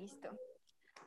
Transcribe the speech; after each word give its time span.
Listo. 0.00 0.30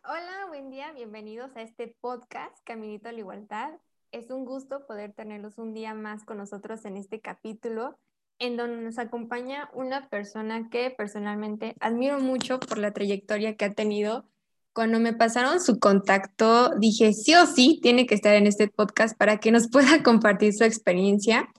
Hola, 0.04 0.46
buen 0.50 0.70
día, 0.70 0.92
bienvenidos 0.92 1.50
a 1.56 1.64
este 1.64 1.96
podcast 2.00 2.56
Caminito 2.64 3.10
a 3.10 3.12
la 3.12 3.22
Igualdad. 3.22 3.72
Es 4.12 4.30
un 4.30 4.46
gusto 4.46 4.86
poder 4.86 5.14
tenerlos 5.14 5.58
un 5.58 5.74
día 5.74 5.96
más 5.96 6.24
con 6.26 6.38
nosotros 6.38 6.86
en 6.86 6.98
este 6.98 7.20
capítulo, 7.20 7.98
en 8.38 8.56
donde 8.56 8.84
nos 8.84 9.00
acompaña 9.00 9.72
una 9.74 10.10
persona 10.10 10.70
que 10.70 10.92
personalmente 10.92 11.76
admiro 11.80 12.20
mucho 12.20 12.60
por 12.60 12.78
la 12.78 12.92
trayectoria 12.94 13.56
que 13.56 13.66
ha 13.66 13.74
tenido. 13.74 14.30
Cuando 14.74 15.00
me 15.00 15.14
pasaron 15.14 15.60
su 15.60 15.80
contacto, 15.80 16.76
dije, 16.78 17.14
sí 17.14 17.34
o 17.34 17.48
sí, 17.48 17.80
tiene 17.82 18.06
que 18.06 18.14
estar 18.14 18.36
en 18.36 18.46
este 18.46 18.68
podcast 18.68 19.18
para 19.18 19.40
que 19.40 19.52
nos 19.52 19.72
pueda 19.72 19.88
compartir 20.04 20.54
su 20.54 20.66
experiencia 20.66 21.52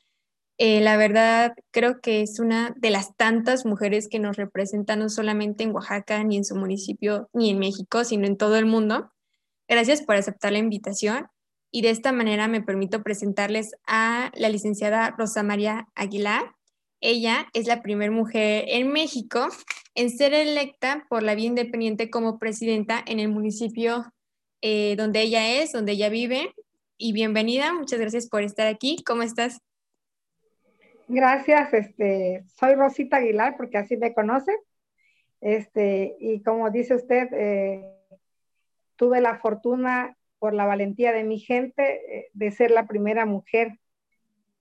eh, 0.59 0.81
la 0.81 0.97
verdad, 0.97 1.55
creo 1.73 2.01
que 2.01 2.23
es 2.23 2.39
una 2.39 2.75
de 2.77 2.91
las 2.91 3.17
tantas 3.17 3.67
mujeres 3.67 4.09
que 4.09 4.21
nos 4.21 4.37
representan 4.37 5.01
no 5.01 5.09
solamente 5.09 5.65
en 5.65 5.75
Oaxaca, 5.75 6.23
ni 6.23 6.37
en 6.37 6.45
su 6.45 6.55
municipio, 6.55 7.29
ni 7.33 7.51
en 7.51 7.59
México, 7.59 8.05
sino 8.05 8.27
en 8.27 8.37
todo 8.37 8.57
el 8.57 8.67
mundo. 8.67 9.11
Gracias 9.67 10.03
por 10.03 10.15
aceptar 10.15 10.53
la 10.53 10.59
invitación 10.59 11.27
y 11.73 11.83
de 11.83 11.91
esta 11.91 12.13
manera 12.13 12.47
me 12.47 12.63
permito 12.63 13.03
presentarles 13.03 13.73
a 13.87 14.31
la 14.35 14.49
licenciada 14.49 15.11
Rosa 15.19 15.43
María 15.43 15.89
Aguilar. 15.97 16.55
Ella 17.01 17.49
es 17.53 17.67
la 17.67 17.83
primera 17.83 18.13
mujer 18.13 18.65
en 18.69 18.93
México 18.93 19.49
en 19.97 20.11
ser 20.11 20.35
electa 20.35 21.05
por 21.09 21.25
la 21.25 21.35
vía 21.35 21.47
independiente 21.47 22.11
como 22.11 22.39
presidenta 22.39 23.03
en 23.05 23.19
el 23.19 23.29
municipio 23.29 24.13
eh, 24.63 24.95
donde 24.97 25.23
ella 25.23 25.61
es, 25.61 25.73
donde 25.73 25.93
ella 25.93 26.11
vive. 26.11 26.55
Y 26.97 27.13
bienvenida, 27.13 27.73
muchas 27.73 27.99
gracias 27.99 28.29
por 28.29 28.45
estar 28.45 28.69
aquí. 28.69 29.03
¿Cómo 29.05 29.23
estás? 29.23 29.59
Gracias, 31.07 31.75
este, 31.75 32.45
soy 32.47 32.75
Rosita 32.75 33.19
Aguilar 33.19 33.57
porque 33.59 33.77
así 33.77 33.97
me 33.97 34.15
conoce. 34.15 34.57
Este, 35.43 36.17
y 36.19 36.43
como 36.43 36.71
dice 36.71 36.95
usted, 36.95 37.29
eh, 37.33 37.85
tuve 38.97 39.21
la 39.21 39.39
fortuna 39.39 40.17
por 40.39 40.55
la 40.55 40.65
valentía 40.65 41.13
de 41.13 41.25
mi 41.25 41.39
gente 41.39 42.19
eh, 42.19 42.31
de 42.33 42.51
ser 42.51 42.71
la 42.71 42.87
primera 42.87 43.27
mujer 43.27 43.79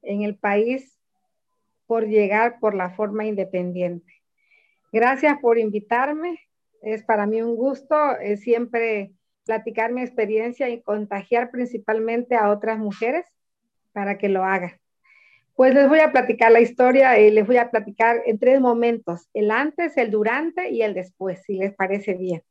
en 0.02 0.24
el 0.24 0.36
país 0.36 1.00
por 1.88 2.08
llegar 2.08 2.60
por 2.60 2.76
la 2.76 2.90
forma 2.90 3.26
independiente. 3.26 4.22
Gracias 4.92 5.40
por 5.40 5.58
invitarme. 5.58 6.40
Es 6.82 7.04
para 7.04 7.26
mí 7.26 7.42
un 7.42 7.56
gusto 7.56 7.96
siempre 8.36 9.14
platicar 9.46 9.94
mi 9.94 10.02
experiencia 10.02 10.68
y 10.70 10.82
contagiar 10.82 11.52
principalmente 11.52 12.36
a 12.36 12.50
otras 12.50 12.78
mujeres 12.78 13.26
para 13.94 14.18
que 14.18 14.28
lo 14.28 14.44
hagan. 14.44 14.83
Pues 15.56 15.74
les 15.74 15.88
voy 15.88 16.00
a 16.00 16.12
platicar 16.12 16.52
la 16.52 16.62
historia 16.62 17.20
y 17.20 17.30
les 17.30 17.46
voy 17.46 17.58
a 17.58 17.70
platicar 17.70 18.22
en 18.26 18.40
tres 18.40 18.60
momentos, 18.60 19.30
el 19.34 19.52
antes, 19.52 19.96
el 19.98 20.10
durante 20.10 20.70
y 20.72 20.82
el 20.82 20.94
después, 20.94 21.42
si 21.46 21.58
les 21.58 21.74
parece 21.76 22.16
bien. 22.16 22.42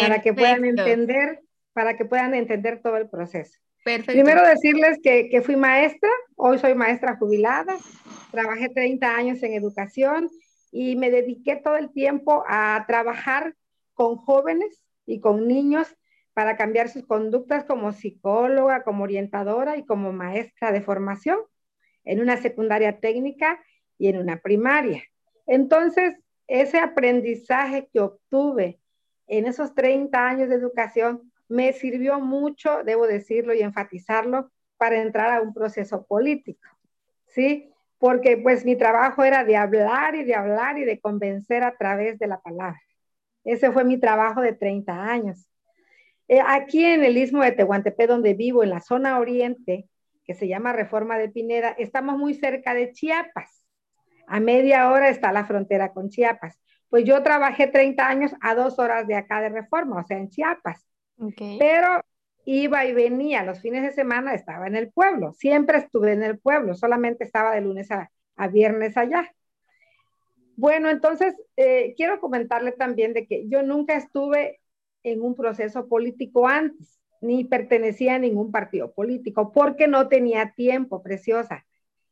Para 0.00 0.20
que 0.20 0.34
puedan 0.34 0.64
entender, 0.64 1.40
para 1.72 1.96
que 1.96 2.04
puedan 2.04 2.34
entender 2.34 2.80
todo 2.82 2.96
el 2.98 3.08
proceso. 3.08 3.58
Perfecto. 3.84 4.12
Primero 4.12 4.46
decirles 4.46 4.98
que, 5.02 5.28
que 5.28 5.42
fui 5.42 5.56
maestra, 5.56 6.10
hoy 6.36 6.58
soy 6.58 6.74
maestra 6.74 7.16
jubilada, 7.16 7.76
trabajé 8.30 8.68
30 8.68 9.16
años 9.16 9.42
en 9.42 9.54
educación 9.54 10.30
y 10.70 10.94
me 10.96 11.10
dediqué 11.10 11.56
todo 11.56 11.76
el 11.76 11.90
tiempo 11.90 12.44
a 12.46 12.84
trabajar 12.86 13.54
con 13.94 14.16
jóvenes 14.16 14.82
y 15.04 15.20
con 15.20 15.48
niños 15.48 15.96
para 16.32 16.56
cambiar 16.56 16.88
sus 16.88 17.04
conductas 17.06 17.64
como 17.64 17.92
psicóloga, 17.92 18.84
como 18.84 19.04
orientadora 19.04 19.76
y 19.76 19.84
como 19.84 20.12
maestra 20.12 20.70
de 20.70 20.80
formación 20.80 21.38
en 22.04 22.20
una 22.20 22.36
secundaria 22.36 22.98
técnica 22.98 23.60
y 23.98 24.08
en 24.08 24.18
una 24.18 24.38
primaria. 24.38 25.02
Entonces, 25.46 26.16
ese 26.46 26.78
aprendizaje 26.78 27.88
que 27.92 28.00
obtuve 28.00 28.80
en 29.26 29.46
esos 29.46 29.74
30 29.74 30.28
años 30.28 30.48
de 30.48 30.56
educación 30.56 31.32
me 31.48 31.72
sirvió 31.72 32.20
mucho, 32.20 32.82
debo 32.84 33.06
decirlo 33.06 33.54
y 33.54 33.60
enfatizarlo, 33.60 34.50
para 34.76 35.00
entrar 35.00 35.30
a 35.30 35.40
un 35.40 35.54
proceso 35.54 36.04
político, 36.06 36.66
¿sí? 37.28 37.70
Porque 37.98 38.36
pues 38.36 38.64
mi 38.64 38.74
trabajo 38.74 39.22
era 39.22 39.44
de 39.44 39.56
hablar 39.56 40.16
y 40.16 40.24
de 40.24 40.34
hablar 40.34 40.76
y 40.78 40.84
de 40.84 40.98
convencer 40.98 41.62
a 41.62 41.76
través 41.76 42.18
de 42.18 42.26
la 42.26 42.40
palabra. 42.40 42.80
Ese 43.44 43.70
fue 43.70 43.84
mi 43.84 43.98
trabajo 43.98 44.40
de 44.40 44.54
30 44.54 44.92
años. 44.92 45.48
Eh, 46.26 46.40
aquí 46.44 46.84
en 46.84 47.04
el 47.04 47.16
istmo 47.16 47.42
de 47.42 47.52
Tehuantepec, 47.52 48.08
donde 48.08 48.34
vivo, 48.34 48.62
en 48.62 48.70
la 48.70 48.80
zona 48.80 49.18
oriente, 49.18 49.86
que 50.24 50.34
se 50.34 50.48
llama 50.48 50.72
Reforma 50.72 51.18
de 51.18 51.28
Pineda, 51.28 51.70
estamos 51.78 52.18
muy 52.18 52.34
cerca 52.34 52.74
de 52.74 52.92
Chiapas. 52.92 53.66
A 54.26 54.40
media 54.40 54.90
hora 54.90 55.08
está 55.08 55.32
la 55.32 55.44
frontera 55.44 55.92
con 55.92 56.08
Chiapas. 56.08 56.60
Pues 56.88 57.04
yo 57.04 57.22
trabajé 57.22 57.66
30 57.66 58.06
años 58.06 58.32
a 58.40 58.54
dos 58.54 58.78
horas 58.78 59.06
de 59.06 59.16
acá 59.16 59.40
de 59.40 59.48
Reforma, 59.48 60.00
o 60.00 60.06
sea, 60.06 60.18
en 60.18 60.28
Chiapas. 60.28 60.86
Pero 61.58 62.02
iba 62.44 62.84
y 62.84 62.92
venía, 62.92 63.44
los 63.44 63.60
fines 63.60 63.82
de 63.82 63.92
semana 63.92 64.34
estaba 64.34 64.66
en 64.66 64.76
el 64.76 64.90
pueblo, 64.90 65.32
siempre 65.32 65.78
estuve 65.78 66.12
en 66.12 66.22
el 66.22 66.38
pueblo, 66.38 66.74
solamente 66.74 67.24
estaba 67.24 67.54
de 67.54 67.60
lunes 67.60 67.88
a, 67.90 68.10
viernes 68.48 68.96
allá. 68.96 69.32
Bueno, 70.56 70.90
entonces 70.90 71.34
eh, 71.56 71.94
quiero 71.96 72.20
comentarle 72.20 72.72
también 72.72 73.12
de 73.12 73.26
que 73.26 73.48
yo 73.48 73.62
nunca 73.62 73.94
estuve 73.94 74.60
en 75.04 75.22
un 75.22 75.36
proceso 75.36 75.88
político 75.88 76.48
antes 76.48 77.01
ni 77.22 77.44
pertenecía 77.44 78.16
a 78.16 78.18
ningún 78.18 78.50
partido 78.50 78.92
político, 78.92 79.52
porque 79.52 79.86
no 79.86 80.08
tenía 80.08 80.52
tiempo, 80.54 81.02
preciosa. 81.02 81.64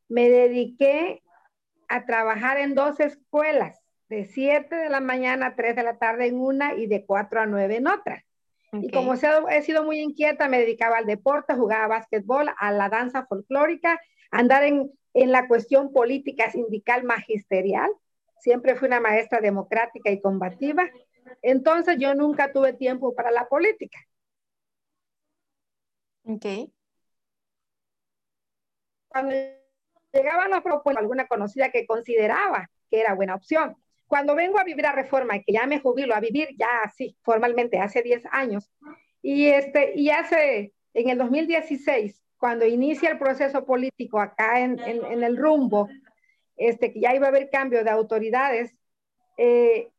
Me 0.07 0.29
dediqué 0.29 1.21
a 1.89 2.05
trabajar 2.05 2.57
en 2.57 2.73
dos 2.73 2.99
escuelas, 2.99 3.81
de 4.07 4.25
7 4.25 4.73
de 4.75 4.89
la 4.89 5.01
mañana 5.01 5.47
a 5.47 5.55
3 5.55 5.75
de 5.75 5.83
la 5.83 5.97
tarde 5.97 6.27
en 6.27 6.39
una 6.39 6.75
y 6.75 6.87
de 6.87 7.05
4 7.05 7.41
a 7.41 7.45
9 7.45 7.75
en 7.75 7.87
otra. 7.87 8.25
Y 8.73 8.89
como 8.89 9.13
he 9.13 9.61
sido 9.63 9.83
muy 9.83 9.99
inquieta, 9.99 10.47
me 10.47 10.59
dedicaba 10.59 10.97
al 10.97 11.05
deporte, 11.05 11.55
jugaba 11.55 11.87
básquetbol, 11.87 12.49
a 12.57 12.71
la 12.71 12.87
danza 12.87 13.25
folclórica, 13.25 13.99
andar 14.31 14.63
en, 14.63 14.91
en 15.13 15.31
la 15.31 15.47
cuestión 15.49 15.91
política 15.91 16.49
sindical 16.51 17.03
magisterial. 17.03 17.89
Siempre 18.39 18.75
fui 18.75 18.87
una 18.87 19.01
maestra 19.01 19.41
democrática 19.41 20.09
y 20.09 20.21
combativa. 20.21 20.89
Entonces 21.41 21.97
yo 21.99 22.15
nunca 22.15 22.53
tuve 22.53 22.71
tiempo 22.71 23.13
para 23.13 23.29
la 23.31 23.49
política. 23.49 23.99
Ok. 26.23 26.45
Cuando 29.07 29.35
llegaba 30.13 30.47
la 30.47 30.61
propuesta, 30.61 31.01
alguna 31.01 31.27
conocida 31.27 31.71
que 31.71 31.85
consideraba 31.85 32.69
que 32.89 32.99
era 32.99 33.15
buena 33.15 33.35
opción. 33.35 33.75
Cuando 34.07 34.35
vengo 34.35 34.59
a 34.59 34.63
vivir 34.63 34.85
a 34.85 34.91
Reforma 34.91 35.37
y 35.37 35.43
que 35.43 35.53
ya 35.53 35.65
me 35.65 35.79
jubilo 35.79 36.13
a 36.13 36.19
vivir 36.19 36.49
ya 36.57 36.81
así, 36.83 37.17
formalmente, 37.23 37.79
hace 37.79 38.01
10 38.01 38.23
años, 38.31 38.69
y, 39.21 39.47
este, 39.47 39.93
y 39.95 40.09
hace, 40.09 40.73
en 40.93 41.09
el 41.09 41.17
2016, 41.17 42.21
cuando 42.37 42.65
inicia 42.65 43.09
el 43.09 43.19
proceso 43.19 43.65
político 43.65 44.19
acá 44.19 44.59
en, 44.59 44.79
en, 44.79 45.23
el 45.23 45.37
rumbo, 45.37 45.87
este, 46.57 46.91
que 46.91 46.99
ya 46.99 47.15
iba 47.15 47.27
a 47.27 47.29
haber 47.29 47.49
cambio 47.49 47.83
de 47.83 47.89
autoridades, 47.89 48.75
eh, 49.37 49.91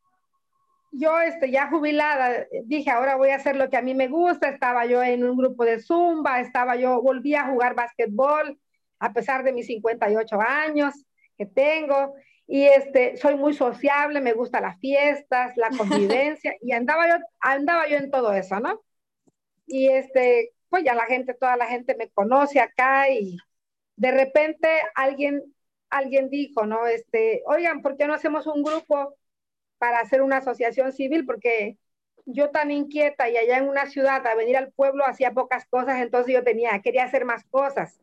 yo 0.92 1.18
este, 1.20 1.50
ya 1.50 1.68
jubilada, 1.68 2.46
dije, 2.64 2.90
ahora 2.90 3.16
voy 3.16 3.30
a 3.30 3.36
hacer 3.36 3.56
lo 3.56 3.70
que 3.70 3.78
a 3.78 3.82
mí 3.82 3.94
me 3.94 4.08
gusta. 4.08 4.48
Estaba 4.48 4.84
yo 4.86 5.02
en 5.02 5.24
un 5.24 5.36
grupo 5.36 5.64
de 5.64 5.80
zumba, 5.80 6.40
estaba 6.40 6.76
yo, 6.76 7.00
volví 7.02 7.34
a 7.34 7.46
jugar 7.46 7.74
básquetbol 7.74 8.58
a 8.98 9.12
pesar 9.12 9.42
de 9.42 9.52
mis 9.52 9.66
58 9.66 10.40
años 10.40 10.94
que 11.36 11.46
tengo. 11.46 12.14
Y 12.46 12.64
este, 12.64 13.16
soy 13.16 13.36
muy 13.36 13.54
sociable, 13.54 14.20
me 14.20 14.34
gustan 14.34 14.62
las 14.62 14.78
fiestas, 14.80 15.56
la 15.56 15.70
convivencia, 15.78 16.54
y 16.60 16.72
andaba 16.72 17.08
yo, 17.08 17.14
andaba 17.40 17.88
yo 17.88 17.96
en 17.96 18.10
todo 18.10 18.32
eso, 18.32 18.60
¿no? 18.60 18.82
Y 19.66 19.88
este, 19.88 20.52
pues 20.68 20.84
ya 20.84 20.94
la 20.94 21.06
gente, 21.06 21.34
toda 21.34 21.56
la 21.56 21.66
gente 21.66 21.96
me 21.96 22.10
conoce 22.10 22.60
acá 22.60 23.08
y 23.08 23.38
de 23.96 24.10
repente 24.10 24.68
alguien, 24.94 25.42
alguien 25.88 26.28
dijo, 26.28 26.66
¿no? 26.66 26.86
Este, 26.86 27.42
oigan, 27.46 27.80
¿por 27.80 27.96
qué 27.96 28.06
no 28.06 28.14
hacemos 28.14 28.46
un 28.46 28.62
grupo 28.62 29.16
para 29.82 29.98
hacer 29.98 30.22
una 30.22 30.36
asociación 30.36 30.92
civil, 30.92 31.26
porque 31.26 31.76
yo 32.24 32.50
tan 32.50 32.70
inquieta 32.70 33.28
y 33.28 33.36
allá 33.36 33.58
en 33.58 33.68
una 33.68 33.86
ciudad 33.86 34.24
a 34.24 34.36
venir 34.36 34.56
al 34.56 34.70
pueblo 34.70 35.04
hacía 35.04 35.32
pocas 35.32 35.66
cosas, 35.66 36.00
entonces 36.00 36.32
yo 36.32 36.44
tenía, 36.44 36.80
quería 36.82 37.02
hacer 37.02 37.24
más 37.24 37.42
cosas. 37.46 38.00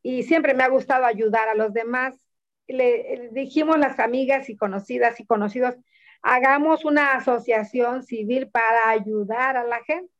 Y 0.00 0.22
siempre 0.22 0.54
me 0.54 0.62
ha 0.62 0.68
gustado 0.68 1.04
ayudar 1.04 1.48
a 1.48 1.56
los 1.56 1.72
demás. 1.72 2.20
Le, 2.68 3.30
dijimos 3.32 3.80
las 3.80 3.98
amigas 3.98 4.48
y 4.48 4.56
conocidas 4.56 5.18
y 5.18 5.26
conocidos, 5.26 5.74
hagamos 6.22 6.84
una 6.84 7.14
asociación 7.14 8.04
civil 8.04 8.48
para 8.48 8.90
ayudar 8.90 9.56
a 9.56 9.64
la 9.64 9.82
gente, 9.82 10.14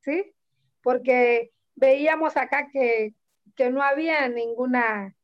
¿sí? 0.00 0.34
Porque 0.82 1.52
veíamos 1.76 2.36
acá 2.36 2.68
que, 2.72 3.14
que 3.54 3.70
no 3.70 3.80
había 3.80 4.28
ninguna, 4.28 5.14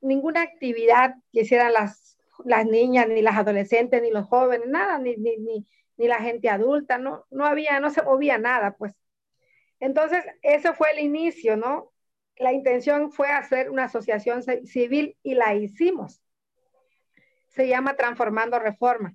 ninguna 0.00 0.42
actividad 0.42 1.14
que 1.32 1.42
hicieran 1.42 1.72
las 1.72 2.09
las 2.44 2.66
niñas, 2.66 3.08
ni 3.08 3.22
las 3.22 3.36
adolescentes, 3.36 4.02
ni 4.02 4.10
los 4.10 4.26
jóvenes, 4.26 4.68
nada, 4.68 4.98
ni, 4.98 5.16
ni, 5.16 5.36
ni, 5.38 5.66
ni 5.96 6.08
la 6.08 6.18
gente 6.20 6.48
adulta, 6.48 6.98
no, 6.98 7.26
no 7.30 7.44
había, 7.46 7.80
no 7.80 7.90
se 7.90 8.02
movía 8.02 8.38
nada, 8.38 8.76
pues. 8.76 8.94
Entonces, 9.80 10.24
ese 10.42 10.72
fue 10.72 10.90
el 10.92 11.00
inicio, 11.00 11.56
¿no? 11.56 11.92
La 12.36 12.52
intención 12.52 13.12
fue 13.12 13.28
hacer 13.28 13.70
una 13.70 13.84
asociación 13.84 14.42
civil 14.66 15.16
y 15.22 15.34
la 15.34 15.54
hicimos. 15.54 16.22
Se 17.48 17.68
llama 17.68 17.96
Transformando 17.96 18.58
Reforma. 18.58 19.14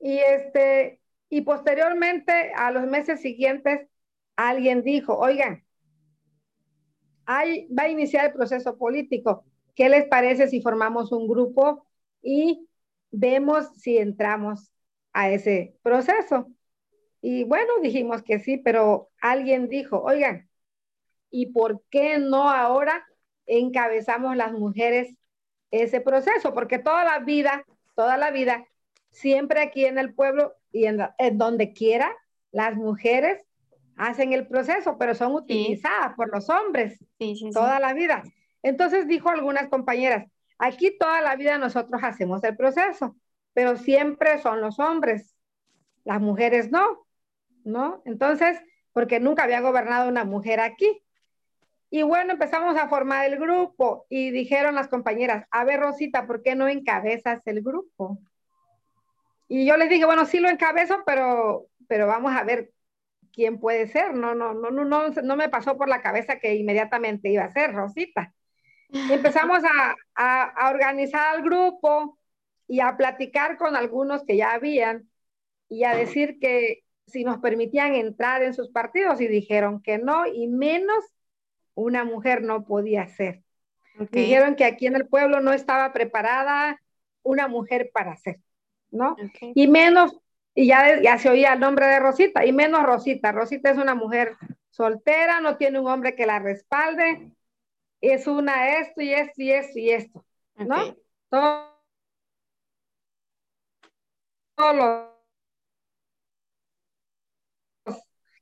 Y 0.00 0.18
este, 0.18 1.00
Y 1.30 1.42
posteriormente, 1.42 2.52
a 2.54 2.70
los 2.70 2.86
meses 2.86 3.20
siguientes, 3.20 3.88
alguien 4.36 4.82
dijo, 4.82 5.16
oigan, 5.18 5.64
va 7.28 7.82
a 7.82 7.88
iniciar 7.88 8.26
el 8.26 8.32
proceso 8.32 8.78
político. 8.78 9.44
¿Qué 9.74 9.88
les 9.88 10.06
parece 10.06 10.48
si 10.48 10.62
formamos 10.62 11.12
un 11.12 11.28
grupo 11.28 11.86
y 12.22 12.68
vemos 13.10 13.68
si 13.76 13.98
entramos 13.98 14.70
a 15.12 15.30
ese 15.30 15.76
proceso? 15.82 16.48
Y 17.20 17.44
bueno, 17.44 17.72
dijimos 17.82 18.22
que 18.22 18.38
sí, 18.38 18.58
pero 18.58 19.10
alguien 19.20 19.68
dijo, 19.68 20.00
oigan, 20.02 20.48
¿y 21.30 21.46
por 21.46 21.82
qué 21.90 22.18
no 22.18 22.48
ahora 22.48 23.04
encabezamos 23.46 24.36
las 24.36 24.52
mujeres 24.52 25.14
ese 25.70 26.00
proceso? 26.00 26.54
Porque 26.54 26.78
toda 26.78 27.04
la 27.04 27.18
vida, 27.20 27.64
toda 27.94 28.16
la 28.16 28.30
vida, 28.30 28.66
siempre 29.10 29.60
aquí 29.60 29.84
en 29.84 29.98
el 29.98 30.14
pueblo 30.14 30.54
y 30.72 30.86
en, 30.86 31.00
donde 31.32 31.72
quiera, 31.72 32.14
las 32.52 32.76
mujeres 32.76 33.42
hacen 33.96 34.32
el 34.32 34.46
proceso, 34.46 34.96
pero 34.96 35.14
son 35.14 35.34
utilizadas 35.34 36.14
por 36.14 36.32
los 36.32 36.48
hombres 36.48 37.04
toda 37.52 37.80
la 37.80 37.94
vida. 37.94 38.22
Entonces 38.62 39.08
dijo 39.08 39.28
algunas 39.28 39.68
compañeras, 39.68 40.26
aquí 40.58 40.96
toda 40.98 41.20
la 41.20 41.36
vida 41.36 41.58
nosotros 41.58 42.02
hacemos 42.02 42.42
el 42.44 42.56
proceso, 42.56 43.16
pero 43.54 43.76
siempre 43.76 44.38
son 44.38 44.60
los 44.60 44.78
hombres, 44.78 45.34
las 46.04 46.20
mujeres 46.20 46.70
no, 46.70 47.06
¿no? 47.64 48.02
Entonces, 48.04 48.60
porque 48.92 49.20
nunca 49.20 49.44
había 49.44 49.60
gobernado 49.60 50.08
una 50.08 50.24
mujer 50.24 50.60
aquí. 50.60 51.02
Y 51.90 52.02
bueno, 52.02 52.32
empezamos 52.32 52.76
a 52.76 52.88
formar 52.88 53.26
el 53.26 53.38
grupo 53.38 54.06
y 54.10 54.30
dijeron 54.30 54.74
las 54.74 54.88
compañeras, 54.88 55.46
a 55.50 55.64
ver 55.64 55.80
Rosita, 55.80 56.26
¿por 56.26 56.42
qué 56.42 56.54
no 56.54 56.68
encabezas 56.68 57.40
el 57.46 57.62
grupo? 57.62 58.18
Y 59.48 59.66
yo 59.66 59.76
les 59.78 59.88
dije, 59.88 60.04
bueno, 60.04 60.26
sí 60.26 60.40
lo 60.40 60.50
encabezo, 60.50 61.02
pero, 61.06 61.68
pero 61.88 62.06
vamos 62.06 62.32
a 62.32 62.44
ver 62.44 62.70
quién 63.32 63.58
puede 63.58 63.86
ser. 63.86 64.14
No, 64.14 64.34
no, 64.34 64.52
no, 64.52 64.70
no, 64.70 64.84
no, 64.84 65.08
no 65.08 65.36
me 65.36 65.48
pasó 65.48 65.78
por 65.78 65.88
la 65.88 66.02
cabeza 66.02 66.38
que 66.38 66.54
inmediatamente 66.54 67.30
iba 67.30 67.44
a 67.44 67.52
ser 67.52 67.72
Rosita. 67.72 68.34
Empezamos 68.90 69.62
a, 69.64 69.96
a, 70.14 70.70
organizar 70.70 71.36
el 71.36 71.42
grupo 71.42 72.18
y 72.66 72.80
a 72.80 72.96
platicar 72.96 73.56
con 73.56 73.76
algunos 73.76 74.24
que 74.24 74.36
ya 74.36 74.52
habían 74.52 75.08
y 75.68 75.84
a 75.84 75.94
decir 75.94 76.38
que 76.40 76.84
si 77.06 77.24
nos 77.24 77.38
permitían 77.38 77.94
entrar 77.94 78.42
en 78.42 78.54
sus 78.54 78.70
partidos 78.70 79.20
y 79.20 79.28
dijeron 79.28 79.82
que 79.82 79.98
no 79.98 80.26
y 80.26 80.46
menos 80.48 81.04
una 81.74 82.04
mujer 82.04 82.42
no 82.42 82.64
podía 82.66 83.06
ser. 83.08 83.42
Dijeron 84.10 84.54
que 84.54 84.64
aquí 84.64 84.86
en 84.86 84.96
el 84.96 85.08
pueblo 85.08 85.40
no 85.40 85.52
estaba 85.52 85.92
preparada 85.92 86.80
una 87.22 87.48
mujer 87.48 87.90
para 87.92 88.16
ser. 88.16 88.40
¿no? 88.90 89.16
Y 89.54 89.68
menos, 89.68 90.18
y 90.54 90.66
ya, 90.66 91.00
ya 91.00 91.18
se 91.18 91.30
oía 91.30 91.52
el 91.52 91.60
nombre 91.60 91.86
de 91.86 92.00
Rosita, 92.00 92.44
y 92.44 92.52
menos 92.52 92.82
Rosita. 92.84 93.32
Rosita 93.32 93.70
es 93.70 93.78
una 93.78 93.94
mujer 93.94 94.36
soltera, 94.70 95.40
no 95.40 95.56
tiene 95.56 95.80
un 95.80 95.88
hombre 95.88 96.14
que 96.14 96.26
la 96.26 96.38
respalde, 96.38 97.30
es 98.00 98.26
una 98.26 98.78
esto 98.78 99.02
y 99.02 99.12
esto 99.12 99.42
y 99.42 99.50
esto 99.52 99.78
y 99.78 99.90
esto, 99.90 100.24
¿no? 100.56 100.76
Todo, 101.30 101.78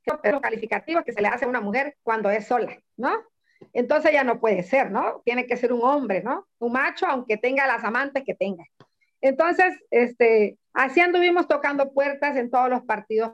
todos 0.04 0.32
los 0.32 0.40
calificativos 0.40 1.04
que 1.04 1.12
se 1.12 1.20
le 1.20 1.28
hace 1.28 1.44
a 1.44 1.48
una 1.48 1.60
mujer 1.60 1.96
cuando 2.02 2.30
es 2.30 2.46
sola, 2.46 2.76
¿no? 2.96 3.12
Entonces 3.72 4.12
ya 4.12 4.24
no 4.24 4.40
puede 4.40 4.62
ser, 4.62 4.90
¿no? 4.90 5.22
Tiene 5.24 5.46
que 5.46 5.56
ser 5.56 5.72
un 5.72 5.82
hombre, 5.82 6.22
¿no? 6.22 6.46
Un 6.58 6.72
macho, 6.72 7.06
aunque 7.06 7.36
tenga 7.36 7.66
las 7.66 7.84
amantes 7.84 8.24
que 8.24 8.34
tenga. 8.34 8.64
Entonces, 9.20 9.74
este, 9.90 10.58
así 10.72 11.00
anduvimos 11.00 11.48
tocando 11.48 11.92
puertas 11.92 12.36
en 12.36 12.50
todos 12.50 12.68
los 12.68 12.82
partidos. 12.82 13.32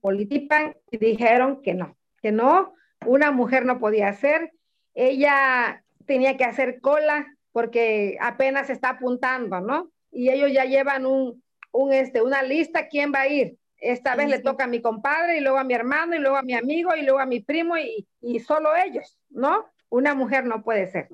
Politipan 0.00 0.76
y 0.90 0.98
dijeron 0.98 1.62
que 1.62 1.74
no, 1.74 1.96
que 2.22 2.32
no, 2.32 2.74
una 3.06 3.30
mujer 3.30 3.64
no 3.64 3.78
podía 3.78 4.08
hacer, 4.08 4.52
ella 4.94 5.84
tenía 6.06 6.36
que 6.36 6.44
hacer 6.44 6.80
cola 6.80 7.26
porque 7.52 8.16
apenas 8.20 8.70
está 8.70 8.90
apuntando, 8.90 9.60
¿no? 9.60 9.90
Y 10.10 10.30
ellos 10.30 10.52
ya 10.52 10.64
llevan 10.64 11.06
un, 11.06 11.42
un 11.72 11.92
este, 11.92 12.22
una 12.22 12.42
lista, 12.42 12.88
¿quién 12.88 13.12
va 13.12 13.22
a 13.22 13.28
ir? 13.28 13.56
Esta 13.78 14.14
vez 14.14 14.28
le 14.28 14.40
toca 14.40 14.64
a 14.64 14.68
mi 14.68 14.82
compadre 14.82 15.38
y 15.38 15.40
luego 15.40 15.58
a 15.58 15.64
mi 15.64 15.72
hermano 15.72 16.14
y 16.14 16.18
luego 16.18 16.36
a 16.36 16.42
mi 16.42 16.54
amigo 16.54 16.94
y 16.96 17.02
luego 17.02 17.18
a 17.18 17.26
mi 17.26 17.40
primo 17.40 17.78
y, 17.78 18.06
y 18.20 18.40
solo 18.40 18.76
ellos, 18.76 19.18
¿no? 19.30 19.64
Una 19.88 20.14
mujer 20.14 20.44
no 20.44 20.62
puede 20.62 20.86
ser. 20.88 21.08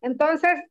Entonces, 0.00 0.62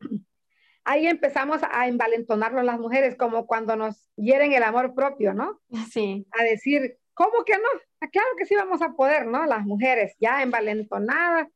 ahí 0.84 1.08
empezamos 1.08 1.62
a 1.70 1.88
envalentonarlo 1.88 2.62
las 2.64 2.80
mujeres, 2.80 3.16
como 3.16 3.46
cuando 3.48 3.76
nos 3.76 4.10
hieren 4.16 4.54
el 4.54 4.64
amor 4.64 4.94
propio, 4.94 5.34
¿no? 5.34 5.60
Sí. 5.90 6.26
A 6.32 6.44
decir, 6.44 6.98
¿cómo 7.22 7.44
que 7.46 7.54
no? 7.54 7.70
Ah, 8.00 8.08
claro 8.08 8.30
que 8.36 8.46
sí 8.46 8.56
vamos 8.56 8.82
a 8.82 8.94
poder, 8.94 9.28
¿no? 9.28 9.46
Las 9.46 9.64
mujeres 9.64 10.16
ya 10.20 10.42
envalentonadas, 10.42 11.48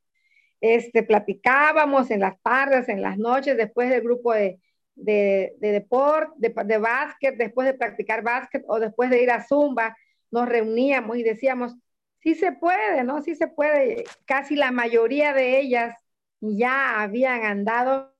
este, 0.61 1.01
platicábamos 1.01 2.11
en 2.11 2.19
las 2.19 2.39
tardes, 2.43 2.87
en 2.87 3.01
las 3.01 3.17
noches, 3.17 3.57
después 3.57 3.89
del 3.89 4.01
grupo 4.01 4.33
de, 4.33 4.59
de, 4.93 5.55
de 5.57 5.71
deporte, 5.71 6.33
de, 6.37 6.53
de 6.65 6.77
básquet, 6.77 7.35
después 7.35 7.67
de 7.67 7.73
practicar 7.73 8.21
básquet 8.21 8.63
o 8.67 8.79
después 8.79 9.09
de 9.09 9.23
ir 9.23 9.31
a 9.31 9.43
Zumba, 9.43 9.97
nos 10.29 10.47
reuníamos 10.47 11.17
y 11.17 11.23
decíamos, 11.23 11.75
sí 12.19 12.35
se 12.35 12.51
puede, 12.51 13.03
¿no? 13.03 13.21
Sí 13.21 13.35
se 13.35 13.47
puede. 13.47 14.03
Casi 14.25 14.55
la 14.55 14.71
mayoría 14.71 15.33
de 15.33 15.59
ellas 15.59 15.95
ya 16.41 17.01
habían 17.01 17.43
andado 17.43 18.14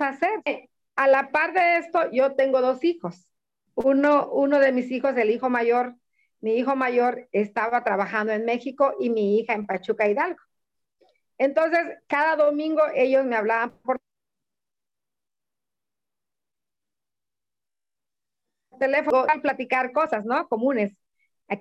hacer. 0.00 0.68
A 0.96 1.06
la 1.06 1.30
par 1.30 1.52
de 1.52 1.78
esto, 1.78 2.10
yo 2.12 2.34
tengo 2.34 2.60
dos 2.60 2.84
hijos. 2.84 3.28
Uno, 3.74 4.30
uno 4.30 4.58
de 4.58 4.72
mis 4.72 4.90
hijos, 4.90 5.16
el 5.16 5.30
hijo 5.30 5.48
mayor, 5.48 5.96
mi 6.40 6.54
hijo 6.56 6.76
mayor 6.76 7.28
estaba 7.32 7.82
trabajando 7.84 8.32
en 8.32 8.44
México 8.44 8.94
y 8.98 9.10
mi 9.10 9.38
hija 9.38 9.54
en 9.54 9.66
Pachuca 9.66 10.08
Hidalgo. 10.08 10.40
Entonces, 11.38 11.80
cada 12.06 12.36
domingo 12.36 12.82
ellos 12.94 13.24
me 13.24 13.36
hablaban 13.36 13.72
por 13.82 13.98
teléfono 18.78 19.26
a 19.28 19.40
platicar 19.40 19.92
cosas, 19.92 20.24
¿no? 20.24 20.48
Comunes. 20.48 20.92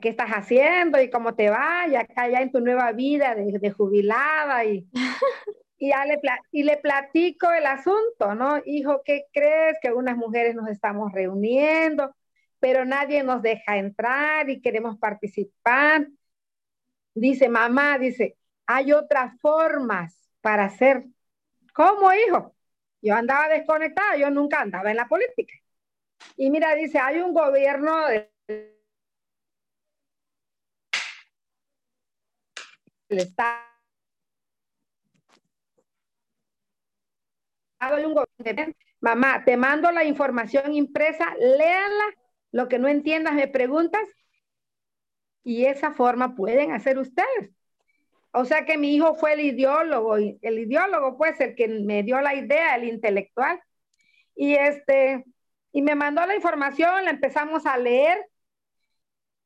¿Qué 0.02 0.10
estás 0.10 0.30
haciendo 0.30 1.02
y 1.02 1.10
cómo 1.10 1.34
te 1.34 1.50
va? 1.50 1.88
Y 1.88 1.96
acá 1.96 2.30
ya 2.30 2.42
en 2.42 2.52
tu 2.52 2.60
nueva 2.60 2.92
vida 2.92 3.34
de, 3.36 3.72
jubilada 3.72 4.64
y, 4.64 4.88
y, 5.80 6.64
le, 6.64 6.78
platico 6.78 7.52
el 7.52 7.66
asunto, 7.66 8.36
¿no? 8.36 8.62
Hijo, 8.66 9.02
¿qué 9.04 9.26
crees? 9.34 9.78
Que 9.82 9.88
algunas 9.88 10.18
mujeres 10.18 10.54
nos 10.54 10.68
estamos 10.70 11.12
reuniendo 11.12 12.14
pero 12.60 12.86
nadie 12.86 13.24
nos 13.24 13.42
deja 13.42 13.78
entrar 13.78 14.50
y 14.50 14.62
queremos 14.62 14.98
participar. 14.98 16.08
Dice 17.14 17.50
mamá, 17.50 17.98
dice, 17.98 18.38
hay 18.66 18.92
otras 18.94 19.40
formas 19.42 20.30
para 20.42 20.66
hacer. 20.66 21.06
¿Cómo, 21.74 22.12
hijo? 22.14 22.56
Yo 23.02 23.16
andaba 23.16 23.48
desconectada, 23.48 24.18
yo 24.18 24.30
nunca 24.30 24.62
andaba 24.62 24.92
en 24.92 24.98
la 24.98 25.08
política. 25.08 25.54
Y 26.38 26.50
mira, 26.52 26.76
dice, 26.76 27.00
hay 27.00 27.20
un 27.20 27.34
gobierno 27.34 28.08
del 28.08 28.30
Estado. 33.10 33.79
Un 37.82 38.14
gobierno. 38.14 38.74
Mamá, 39.02 39.44
te 39.46 39.56
mando 39.56 39.92
la 39.92 40.04
información 40.04 40.74
impresa, 40.74 41.34
léala 41.40 42.06
lo 42.52 42.68
que 42.68 42.80
no 42.80 42.88
entiendas 42.88 43.34
me 43.34 43.48
preguntas 43.48 44.02
y 45.44 45.66
esa 45.66 45.92
forma 45.92 46.36
pueden 46.36 46.72
hacer 46.72 46.98
ustedes. 46.98 47.52
O 48.32 48.46
sea 48.46 48.66
que 48.66 48.78
mi 48.78 48.94
hijo 48.94 49.16
fue 49.16 49.34
el 49.34 49.40
ideólogo, 49.42 50.18
el 50.18 50.60
ideólogo 50.60 51.18
pues 51.18 51.40
el 51.40 51.56
que 51.56 51.68
me 51.68 52.04
dio 52.04 52.20
la 52.22 52.36
idea, 52.36 52.76
el 52.76 52.84
intelectual. 52.84 53.60
Y 54.36 54.56
este, 54.56 55.26
y 55.72 55.82
me 55.82 55.96
mandó 55.96 56.26
la 56.26 56.36
información, 56.36 57.06
la 57.06 57.12
empezamos 57.12 57.66
a 57.66 57.78
leer 57.78 58.26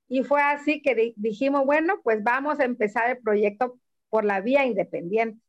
y 0.07 0.23
fue 0.23 0.41
así 0.41 0.81
que 0.81 1.13
dijimos, 1.15 1.65
bueno, 1.65 2.01
pues 2.03 2.23
vamos 2.23 2.59
a 2.59 2.65
empezar 2.65 3.09
el 3.09 3.19
proyecto 3.19 3.79
por 4.09 4.25
la 4.25 4.41
vía 4.41 4.65
independiente. 4.65 5.39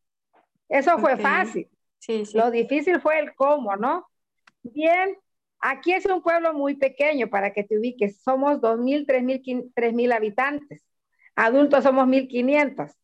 Eso 0.68 0.98
fue 0.98 1.16
fácil. 1.16 1.68
Lo 2.34 2.50
difícil 2.50 3.00
fue 3.00 3.18
el 3.18 3.34
cómo, 3.34 3.76
¿no? 3.76 4.06
Bien, 4.62 5.16
Aquí 5.66 5.94
es 5.94 6.04
un 6.04 6.20
pueblo 6.20 6.52
muy 6.52 6.74
pequeño 6.74 7.30
para 7.30 7.54
que 7.54 7.64
te 7.64 7.78
ubiques. 7.78 8.20
Somos 8.20 8.60
2.000, 8.60 9.06
3.000, 9.06 9.72
3.000 9.72 10.14
habitantes. 10.14 10.84
Adultos 11.34 11.84
somos 11.84 12.06
1.500. 12.06 12.94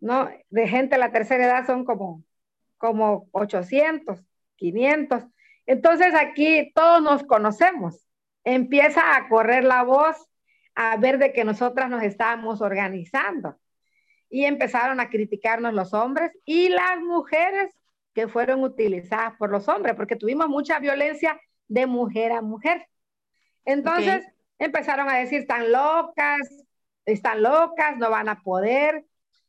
¿no? 0.00 0.28
De 0.50 0.68
gente 0.68 0.96
de 0.96 1.00
la 1.00 1.12
tercera 1.12 1.46
edad 1.46 1.66
son 1.66 1.86
como, 1.86 2.22
como 2.76 3.26
800, 3.32 4.20
500. 4.56 5.24
Entonces 5.64 6.14
aquí 6.14 6.72
todos 6.74 7.00
nos 7.02 7.24
conocemos. 7.24 8.06
Empieza 8.44 9.16
a 9.16 9.26
correr 9.30 9.64
la 9.64 9.82
voz. 9.82 10.28
a 10.74 10.98
ver 10.98 11.16
de 11.16 11.32
que 11.32 11.44
nosotras 11.44 11.88
nos 11.88 12.02
estábamos 12.02 12.60
organizando. 12.60 13.58
Y 14.28 14.44
empezaron 14.44 15.00
a 15.00 15.08
criticarnos 15.08 15.72
los 15.72 15.94
hombres 15.94 16.32
y 16.44 16.68
las 16.68 17.00
mujeres 17.00 17.70
que 18.14 18.28
fueron 18.28 18.62
utilizadas 18.62 19.34
por 19.36 19.50
los 19.50 19.68
hombres, 19.68 19.94
porque 19.96 20.16
tuvimos 20.16 20.48
mucha 20.48 20.78
violencia 20.78 21.40
de 21.68 21.86
mujer 21.86 22.32
a 22.32 22.42
mujer. 22.42 22.86
Entonces 23.64 24.24
empezaron 24.58 25.08
a 25.08 25.16
decir, 25.16 25.40
están 25.40 25.72
locas, 25.72 26.40
están 27.06 27.42
locas, 27.42 27.96
no 27.96 28.10
van 28.10 28.28
a 28.28 28.42
poder, 28.42 29.04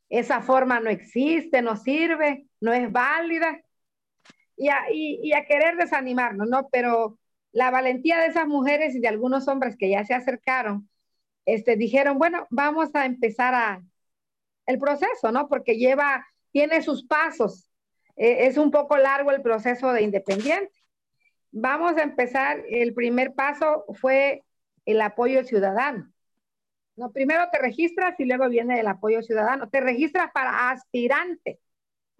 esa 0.08 0.40
forma 0.40 0.80
no 0.80 0.90
existe, 0.90 1.62
no 1.62 1.76
sirve, 1.76 2.46
no 2.60 2.72
es 2.72 2.90
válida. 2.90 3.60
Y 4.58 4.68
a, 4.68 4.78
y 4.90 5.32
a 5.34 5.44
querer 5.44 5.76
desanimarnos, 5.76 6.48
¿no? 6.48 6.68
Pero 6.72 7.18
la 7.52 7.70
valentía 7.70 8.18
de 8.18 8.28
esas 8.28 8.46
mujeres 8.46 8.94
y 8.94 9.00
de 9.00 9.08
algunos 9.08 9.48
hombres 9.48 9.76
que 9.78 9.90
ya 9.90 10.04
se 10.04 10.14
acercaron, 10.14 10.88
este, 11.44 11.76
dijeron, 11.76 12.18
bueno, 12.18 12.46
vamos 12.50 12.94
a 12.94 13.06
empezar 13.06 13.54
a, 13.54 13.82
el 14.66 14.78
proceso, 14.78 15.32
¿no? 15.32 15.48
Porque 15.48 15.78
lleva, 15.78 16.26
tiene 16.50 16.82
sus 16.82 17.06
pasos. 17.06 17.70
E, 18.16 18.46
es 18.46 18.56
un 18.56 18.70
poco 18.70 18.96
largo 18.96 19.30
el 19.30 19.42
proceso 19.42 19.92
de 19.92 20.02
independiente. 20.02 20.72
Vamos 21.52 21.96
a 21.96 22.02
empezar, 22.02 22.62
el 22.68 22.92
primer 22.94 23.34
paso 23.34 23.84
fue 23.94 24.42
el 24.84 25.00
apoyo 25.00 25.44
ciudadano. 25.44 26.12
No, 26.96 27.12
primero 27.12 27.44
te 27.52 27.58
registras 27.58 28.18
y 28.18 28.24
luego 28.24 28.48
viene 28.48 28.80
el 28.80 28.86
apoyo 28.86 29.22
ciudadano. 29.22 29.68
Te 29.68 29.80
registras 29.80 30.30
para 30.32 30.70
aspirante. 30.70 31.60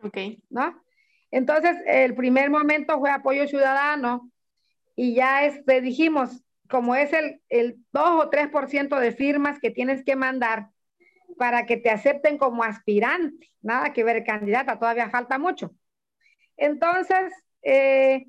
Ok. 0.03 0.19
¿No? 0.51 0.83
Entonces, 1.31 1.77
el 1.87 2.15
primer 2.15 2.51
momento 2.51 2.99
fue 2.99 3.11
apoyo 3.11 3.49
ciudadano 3.49 4.31
y 4.95 5.15
ya 5.15 5.45
este, 5.45 5.81
dijimos, 5.81 6.43
como 6.69 6.95
es 6.95 7.13
el, 7.13 7.41
el 7.49 7.79
2 7.93 8.27
o 8.27 8.31
3% 8.31 8.99
de 8.99 9.13
firmas 9.13 9.59
que 9.59 9.71
tienes 9.71 10.05
que 10.05 10.17
mandar 10.17 10.69
para 11.39 11.67
que 11.67 11.77
te 11.77 11.91
acepten 11.91 12.39
como 12.39 12.63
aspirante, 12.63 13.51
nada 13.61 13.93
que 13.93 14.05
ver 14.05 14.25
candidata, 14.25 14.79
todavía 14.79 15.11
falta 15.11 15.39
mucho. 15.39 15.73
Entonces, 16.57 17.33
eh, 17.63 18.27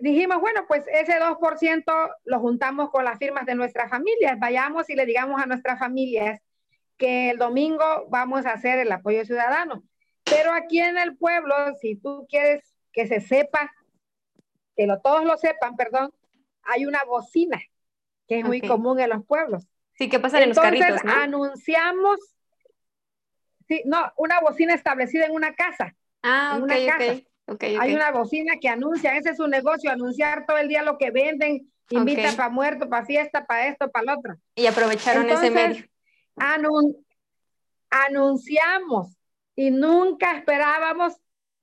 dijimos, 0.00 0.40
bueno, 0.40 0.64
pues 0.66 0.84
ese 0.88 1.18
2% 1.18 2.10
lo 2.24 2.40
juntamos 2.40 2.90
con 2.90 3.04
las 3.04 3.18
firmas 3.18 3.46
de 3.46 3.54
nuestras 3.54 3.90
familias, 3.90 4.38
vayamos 4.38 4.88
y 4.90 4.94
le 4.94 5.06
digamos 5.06 5.40
a 5.40 5.46
nuestras 5.46 5.78
familias 5.78 6.40
que 6.96 7.30
el 7.30 7.38
domingo 7.38 8.06
vamos 8.08 8.46
a 8.46 8.52
hacer 8.52 8.78
el 8.78 8.90
apoyo 8.92 9.24
ciudadano. 9.24 9.84
Pero 10.24 10.52
aquí 10.52 10.80
en 10.80 10.96
el 10.96 11.16
pueblo, 11.16 11.54
si 11.80 11.96
tú 11.96 12.26
quieres 12.28 12.62
que 12.92 13.06
se 13.06 13.20
sepa, 13.20 13.72
que 14.76 14.86
lo, 14.86 15.00
todos 15.00 15.24
lo 15.24 15.36
sepan, 15.36 15.76
perdón, 15.76 16.12
hay 16.62 16.86
una 16.86 17.04
bocina 17.04 17.60
que 18.26 18.38
es 18.38 18.44
muy 18.44 18.60
común 18.60 18.98
en 19.00 19.10
los 19.10 19.24
pueblos. 19.26 19.68
Sí, 19.94 20.08
¿qué 20.08 20.18
pasa 20.18 20.42
en 20.42 20.48
los 20.48 20.58
carritos, 20.58 21.04
¿no? 21.04 21.12
anunciamos, 21.12 22.18
sí, 23.68 23.82
no, 23.84 24.12
una 24.16 24.40
bocina 24.40 24.74
establecida 24.74 25.26
en 25.26 25.32
una 25.32 25.54
casa. 25.54 25.94
Ah, 26.24 26.54
en 26.56 26.62
una 26.62 26.74
casa. 26.74 27.22
Hay 27.80 27.94
una 27.94 28.10
bocina 28.10 28.54
que 28.58 28.70
anuncia, 28.70 29.16
ese 29.16 29.30
es 29.30 29.36
su 29.36 29.46
negocio, 29.46 29.90
anunciar 29.90 30.46
todo 30.46 30.56
el 30.56 30.68
día 30.68 30.82
lo 30.82 30.96
que 30.96 31.10
venden, 31.10 31.70
invita 31.90 32.32
para 32.34 32.48
muerto, 32.48 32.88
para 32.88 33.04
fiesta, 33.04 33.44
para 33.44 33.68
esto, 33.68 33.90
para 33.90 34.06
lo 34.06 34.18
otro. 34.18 34.34
Y 34.54 34.66
aprovecharon 34.66 35.28
ese 35.28 35.50
medio. 35.50 35.84
anunciamos 37.90 39.18
y 39.54 39.70
nunca 39.70 40.36
esperábamos 40.36 41.14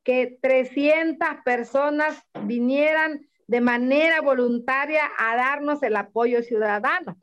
que 0.04 0.38
300 0.40 1.28
personas 1.44 2.24
vinieran 2.44 3.28
de 3.48 3.62
manera 3.62 4.22
voluntaria 4.22 5.12
a 5.18 5.36
darnos 5.36 5.82
el 5.84 5.96
apoyo 5.96 6.44
ciudadano, 6.44 7.18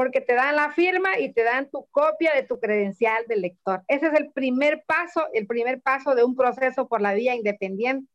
porque 0.00 0.22
te 0.22 0.32
dan 0.32 0.56
la 0.56 0.72
firma 0.72 1.18
y 1.18 1.30
te 1.30 1.42
dan 1.42 1.68
tu 1.70 1.86
copia 1.90 2.32
de 2.32 2.42
tu 2.42 2.58
credencial 2.58 3.26
de 3.28 3.36
lector. 3.36 3.82
Ese 3.86 4.06
es 4.06 4.14
el 4.14 4.32
primer 4.32 4.82
paso, 4.86 5.26
el 5.34 5.46
primer 5.46 5.82
paso 5.82 6.14
de 6.14 6.24
un 6.24 6.34
proceso 6.34 6.88
por 6.88 7.02
la 7.02 7.12
vía 7.12 7.34
independiente. 7.34 8.10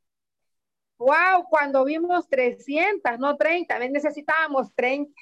Wow, 0.98 1.48
cuando 1.48 1.86
vimos 1.86 2.27
300, 2.27 3.20
no 3.20 3.38
30, 3.38 3.77
necesitábamos 3.77 4.74
30. 4.74 5.13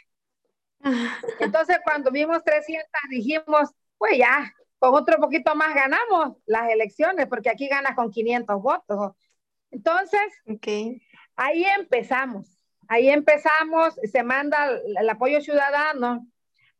Entonces, 1.41 1.79
cuando 1.83 2.11
vimos 2.11 2.41
300, 2.45 2.87
dijimos, 3.09 3.69
pues 3.97 4.17
ya, 4.17 4.49
con 4.79 4.95
otro 4.95 5.17
poquito 5.17 5.55
más 5.55 5.75
ganamos 5.75 6.37
las 6.45 6.69
elecciones, 6.69 7.27
porque 7.27 7.49
aquí 7.49 7.67
ganas 7.67 7.93
con 7.93 8.09
500 8.09 8.61
votos. 8.61 9.11
Entonces, 9.69 10.31
okay. 10.47 11.01
Ahí 11.35 11.65
empezamos, 11.65 12.57
ahí 12.87 13.09
empezamos, 13.09 13.95
se 14.09 14.23
manda 14.23 14.79
el 14.97 15.09
apoyo 15.09 15.41
ciudadano, 15.41 16.25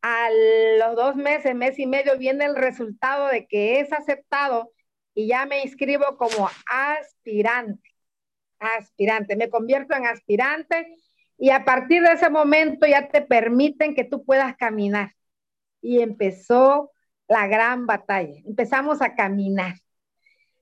a 0.06 0.28
los 0.78 0.96
dos 0.96 1.16
meses, 1.16 1.54
mes 1.54 1.78
y 1.78 1.86
medio 1.86 2.18
viene 2.18 2.44
el 2.44 2.56
resultado 2.56 3.28
de 3.28 3.46
que 3.46 3.80
es 3.80 3.90
aceptado 3.90 4.70
y 5.14 5.28
ya 5.28 5.46
me 5.46 5.62
inscribo 5.62 6.18
como 6.18 6.50
aspirante, 6.70 7.90
aspirante, 8.58 9.34
me 9.34 9.48
convierto 9.48 9.94
en 9.94 10.04
aspirante 10.04 10.94
y 11.38 11.48
a 11.48 11.64
partir 11.64 12.02
de 12.02 12.12
ese 12.12 12.28
momento 12.28 12.86
ya 12.86 13.08
te 13.08 13.22
permiten 13.22 13.94
que 13.94 14.04
tú 14.04 14.26
puedas 14.26 14.54
caminar. 14.56 15.14
Y 15.80 16.00
empezó 16.00 16.90
la 17.26 17.46
gran 17.46 17.86
batalla, 17.86 18.42
empezamos 18.44 19.00
a 19.00 19.14
caminar 19.14 19.76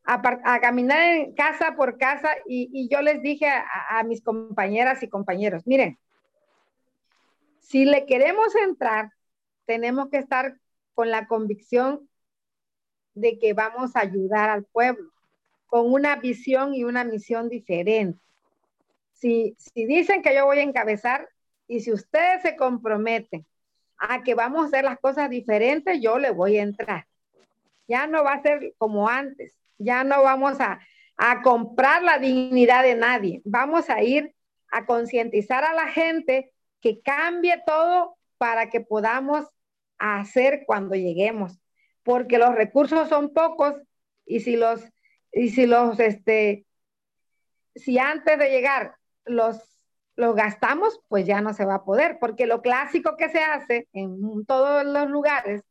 a, 0.04 0.60
caminar 0.60 1.00
en 1.00 1.34
casa 1.34 1.74
por 1.76 1.98
casa 1.98 2.30
y, 2.46 2.88
yo 2.88 3.02
les 3.02 3.22
dije 3.22 3.46
a, 3.48 4.02
mis 4.04 4.22
compañeras 4.22 5.02
y 5.02 5.08
compañeros, 5.08 5.66
miren, 5.66 5.98
si 7.60 7.84
le 7.84 8.06
queremos 8.06 8.54
entrar, 8.56 9.10
tenemos 9.66 10.08
que 10.08 10.18
estar 10.18 10.56
con 10.94 11.10
la 11.10 11.26
convicción 11.26 12.08
de 13.14 13.38
que 13.38 13.52
vamos 13.52 13.96
a 13.96 14.00
ayudar 14.00 14.50
al 14.50 14.64
pueblo, 14.64 15.10
con 15.66 15.92
una 15.92 16.16
visión 16.16 16.74
y 16.74 16.84
una 16.84 17.04
misión 17.04 17.48
diferente. 17.48 18.20
Si, 19.12 19.54
si 19.58 19.86
dicen 19.86 20.22
que 20.22 20.34
yo 20.34 20.46
voy 20.46 20.58
a 20.58 20.62
encabezar 20.62 21.28
y 21.68 21.80
si 21.80 21.92
ustedes 21.92 22.42
se 22.42 22.56
comprometen 22.56 23.46
a 23.96 24.22
que 24.22 24.34
vamos 24.34 24.64
a 24.64 24.66
hacer 24.66 24.84
las 24.84 24.98
cosas 24.98 25.30
diferentes, 25.30 26.00
yo 26.00 26.18
le 26.18 26.30
voy 26.30 26.58
a 26.58 26.62
entrar. 26.62 27.06
Ya 27.86 28.06
no 28.06 28.24
va 28.24 28.34
a 28.34 28.42
ser 28.42 28.74
como 28.78 29.08
antes 29.08 29.56
ya 29.82 30.04
no 30.04 30.22
vamos 30.22 30.58
a, 30.60 30.80
comprar 31.44 32.02
la 32.02 32.18
dignidad 32.18 32.82
de 32.82 32.96
nadie. 32.96 33.42
Vamos 33.44 33.88
a 33.90 34.02
ir 34.02 34.34
a 34.72 34.86
concientizar 34.86 35.62
a 35.62 35.72
la 35.72 35.86
gente 35.86 36.52
que 36.80 37.00
cambie 37.00 37.62
todo 37.64 38.16
para 38.42 38.70
que 38.70 38.80
podamos 38.80 39.46
hacer 39.98 40.64
cuando 40.66 40.96
lleguemos. 40.96 41.60
Porque 42.02 42.38
los 42.38 42.56
recursos 42.56 43.08
son 43.08 43.32
pocos 43.32 43.74
y 44.26 44.40
si 44.40 44.56
los, 44.56 44.82
y 45.30 45.50
si 45.50 45.64
los, 45.64 46.00
este, 46.00 46.66
si 47.76 48.00
antes 48.00 48.36
de 48.40 48.50
llegar 48.50 48.96
los, 49.24 49.78
los 50.16 50.34
gastamos, 50.34 51.00
pues 51.06 51.24
ya 51.24 51.40
no 51.40 51.54
se 51.54 51.64
va 51.64 51.76
a 51.76 51.84
poder. 51.84 52.18
Porque 52.18 52.46
lo 52.48 52.62
clásico 52.62 53.16
que 53.16 53.28
se 53.28 53.38
hace 53.38 53.86
en 53.92 54.44
todos 54.44 54.84
los 54.84 55.08
lugares 55.08 55.62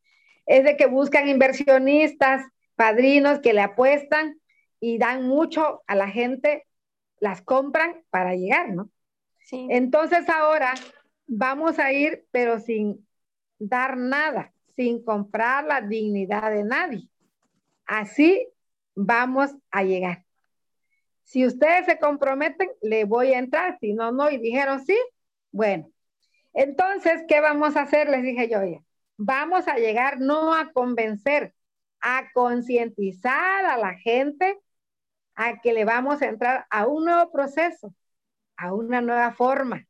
es 0.46 0.64
de 0.64 0.78
que 0.78 0.86
buscan 0.86 1.28
inversionistas 1.28 2.42
padrinos 2.78 3.40
que 3.40 3.52
le 3.52 3.60
apuestan 3.60 4.40
y 4.80 4.98
dan 4.98 5.28
mucho 5.28 5.84
a 5.88 5.96
la 5.96 6.08
gente, 6.08 6.66
las 7.20 7.42
compran 7.42 8.06
para 8.12 8.34
llegar, 8.36 8.70
¿no? 8.70 8.90
Sí. 9.44 9.68
Entonces 9.70 10.30
ahora 10.30 10.74
vamos 11.32 11.80
a 11.80 11.94
ir, 11.94 12.26
pero 12.32 12.60
sin 12.60 13.08
dar 13.58 13.98
nada, 13.98 14.54
sin 14.76 15.04
comprar 15.04 15.64
la 15.64 15.82
dignidad 15.82 16.52
de 16.52 16.64
nadie. 16.64 17.08
Así 17.86 18.48
vamos 18.96 19.52
a 19.72 19.84
llegar. 19.84 20.26
Si 21.24 21.46
ustedes 21.46 21.86
se 21.86 22.00
comprometen, 22.00 22.70
le 22.82 23.06
voy 23.06 23.34
a 23.34 23.40
entrar, 23.40 23.78
si 23.80 23.94
no, 23.94 24.12
no, 24.12 24.30
y 24.30 24.38
dijeron 24.38 24.86
sí, 24.86 24.98
bueno. 25.52 25.90
Entonces, 26.54 27.24
¿qué 27.30 27.40
vamos 27.40 27.78
a 27.78 27.84
hacer? 27.84 28.10
Les 28.10 28.24
dije 28.24 28.50
yo 28.50 28.64
ya. 28.66 28.84
Vamos 29.16 29.68
a 29.70 29.78
llegar 29.78 30.20
no 30.20 30.54
a 30.54 30.74
convencer, 30.74 31.54
a 32.02 32.30
concientizar 32.34 33.66
a 33.66 33.78
la 33.78 33.94
gente 33.94 34.60
a 35.36 35.62
que 35.62 35.72
le 35.72 35.86
vamos 35.86 36.22
a 36.22 36.26
entrar 36.26 36.68
a 36.70 36.88
un 36.88 37.06
nuevo 37.06 37.32
proceso, 37.32 37.94
a 38.58 38.74
una 38.74 39.00
nueva 39.02 39.32
forma. 39.32 39.88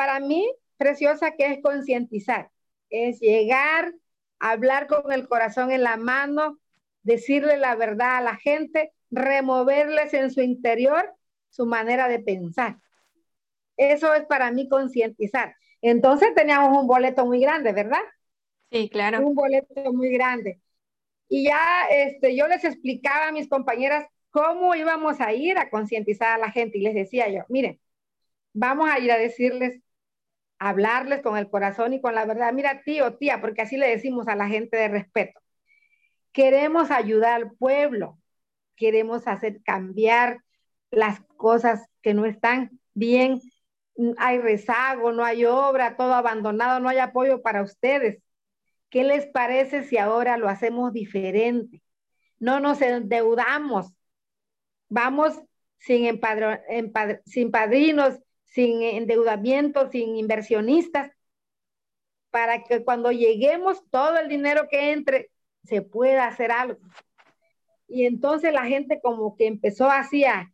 Para 0.00 0.18
mí, 0.18 0.50
preciosa, 0.78 1.32
que 1.32 1.44
es 1.44 1.62
concientizar? 1.62 2.50
Es 2.88 3.20
llegar, 3.20 3.92
hablar 4.38 4.86
con 4.86 5.12
el 5.12 5.28
corazón 5.28 5.72
en 5.72 5.82
la 5.82 5.98
mano, 5.98 6.58
decirle 7.02 7.58
la 7.58 7.74
verdad 7.74 8.16
a 8.16 8.20
la 8.22 8.36
gente, 8.36 8.94
removerles 9.10 10.14
en 10.14 10.30
su 10.30 10.40
interior 10.40 11.14
su 11.50 11.66
manera 11.66 12.08
de 12.08 12.18
pensar. 12.18 12.78
Eso 13.76 14.14
es 14.14 14.24
para 14.24 14.50
mí 14.50 14.70
concientizar. 14.70 15.54
Entonces 15.82 16.34
teníamos 16.34 16.74
un 16.78 16.86
boleto 16.86 17.26
muy 17.26 17.38
grande, 17.38 17.74
¿verdad? 17.74 18.00
Sí, 18.72 18.88
claro. 18.88 19.20
Un 19.26 19.34
boleto 19.34 19.92
muy 19.92 20.08
grande. 20.12 20.62
Y 21.28 21.44
ya 21.44 21.88
este, 21.90 22.34
yo 22.34 22.48
les 22.48 22.64
explicaba 22.64 23.28
a 23.28 23.32
mis 23.32 23.50
compañeras 23.50 24.06
cómo 24.30 24.74
íbamos 24.74 25.20
a 25.20 25.34
ir 25.34 25.58
a 25.58 25.68
concientizar 25.68 26.36
a 26.36 26.38
la 26.38 26.50
gente 26.50 26.78
y 26.78 26.84
les 26.84 26.94
decía 26.94 27.28
yo, 27.28 27.44
miren, 27.50 27.78
vamos 28.54 28.88
a 28.88 28.98
ir 28.98 29.12
a 29.12 29.18
decirles 29.18 29.82
hablarles 30.60 31.22
con 31.22 31.36
el 31.38 31.50
corazón 31.50 31.94
y 31.94 32.00
con 32.00 32.14
la 32.14 32.26
verdad. 32.26 32.52
Mira, 32.52 32.82
tío, 32.84 33.16
tía, 33.16 33.40
porque 33.40 33.62
así 33.62 33.76
le 33.76 33.88
decimos 33.88 34.28
a 34.28 34.36
la 34.36 34.46
gente 34.46 34.76
de 34.76 34.88
respeto. 34.88 35.40
Queremos 36.32 36.90
ayudar 36.92 37.32
al 37.34 37.52
pueblo, 37.52 38.20
queremos 38.76 39.26
hacer 39.26 39.62
cambiar 39.64 40.38
las 40.90 41.20
cosas 41.36 41.86
que 42.02 42.14
no 42.14 42.26
están 42.26 42.78
bien. 42.94 43.40
Hay 44.18 44.38
rezago, 44.38 45.12
no 45.12 45.24
hay 45.24 45.46
obra, 45.46 45.96
todo 45.96 46.14
abandonado, 46.14 46.78
no 46.78 46.88
hay 46.90 46.98
apoyo 46.98 47.42
para 47.42 47.62
ustedes. 47.62 48.22
¿Qué 48.90 49.02
les 49.02 49.26
parece 49.26 49.82
si 49.84 49.96
ahora 49.98 50.36
lo 50.36 50.48
hacemos 50.48 50.92
diferente? 50.92 51.82
No 52.38 52.60
nos 52.60 52.82
endeudamos, 52.82 53.94
vamos 54.88 55.40
sin, 55.78 56.20
sin 57.24 57.50
padrinos, 57.50 58.20
sin 58.50 58.82
endeudamiento, 58.82 59.90
sin 59.90 60.16
inversionistas, 60.16 61.12
para 62.30 62.62
que 62.62 62.84
cuando 62.84 63.10
lleguemos 63.12 63.82
todo 63.90 64.18
el 64.18 64.28
dinero 64.28 64.68
que 64.70 64.92
entre 64.92 65.30
se 65.64 65.82
pueda 65.82 66.26
hacer 66.26 66.52
algo. 66.52 66.78
Y 67.88 68.06
entonces 68.06 68.52
la 68.52 68.64
gente 68.66 69.00
como 69.02 69.36
que 69.36 69.46
empezó 69.46 69.90
así 69.90 70.24
a, 70.24 70.52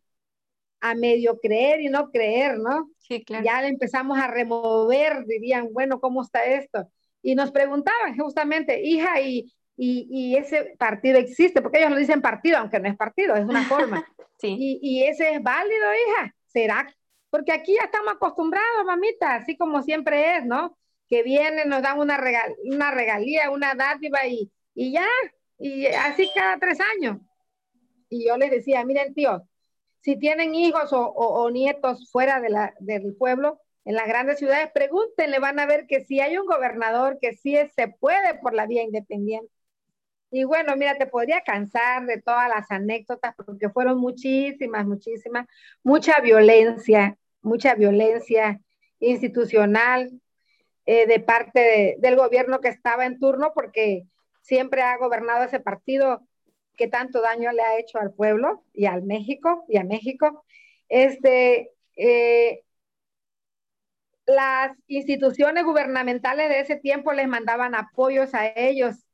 a 0.79 0.95
medio 0.95 1.39
creer 1.39 1.81
y 1.81 1.89
no 1.89 2.09
creer, 2.09 2.57
¿no? 2.59 2.89
Sí, 2.97 3.23
claro. 3.23 3.45
Ya 3.45 3.61
le 3.61 3.69
empezamos 3.69 4.17
a 4.17 4.27
remover, 4.27 5.25
dirían, 5.25 5.69
bueno, 5.71 5.99
¿cómo 5.99 6.21
está 6.21 6.45
esto? 6.45 6.89
Y 7.21 7.35
nos 7.35 7.51
preguntaban 7.51 8.17
justamente, 8.17 8.81
hija, 8.83 9.21
¿y, 9.21 9.53
y, 9.75 10.07
y 10.09 10.35
ese 10.35 10.75
partido 10.77 11.17
existe? 11.17 11.61
Porque 11.61 11.79
ellos 11.79 11.91
lo 11.91 11.97
dicen 11.97 12.21
partido, 12.21 12.57
aunque 12.57 12.79
no 12.79 12.89
es 12.89 12.97
partido, 12.97 13.35
es 13.35 13.45
una 13.45 13.63
forma. 13.65 14.07
sí. 14.39 14.55
y, 14.59 14.79
y 14.81 15.03
ese 15.03 15.33
es 15.33 15.43
válido, 15.43 15.85
hija. 15.93 16.35
¿Será 16.47 16.87
porque 17.29 17.51
aquí 17.51 17.75
ya 17.75 17.85
estamos 17.85 18.13
acostumbrados, 18.13 18.85
mamita, 18.85 19.35
así 19.35 19.57
como 19.57 19.81
siempre 19.83 20.37
es, 20.37 20.45
¿no? 20.45 20.77
Que 21.09 21.23
vienen, 21.23 21.69
nos 21.69 21.81
dan 21.81 21.99
una, 21.99 22.17
regal, 22.17 22.55
una 22.65 22.91
regalía, 22.91 23.49
una 23.49 23.75
dádiva 23.75 24.25
y, 24.27 24.51
y 24.73 24.91
ya, 24.93 25.07
y 25.57 25.87
así 25.87 26.29
cada 26.33 26.57
tres 26.59 26.79
años. 26.95 27.17
Y 28.09 28.27
yo 28.27 28.37
les 28.37 28.51
decía, 28.51 28.85
miren, 28.85 29.13
tío, 29.13 29.47
si 30.01 30.17
tienen 30.17 30.55
hijos 30.55 30.93
o, 30.93 31.05
o, 31.05 31.49
nietos 31.51 32.09
fuera 32.11 32.39
de 32.39 32.49
la, 32.49 32.73
del 32.79 33.15
pueblo, 33.15 33.59
en 33.83 33.95
las 33.95 34.07
grandes 34.07 34.39
ciudades, 34.39 34.69
pregúntenle, 34.73 35.39
van 35.39 35.59
a 35.59 35.65
ver 35.65 35.87
que 35.87 36.03
si 36.03 36.19
hay 36.19 36.37
un 36.37 36.45
gobernador, 36.45 37.17
que 37.21 37.33
sí 37.33 37.55
se 37.75 37.87
puede 37.87 38.35
por 38.35 38.53
la 38.53 38.65
vía 38.65 38.83
independiente. 38.83 39.51
Y 40.29 40.43
bueno, 40.43 40.75
mira, 40.75 40.97
te 40.97 41.07
podría 41.07 41.41
cansar 41.41 42.05
de 42.05 42.21
todas 42.21 42.49
las 42.49 42.69
anécdotas 42.69 43.33
porque 43.35 43.69
fueron 43.69 43.99
muchísimas, 43.99 44.85
muchísimas, 44.85 45.47
mucha 45.83 46.19
violencia, 46.19 47.17
mucha 47.41 47.75
violencia 47.75 48.59
institucional 48.99 50.11
eh, 50.85 51.07
de 51.07 51.19
parte 51.19 51.95
del 51.99 52.15
gobierno 52.17 52.59
que 52.59 52.69
estaba 52.69 53.05
en 53.05 53.19
turno, 53.19 53.53
porque 53.53 54.03
siempre 54.41 54.81
ha 54.81 54.97
gobernado 54.97 55.45
ese 55.45 55.59
partido 55.59 56.27
que 56.75 56.87
tanto 56.87 57.21
daño 57.21 57.51
le 57.51 57.61
ha 57.61 57.77
hecho 57.79 57.99
al 57.99 58.13
pueblo 58.13 58.63
y 58.73 58.85
al 58.85 59.03
México 59.03 59.65
y 59.69 59.77
a 59.77 59.83
México. 59.83 60.45
Este, 60.89 61.71
eh, 61.95 62.63
las 64.25 64.77
instituciones 64.87 65.63
gubernamentales 65.63 66.49
de 66.49 66.59
ese 66.59 66.75
tiempo 66.75 67.13
les 67.13 67.27
mandaban 67.27 67.75
apoyos 67.75 68.33
a 68.33 68.47
ellos 68.55 69.06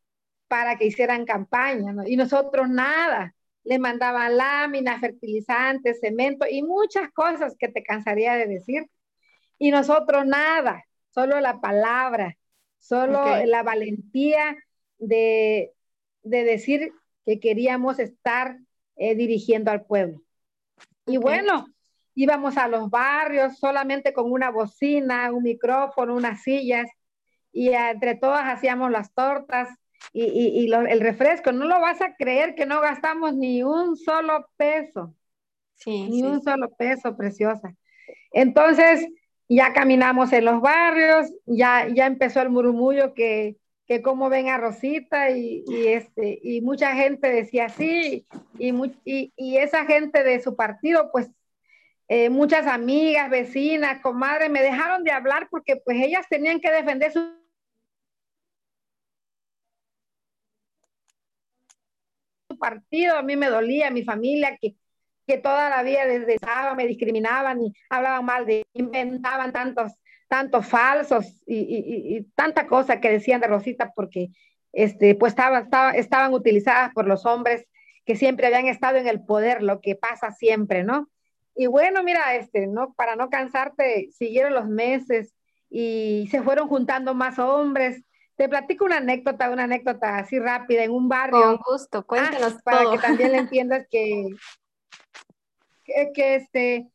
para 0.54 0.78
que 0.78 0.86
hicieran 0.86 1.26
campaña, 1.26 1.94
¿no? 1.94 2.04
y 2.06 2.16
nosotros 2.16 2.70
nada 2.70 3.34
le 3.64 3.80
mandaban 3.80 4.38
láminas, 4.38 5.02
fertilizantes, 5.02 6.00
cemento 6.00 6.46
y 6.48 6.62
muchas 6.62 7.10
cosas 7.12 7.56
que 7.58 7.70
te 7.70 7.82
cansaría 7.82 8.36
de 8.36 8.46
decir. 8.46 8.88
Y 9.58 9.72
nosotros 9.72 10.28
nada, 10.28 10.86
solo 11.10 11.40
la 11.40 11.60
palabra, 11.60 12.38
solo 12.78 13.20
okay. 13.20 13.48
la 13.48 13.64
valentía 13.64 14.56
de, 15.00 15.72
de, 16.22 16.44
decir 16.44 16.92
que 17.26 17.40
queríamos 17.40 17.98
estar 17.98 18.60
eh, 18.96 19.16
dirigiendo 19.16 19.72
al 19.72 19.88
pueblo. 19.88 20.22
Y 21.08 21.18
bueno, 21.18 21.66
íbamos 22.14 22.58
a 22.58 22.68
los 22.68 22.92
barrios 22.92 23.58
solamente 23.58 24.14
con 24.14 24.32
una 24.32 24.52
bocina, 24.52 25.32
un 25.32 25.42
micrófono, 25.42 26.14
unas 26.14 26.44
sillas, 26.44 26.86
y 27.52 27.70
entre 27.70 28.14
todas 28.14 28.44
hacíamos 28.46 28.92
las 28.92 29.12
tortas, 29.16 29.68
y, 30.12 30.24
y, 30.24 30.64
y 30.64 30.68
lo, 30.68 30.82
el 30.82 31.00
refresco, 31.00 31.52
no 31.52 31.66
lo 31.66 31.80
vas 31.80 32.02
a 32.02 32.16
creer 32.16 32.56
que 32.56 32.66
no 32.66 32.82
gastamos 32.82 33.36
ni 33.36 33.64
un 33.64 33.96
solo 33.96 34.48
peso. 34.58 35.16
Sí, 35.76 36.10
ni 36.10 36.20
sí. 36.20 36.26
un 36.26 36.42
solo 36.42 36.70
peso, 36.76 37.16
preciosa. 37.18 37.76
Entonces, 38.32 39.08
ya 39.50 39.74
caminamos 39.74 40.34
en 40.34 40.46
los 40.46 40.62
barrios, 40.62 41.32
ya, 41.46 41.88
ya 41.88 42.06
empezó 42.06 42.42
el 42.42 42.50
murmullo 42.50 43.14
que, 43.14 43.58
que 43.86 44.02
cómo 44.02 44.30
ven 44.30 44.50
a 44.50 44.58
Rosita 44.58 45.32
y, 45.32 45.64
y, 45.68 45.88
este, 45.88 46.40
y 46.42 46.62
mucha 46.62 46.96
gente 46.96 47.30
decía 47.30 47.70
sí, 47.70 48.26
y, 48.58 48.74
y, 49.04 49.34
y 49.36 49.58
esa 49.58 49.86
gente 49.86 50.24
de 50.24 50.42
su 50.42 50.56
partido, 50.56 51.12
pues 51.12 51.30
eh, 52.08 52.30
muchas 52.30 52.68
amigas, 52.68 53.30
vecinas, 53.30 54.02
comadres, 54.02 54.50
me 54.50 54.62
dejaron 54.62 55.04
de 55.04 55.12
hablar 55.12 55.48
porque 55.50 55.78
pues 55.78 55.98
ellas 56.02 56.26
tenían 56.30 56.60
que 56.60 56.72
defender 56.72 57.12
su 57.12 57.43
partido, 62.64 63.18
a 63.18 63.24
mí 63.24 63.36
me 63.36 63.50
dolía, 63.50 63.92
mi 63.92 64.06
familia, 64.06 64.58
que, 64.60 64.76
que 65.28 65.38
toda 65.38 65.70
la 65.70 65.84
vida 65.84 66.06
desde 66.06 66.40
sábado 66.40 66.76
me 66.76 66.88
discriminaban 66.88 67.62
y 67.62 67.74
hablaban 67.90 68.24
mal 68.24 68.46
de, 68.46 68.64
inventaban 68.74 69.52
tantos, 69.52 69.92
tantos 70.30 70.66
falsos 70.66 71.26
y, 71.46 71.58
y, 71.58 72.16
y 72.16 72.24
tanta 72.36 72.68
cosa 72.68 73.02
que 73.02 73.12
decían 73.12 73.42
de 73.42 73.48
Rosita 73.48 73.92
porque 73.94 74.30
este, 74.72 75.14
pues 75.16 75.34
estaba, 75.34 75.60
estaba, 75.60 75.92
estaban 75.92 76.34
utilizadas 76.34 76.94
por 76.94 77.06
los 77.06 77.26
hombres 77.26 77.68
que 78.06 78.16
siempre 78.16 78.48
habían 78.48 78.68
estado 78.68 78.98
en 78.98 79.08
el 79.08 79.26
poder, 79.26 79.62
lo 79.62 79.82
que 79.82 79.96
pasa 79.96 80.32
siempre, 80.32 80.86
¿no? 80.86 81.10
Y 81.56 81.68
bueno, 81.68 82.02
mira, 82.02 82.36
este, 82.36 82.68
no, 82.68 82.94
para 82.94 83.18
no 83.18 83.30
cansarte, 83.30 84.10
siguieron 84.12 84.54
los 84.54 84.68
meses 84.68 85.36
y 85.70 86.30
se 86.32 86.42
fueron 86.42 86.70
juntando 86.70 87.14
más 87.14 87.40
hombres, 87.40 88.04
te 88.36 88.50
platico 88.50 88.86
una 88.86 88.98
anécdota, 88.98 89.50
una 89.50 89.64
anécdota 89.64 90.18
así 90.18 90.40
rápida 90.40 90.84
en 90.84 90.92
un 90.92 91.08
barrio. 91.08 91.42
Con 91.42 91.58
gusto, 91.58 92.06
cuéntanos 92.06 92.54
ah, 92.54 92.62
Para 92.64 92.84
todo. 92.84 92.92
que 92.94 93.00
también 93.00 93.32
le 93.32 93.38
entiendas 93.40 93.88
que, 93.90 94.30
que, 95.84 96.12
que, 96.14 96.36
este, 96.36 96.88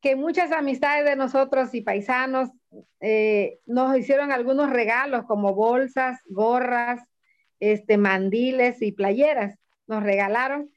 que 0.00 0.16
muchas 0.16 0.52
amistades 0.52 1.04
de 1.04 1.16
nosotros 1.16 1.74
y 1.74 1.80
paisanos 1.80 2.50
eh, 3.00 3.60
nos 3.66 3.96
hicieron 3.96 4.32
algunos 4.32 4.70
regalos 4.70 5.24
como 5.26 5.54
bolsas, 5.54 6.20
gorras, 6.26 7.00
este, 7.60 7.96
mandiles 7.96 8.82
y 8.82 8.92
playeras. 8.92 9.58
Nos 9.86 10.02
regalaron. 10.02 10.70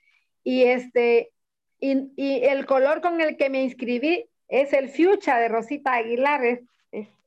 Y, 0.44 0.64
este, 0.64 1.32
y, 1.80 2.12
y 2.16 2.46
el 2.46 2.66
color 2.66 3.02
con 3.02 3.20
el 3.20 3.36
que 3.36 3.50
me 3.50 3.64
inscribí 3.64 4.30
es 4.48 4.74
el 4.74 4.90
fucha 4.90 5.38
de 5.40 5.50
Rosita 5.50 5.94
Aguilar, 5.94 6.62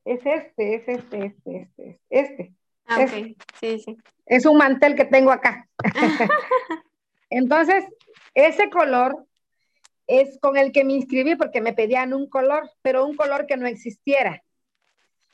es 0.05 0.25
es 0.25 0.43
este, 0.43 0.75
es 0.75 0.87
este, 0.87 1.25
este, 1.25 1.61
este, 1.61 1.99
este. 2.09 2.53
Ah, 2.85 3.01
ok, 3.01 3.13
es, 3.13 3.35
sí, 3.59 3.79
sí. 3.79 3.97
Es 4.25 4.45
un 4.45 4.57
mantel 4.57 4.95
que 4.95 5.05
tengo 5.05 5.31
acá. 5.31 5.67
Entonces, 7.29 7.85
ese 8.33 8.69
color 8.69 9.25
es 10.07 10.39
con 10.39 10.57
el 10.57 10.71
que 10.71 10.83
me 10.83 10.93
inscribí 10.93 11.35
porque 11.35 11.61
me 11.61 11.73
pedían 11.73 12.13
un 12.13 12.27
color, 12.27 12.69
pero 12.81 13.05
un 13.05 13.15
color 13.15 13.45
que 13.45 13.57
no 13.57 13.67
existiera. 13.67 14.43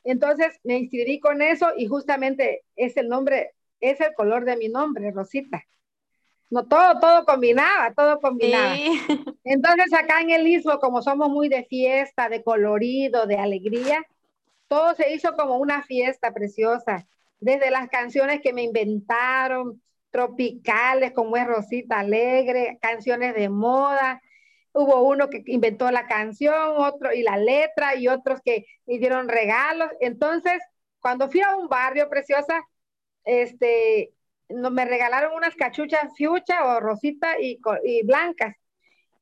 Entonces 0.03 0.59
me 0.63 0.77
inscribí 0.77 1.19
con 1.19 1.41
eso 1.41 1.69
y 1.77 1.87
justamente 1.87 2.63
es 2.75 2.97
el 2.97 3.07
nombre, 3.07 3.53
es 3.79 3.99
el 4.01 4.13
color 4.13 4.45
de 4.45 4.57
mi 4.57 4.69
nombre, 4.69 5.11
Rosita. 5.11 5.63
No, 6.49 6.67
todo, 6.67 6.99
todo 6.99 7.25
combinaba, 7.25 7.93
todo 7.95 8.19
combinaba. 8.19 8.75
Sí. 8.75 9.01
Entonces 9.45 9.93
acá 9.93 10.21
en 10.21 10.29
el 10.29 10.47
Istmo, 10.47 10.79
como 10.79 11.01
somos 11.01 11.29
muy 11.29 11.49
de 11.49 11.63
fiesta, 11.63 12.29
de 12.29 12.43
colorido, 12.43 13.25
de 13.25 13.37
alegría, 13.37 14.05
todo 14.67 14.95
se 14.95 15.13
hizo 15.13 15.35
como 15.35 15.57
una 15.57 15.83
fiesta 15.83 16.33
preciosa, 16.33 17.07
desde 17.39 17.71
las 17.71 17.89
canciones 17.89 18.41
que 18.41 18.53
me 18.53 18.63
inventaron, 18.63 19.81
tropicales 20.15 21.11
como 21.11 21.35
es 21.35 21.45
Rosita 21.45 21.99
Alegre, 21.99 22.79
canciones 22.81 23.35
de 23.35 23.49
moda. 23.49 24.21
Hubo 24.71 25.01
uno 25.03 25.29
que 25.29 25.43
inventó 25.47 25.91
la 25.91 26.07
canción, 26.07 26.73
otro 26.77 27.13
y 27.13 27.21
la 27.21 27.37
letra, 27.37 27.95
y 27.95 28.07
otros 28.07 28.39
que 28.43 28.65
me 28.85 28.97
dieron 28.97 29.27
regalos. 29.27 29.89
Entonces, 29.99 30.61
cuando 31.01 31.29
fui 31.29 31.41
a 31.41 31.55
un 31.57 31.67
barrio 31.67 32.09
preciosa, 32.09 32.61
este, 33.25 34.13
no, 34.47 34.71
me 34.71 34.85
regalaron 34.85 35.33
unas 35.35 35.55
cachuchas 35.55 36.13
fiucha 36.15 36.63
o 36.65 36.79
rosita 36.79 37.39
y, 37.39 37.59
y 37.83 38.03
blancas. 38.05 38.55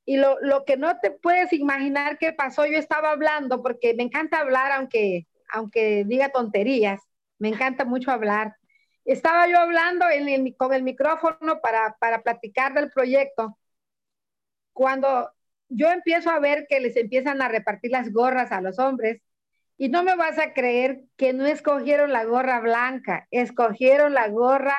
Y 0.06 0.18
lo, 0.18 0.40
lo, 0.42 0.64
que 0.64 0.78
no 0.78 1.00
te 1.00 1.10
puedes 1.10 1.54
imaginar 1.54 2.20
que 2.20 2.34
pasó, 2.34 2.68
yo 2.68 2.78
estaba 2.78 3.12
hablando, 3.12 3.64
porque 3.64 3.96
me 3.96 4.04
encanta 4.04 4.40
hablar, 4.40 4.72
aunque 4.74 5.26
aunque 5.54 6.06
diga 6.06 6.32
tonterías, 6.32 7.02
me 7.40 7.50
encanta 7.50 7.86
mucho 7.86 8.12
hablar. 8.12 8.58
Estaba 9.06 9.48
yo 9.50 9.60
hablando 9.60 10.06
con 10.58 10.74
el 10.74 10.84
micrófono 10.84 11.62
para, 11.62 11.98
para 12.00 12.24
platicar 12.24 12.74
del 12.76 12.92
proyecto, 12.92 13.58
cuando 14.74 15.32
yo 15.70 15.92
empiezo 15.92 16.30
a 16.32 16.40
ver 16.40 16.68
que 16.70 16.80
les 16.80 16.96
empiezan 16.98 17.42
a 17.42 17.48
repartir 17.50 17.92
las 17.92 18.12
gorras 18.12 18.52
a 18.52 18.62
los 18.62 18.80
hombres 18.80 19.22
Y 19.78 19.90
no 19.90 20.04
me 20.04 20.16
vas 20.18 20.40
a 20.40 20.54
creer 20.54 21.04
que 21.18 21.34
no 21.34 21.48
escogieron 21.48 22.14
la 22.14 22.26
gorra 22.26 22.62
blanca, 22.62 23.28
escogieron 23.32 24.16
la 24.16 24.30
gorra 24.30 24.76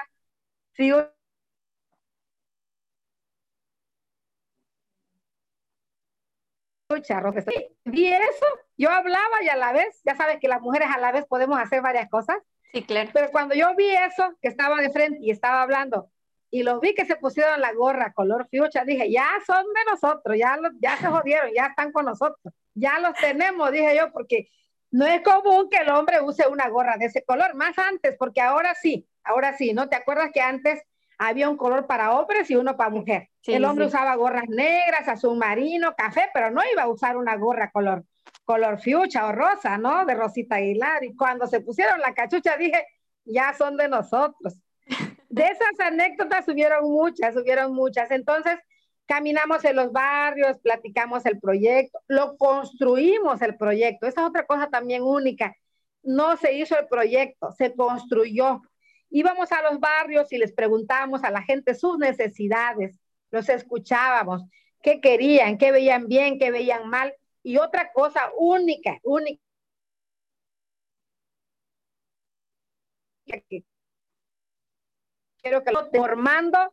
Vi 7.85 8.07
eso, 8.09 8.47
yo 8.77 8.91
hablaba 8.91 9.43
y 9.43 9.49
a 9.49 9.57
la 9.57 9.73
vez, 9.73 10.01
ya 10.05 10.17
sabes 10.17 10.39
que 10.41 10.49
las 10.49 10.61
mujeres 10.61 10.89
a 10.95 10.99
la 10.99 11.13
vez 11.13 11.25
podemos 11.27 11.59
hacer 11.59 11.83
varias 11.83 12.09
cosas. 12.09 12.37
Sí, 12.73 12.83
claro. 12.83 13.11
Pero 13.13 13.31
cuando 13.31 13.55
yo 13.55 13.75
vi 13.77 13.89
eso, 13.89 14.35
que 14.43 14.49
estaba 14.49 14.81
de 14.81 14.91
frente 14.91 15.19
y 15.21 15.31
estaba 15.31 15.63
hablando, 15.63 16.11
y 16.51 16.63
los 16.63 16.81
vi 16.81 16.95
que 16.95 17.05
se 17.05 17.17
pusieron 17.17 17.61
la 17.61 17.73
gorra 17.73 18.13
color 18.13 18.47
fiucha, 18.49 18.85
dije, 18.85 19.11
ya 19.11 19.29
son 19.47 19.65
de 19.65 19.91
nosotros, 19.91 20.37
ya, 20.39 20.57
ya 20.81 20.97
se 20.97 21.07
jodieron, 21.09 21.51
ya 21.55 21.67
están 21.67 21.91
con 21.91 22.05
nosotros, 22.05 22.55
ya 22.75 23.01
los 23.01 23.15
tenemos, 23.15 23.73
dije 23.73 23.97
yo, 23.97 24.13
porque 24.13 24.49
no 24.91 25.05
es 25.07 25.23
común 25.23 25.69
que 25.69 25.79
el 25.79 25.91
hombre 25.91 26.21
use 26.21 26.47
una 26.47 26.69
gorra 26.69 26.97
de 26.97 27.07
ese 27.07 27.25
color, 27.25 27.57
más 27.57 27.77
antes, 27.77 28.17
porque 28.17 28.41
ahora 28.41 28.75
sí, 28.77 29.09
ahora 29.25 29.57
sí, 29.57 29.73
¿no? 29.73 29.89
¿Te 29.89 29.97
acuerdas 29.97 30.31
que 30.33 30.41
antes 30.41 30.81
había 31.19 31.49
un 31.49 31.57
color 31.57 31.87
para 31.87 32.13
hombres 32.13 32.51
y 32.51 32.57
uno 32.57 32.77
para 32.77 32.91
mujer? 32.91 33.29
el 33.47 33.65
hombre 33.65 33.87
usaba 33.87 34.15
gorras 34.17 34.49
negras, 34.49 35.07
azul 35.07 35.37
marino, 35.37 35.95
café, 35.97 36.31
pero 36.33 36.51
no 36.51 36.63
iba 36.73 36.83
a 36.83 36.89
usar 36.89 37.17
una 37.17 37.37
gorra 37.37 37.71
color, 37.71 38.05
color 38.45 38.79
fiucha 38.81 39.27
o 39.27 39.33
rosa, 39.33 39.77
¿no? 39.77 40.07
De 40.07 40.15
Rosita 40.15 40.57
Aguilar. 40.57 41.05
Y 41.05 41.15
cuando 41.15 41.47
se 41.47 41.61
pusieron 41.61 42.01
la 42.01 42.15
cachucha 42.15 42.57
dije, 42.57 42.87
ya 43.25 43.53
son 43.55 43.77
de 43.77 43.89
nosotros. 43.89 44.59
De 45.29 45.43
esas 45.43 45.79
anécdotas 45.81 46.45
subieron 46.45 46.91
muchas, 46.91 47.35
subieron 47.35 47.75
muchas. 47.75 48.11
Entonces, 48.11 48.59
caminamos 49.07 49.65
en 49.65 49.77
los 49.77 49.93
barrios, 49.93 50.59
platicamos 50.59 51.27
el 51.27 51.41
proyecto, 51.41 51.99
lo 52.09 52.37
construimos 52.37 53.43
el 53.43 53.57
proyecto. 53.57 54.07
Esa 54.07 54.23
es 54.23 54.27
otra 54.29 54.47
cosa 54.47 54.69
también 54.69 55.03
única. 55.03 55.55
No 56.03 56.37
se 56.37 56.53
hizo 56.53 56.79
el 56.79 56.87
proyecto, 56.87 57.51
se 57.53 57.75
construyó. 57.75 58.63
Íbamos 59.11 59.53
a 59.53 59.63
los 59.63 59.81
barrios 59.81 60.33
y 60.33 60.39
les 60.39 60.53
preguntábamos 60.53 61.25
a 61.25 61.31
la 61.31 61.43
gente 61.43 61.75
sus 61.75 61.99
necesidades, 61.99 62.99
los 63.31 63.49
escuchábamos, 63.49 64.45
qué 64.83 65.01
querían, 65.01 65.59
qué 65.59 65.73
veían 65.73 66.09
bien, 66.09 66.39
qué 66.39 66.51
veían 66.51 66.89
mal. 66.89 67.15
Y 67.43 67.59
otra 67.59 67.93
cosa 67.93 68.31
única, 68.37 68.99
única. 69.03 69.43
Quiero 75.43 75.63
que 75.63 75.73
lo 75.73 75.87
formando 75.91 76.73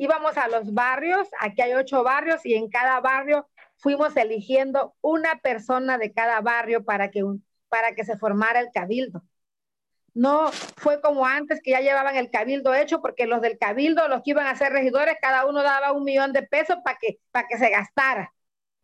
íbamos 0.00 0.34
a 0.38 0.48
los 0.48 0.72
barrios, 0.72 1.28
aquí 1.40 1.60
hay 1.60 1.74
ocho 1.74 2.02
barrios 2.02 2.46
y 2.46 2.54
en 2.54 2.70
cada 2.70 3.00
barrio 3.00 3.46
fuimos 3.76 4.16
eligiendo 4.16 4.94
una 5.02 5.40
persona 5.40 5.98
de 5.98 6.10
cada 6.10 6.40
barrio 6.40 6.84
para 6.86 7.10
que, 7.10 7.22
para 7.68 7.94
que 7.94 8.04
se 8.06 8.16
formara 8.16 8.60
el 8.60 8.70
cabildo. 8.72 9.22
No 10.14 10.50
fue 10.76 11.00
como 11.00 11.26
antes 11.26 11.60
que 11.62 11.70
ya 11.72 11.80
llevaban 11.80 12.16
el 12.16 12.30
cabildo 12.30 12.74
hecho, 12.74 13.00
porque 13.00 13.26
los 13.26 13.40
del 13.40 13.58
cabildo, 13.58 14.08
los 14.08 14.22
que 14.22 14.30
iban 14.30 14.46
a 14.46 14.56
ser 14.56 14.72
regidores, 14.72 15.16
cada 15.20 15.46
uno 15.46 15.62
daba 15.62 15.92
un 15.92 16.04
millón 16.04 16.32
de 16.32 16.42
pesos 16.42 16.76
para 16.84 16.98
que, 16.98 17.18
para 17.30 17.46
que 17.48 17.58
se 17.58 17.70
gastara, 17.70 18.32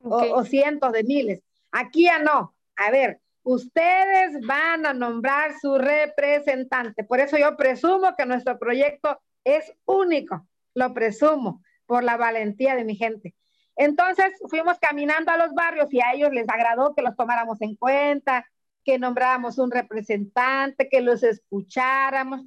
o, 0.01 0.17
o 0.17 0.45
cientos 0.45 0.93
de 0.93 1.05
miles. 1.05 1.43
Aquí 1.73 2.05
ya 2.05 2.19
no. 2.19 2.55
A 2.77 2.91
ver, 2.91 3.21
ustedes 3.43 4.41
van 4.47 4.87
a 4.87 4.93
nombrar 4.93 5.59
su 5.61 5.79
representante. 5.79 7.05
Por 7.05 7.21
eso 7.21 7.37
yo 7.39 7.57
presumo 7.57 8.15
que 8.17 8.27
nuestro 8.27 8.59
proyecto 8.59 9.21
es 9.45 9.73
único 9.85 10.47
lo 10.77 10.93
presumo 10.93 11.63
por 11.87 12.05
la 12.05 12.17
valentía 12.17 12.77
de 12.77 12.85
mi 12.85 12.95
gente. 12.97 13.35
Entonces 13.77 14.27
fuimos 14.49 14.79
caminando 14.79 15.33
a 15.33 15.37
los 15.39 15.53
barrios 15.53 15.93
y 15.93 16.01
a 16.01 16.13
ellos 16.13 16.31
les 16.33 16.49
agradó 16.49 16.95
que 16.95 17.03
los 17.03 17.17
tomáramos 17.17 17.61
en 17.63 17.75
cuenta, 17.77 18.47
que 18.87 19.01
nombráramos 19.01 19.59
un 19.59 19.73
representante, 19.73 20.89
que 20.89 21.01
los 21.01 21.25
escucháramos, 21.25 22.43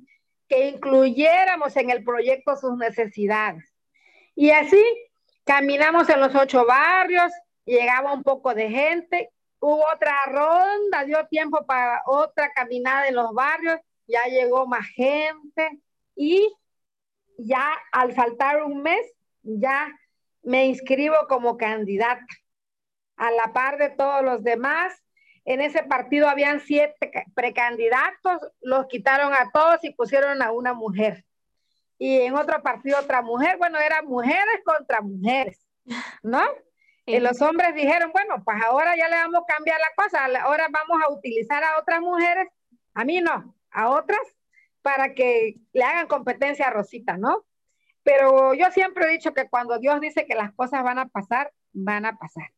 que 0.47 0.69
incluyéramos 0.69 1.75
en 1.75 1.89
el 1.89 2.02
proyecto 2.06 2.56
sus 2.56 2.78
necesidades. 2.78 3.65
Y 4.36 4.52
así 4.52 4.82
caminamos 5.43 6.08
en 6.08 6.21
los 6.21 6.34
ocho 6.34 6.65
barrios, 6.65 7.30
llegaba 7.65 8.13
un 8.13 8.23
poco 8.23 8.54
de 8.56 8.69
gente, 8.69 9.30
hubo 9.60 9.86
otra 9.93 10.15
ronda, 10.28 11.04
dio 11.04 11.28
tiempo 11.28 11.65
para 11.65 12.04
otra 12.06 12.54
caminada 12.54 13.10
en 13.10 13.15
los 13.15 13.34
barrios, 13.34 13.78
ya 14.08 14.23
llegó 14.28 14.65
más 14.65 14.88
gente 14.88 15.82
y 16.15 16.56
ya 17.38 17.78
al 17.91 18.13
faltar 18.13 18.63
un 18.63 18.82
mes, 18.82 19.06
ya 19.43 19.89
me 20.41 20.67
inscribo 20.67 21.15
como 21.28 21.58
candidata. 21.58 22.25
A 23.17 23.30
la 23.32 23.52
par 23.52 23.78
de 23.78 23.89
todos 23.89 24.23
los 24.23 24.41
demás, 24.41 24.93
en 25.45 25.62
ese 25.62 25.84
partido 25.84 26.30
habían 26.30 26.60
siete 26.60 27.25
precandidatos, 27.34 28.52
los 28.62 28.88
quitaron 28.88 29.34
a 29.34 29.49
todos 29.52 29.84
y 29.84 29.93
pusieron 29.93 30.41
a 30.41 30.52
una 30.52 30.73
mujer. 30.73 31.25
Y 31.97 32.21
en 32.21 32.36
otro 32.36 32.62
partido 32.62 32.97
otra 32.99 33.21
mujer, 33.21 33.58
bueno, 33.58 33.78
eran 33.80 34.06
mujeres 34.06 34.62
contra 34.63 35.02
mujeres, 35.02 35.60
¿no? 36.23 36.41
Y 37.06 37.19
los 37.19 37.41
hombres 37.41 37.73
dijeron, 37.73 38.12
bueno, 38.12 38.43
pues 38.45 38.58
ahora 38.63 38.95
ya 38.95 39.10
le 39.10 39.15
vamos 39.15 39.41
a 39.41 39.54
cambiar 39.54 39.80
la 39.80 40.04
cosa, 40.04 40.25
ahora 40.43 40.67
vamos 40.69 41.04
a 41.04 41.12
utilizar 41.12 41.63
a 41.63 41.80
otras 41.80 42.02
mujeres, 42.02 42.47
a 42.93 43.04
mí 43.04 43.19
no, 43.19 43.56
a 43.71 43.89
otras 43.89 44.19
para 44.82 45.13
que 45.13 45.56
le 45.73 45.84
hagan 45.84 46.08
competencia 46.08 46.67
a 46.67 46.71
Rosita, 46.71 47.17
¿no? 47.17 47.45
Pero 48.04 48.54
yo 48.54 48.71
siempre 48.71 49.06
he 49.06 49.12
dicho 49.12 49.34
que 49.34 49.49
cuando 49.49 49.80
Dios 49.80 49.99
dice 49.99 50.25
que 50.25 50.36
las 50.36 50.54
cosas 50.54 50.84
van 50.84 50.99
a 50.99 51.08
pasar, 51.08 51.52
van 51.73 52.06
a 52.06 52.17
pasar. 52.17 52.52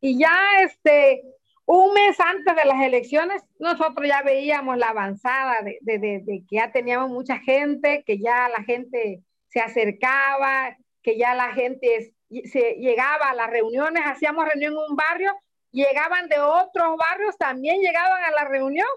Y 0.00 0.18
ya 0.18 0.32
este, 0.62 1.22
un 1.70 1.92
mes 1.92 2.18
antes 2.18 2.56
de 2.56 2.64
las 2.64 2.80
elecciones, 2.80 3.44
nosotros 3.58 4.08
ya 4.08 4.22
veíamos 4.22 4.78
la 4.78 4.88
avanzada 4.88 5.60
de, 5.62 5.98
de, 5.98 6.22
que 6.48 6.56
ya 6.56 6.72
teníamos 6.72 7.10
mucha 7.10 7.38
gente, 7.40 8.02
que 8.06 8.18
ya 8.18 8.48
la 8.48 8.64
gente 8.64 9.22
se 9.48 9.60
acercaba, 9.60 10.74
que 11.02 11.18
ya 11.18 11.34
la 11.34 11.52
gente 11.52 12.14
se 12.44 12.76
llegaba 12.78 13.28
a 13.28 13.34
las 13.34 13.50
reuniones, 13.50 14.02
hacíamos 14.06 14.46
reunión 14.46 14.72
en 14.72 14.78
un 14.78 14.96
barrio, 14.96 15.34
llegaban 15.70 16.30
de 16.30 16.40
otros 16.40 16.96
barrios, 16.96 17.36
también 17.36 17.82
llegaban 17.82 18.24
a 18.24 18.30
la 18.30 18.48
reunión, 18.48 18.88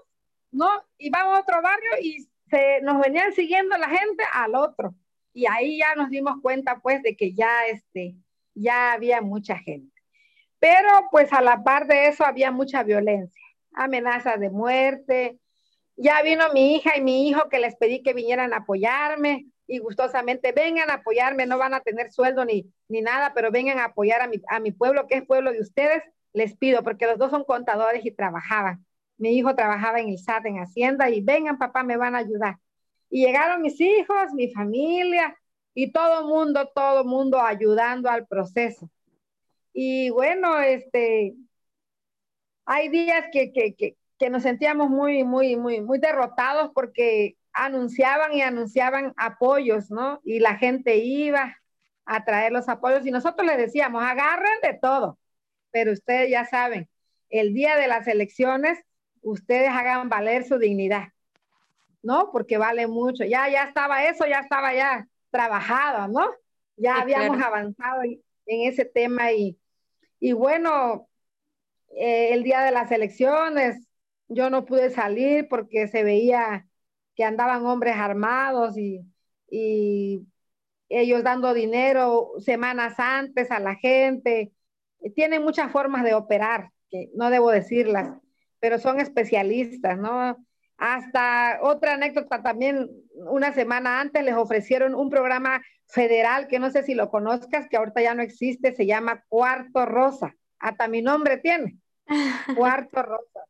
¿no? 0.50 0.70
Íbamos 0.96 1.36
a 1.36 1.40
otro 1.40 1.60
barrio 1.60 1.90
y 2.00 2.26
nos 2.80 2.98
venían 3.02 3.34
siguiendo 3.34 3.76
la 3.76 3.90
gente 3.90 4.24
al 4.32 4.54
otro. 4.54 4.94
Y 5.34 5.44
ahí 5.46 5.76
ya 5.76 5.94
nos 5.94 6.08
dimos 6.08 6.36
cuenta 6.40 6.80
pues 6.80 7.02
de 7.02 7.16
que 7.16 7.34
ya, 7.34 7.66
este, 7.66 8.14
ya 8.54 8.92
había 8.92 9.20
mucha 9.20 9.58
gente. 9.58 9.91
Pero 10.62 11.08
pues 11.10 11.32
a 11.32 11.42
la 11.42 11.64
par 11.64 11.88
de 11.88 12.06
eso 12.06 12.24
había 12.24 12.52
mucha 12.52 12.84
violencia, 12.84 13.42
amenazas 13.74 14.38
de 14.38 14.48
muerte. 14.48 15.40
Ya 15.96 16.22
vino 16.22 16.44
mi 16.54 16.76
hija 16.76 16.96
y 16.96 17.00
mi 17.02 17.28
hijo 17.28 17.48
que 17.48 17.58
les 17.58 17.74
pedí 17.74 18.02
que 18.04 18.14
vinieran 18.14 18.52
a 18.52 18.58
apoyarme 18.58 19.46
y 19.66 19.78
gustosamente 19.78 20.52
vengan 20.52 20.88
a 20.90 20.94
apoyarme, 20.94 21.46
no 21.46 21.58
van 21.58 21.74
a 21.74 21.80
tener 21.80 22.12
sueldo 22.12 22.44
ni, 22.44 22.72
ni 22.86 23.00
nada, 23.00 23.32
pero 23.34 23.50
vengan 23.50 23.80
a 23.80 23.86
apoyar 23.86 24.20
a 24.22 24.28
mi, 24.28 24.40
a 24.48 24.60
mi 24.60 24.70
pueblo, 24.70 25.08
que 25.08 25.16
es 25.16 25.26
pueblo 25.26 25.50
de 25.50 25.60
ustedes, 25.60 26.04
les 26.32 26.56
pido, 26.56 26.84
porque 26.84 27.06
los 27.06 27.18
dos 27.18 27.30
son 27.32 27.44
contadores 27.44 28.04
y 28.04 28.12
trabajaban 28.12 28.86
mi 29.22 29.36
hijo 29.38 29.54
trabajaba 29.54 30.00
en 30.00 30.08
el 30.08 30.18
SAT, 30.18 30.46
en 30.46 30.58
Hacienda, 30.58 31.08
y 31.08 31.20
vengan, 31.20 31.56
papá, 31.56 31.84
me 31.84 31.96
van 31.96 32.16
a 32.16 32.18
ayudar. 32.18 32.58
Y 33.08 33.24
llegaron 33.24 33.62
mis 33.62 33.80
hijos, 33.80 34.32
mi 34.34 34.52
familia, 34.52 35.36
y 35.74 35.92
todo 35.92 36.26
mundo, 36.26 36.68
todo 36.74 37.04
mundo 37.04 37.40
ayudando 37.40 38.10
al 38.10 38.26
proceso. 38.26 38.90
Y 39.72 40.10
bueno, 40.10 40.58
este, 40.60 41.34
hay 42.64 42.88
días 42.88 43.26
que, 43.32 43.52
que, 43.52 43.74
que, 43.74 43.96
que 44.18 44.30
nos 44.30 44.42
sentíamos 44.42 44.90
muy, 44.90 45.24
muy, 45.24 45.56
muy, 45.56 45.80
muy 45.80 45.98
derrotados 45.98 46.70
porque 46.74 47.36
anunciaban 47.52 48.32
y 48.34 48.42
anunciaban 48.42 49.12
apoyos, 49.16 49.90
¿no? 49.90 50.20
Y 50.24 50.40
la 50.40 50.56
gente 50.56 50.96
iba 50.96 51.56
a 52.04 52.24
traer 52.24 52.52
los 52.52 52.68
apoyos 52.68 53.06
y 53.06 53.10
nosotros 53.10 53.46
les 53.46 53.58
decíamos, 53.58 54.02
agarren 54.02 54.60
de 54.62 54.74
todo, 54.74 55.18
pero 55.70 55.92
ustedes 55.92 56.30
ya 56.30 56.44
saben, 56.44 56.88
el 57.30 57.54
día 57.54 57.76
de 57.76 57.88
las 57.88 58.06
elecciones 58.08 58.78
ustedes 59.22 59.70
hagan 59.70 60.08
valer 60.08 60.44
su 60.44 60.58
dignidad, 60.58 61.08
¿no? 62.02 62.30
Porque 62.32 62.58
vale 62.58 62.86
mucho. 62.86 63.24
Ya, 63.24 63.48
ya 63.48 63.64
estaba 63.64 64.04
eso, 64.04 64.26
ya 64.26 64.40
estaba 64.40 64.74
ya 64.74 65.08
trabajado, 65.30 66.08
¿no? 66.08 66.28
Ya 66.76 66.96
habíamos 66.96 67.40
avanzado 67.40 68.02
en, 68.02 68.20
ese 68.46 68.84
tema 68.84 69.32
y, 69.32 69.58
y 70.22 70.32
bueno, 70.32 71.08
eh, 71.96 72.32
el 72.32 72.44
día 72.44 72.62
de 72.62 72.70
las 72.70 72.92
elecciones 72.92 73.88
yo 74.28 74.50
no 74.50 74.64
pude 74.64 74.90
salir 74.90 75.48
porque 75.48 75.88
se 75.88 76.04
veía 76.04 76.68
que 77.16 77.24
andaban 77.24 77.66
hombres 77.66 77.96
armados 77.96 78.78
y, 78.78 79.04
y 79.50 80.26
ellos 80.88 81.24
dando 81.24 81.54
dinero 81.54 82.34
semanas 82.38 82.94
antes 82.98 83.50
a 83.50 83.58
la 83.58 83.74
gente. 83.74 84.52
Tienen 85.16 85.42
muchas 85.42 85.72
formas 85.72 86.04
de 86.04 86.14
operar, 86.14 86.70
que 86.88 87.10
no 87.14 87.28
debo 87.28 87.50
decirlas 87.50 88.22
pero 88.62 88.78
son 88.78 89.00
especialistas, 89.00 89.98
¿no? 89.98 90.36
Hasta 90.76 91.58
otra 91.62 91.94
anécdota 91.94 92.44
también, 92.44 92.88
una 93.12 93.52
semana 93.52 94.00
antes 94.00 94.22
les 94.22 94.36
ofrecieron 94.36 94.94
un 94.94 95.10
programa 95.10 95.60
federal 95.92 96.48
que 96.48 96.58
no 96.58 96.70
sé 96.70 96.82
si 96.82 96.94
lo 96.94 97.10
conozcas, 97.10 97.68
que 97.68 97.76
ahorita 97.76 98.00
ya 98.00 98.14
no 98.14 98.22
existe, 98.22 98.74
se 98.74 98.86
llama 98.86 99.24
Cuarto 99.28 99.84
Rosa. 99.86 100.34
Hasta 100.58 100.88
mi 100.88 101.02
nombre 101.02 101.36
tiene. 101.36 101.76
Cuarto 102.56 103.02
Rosa. 103.02 103.40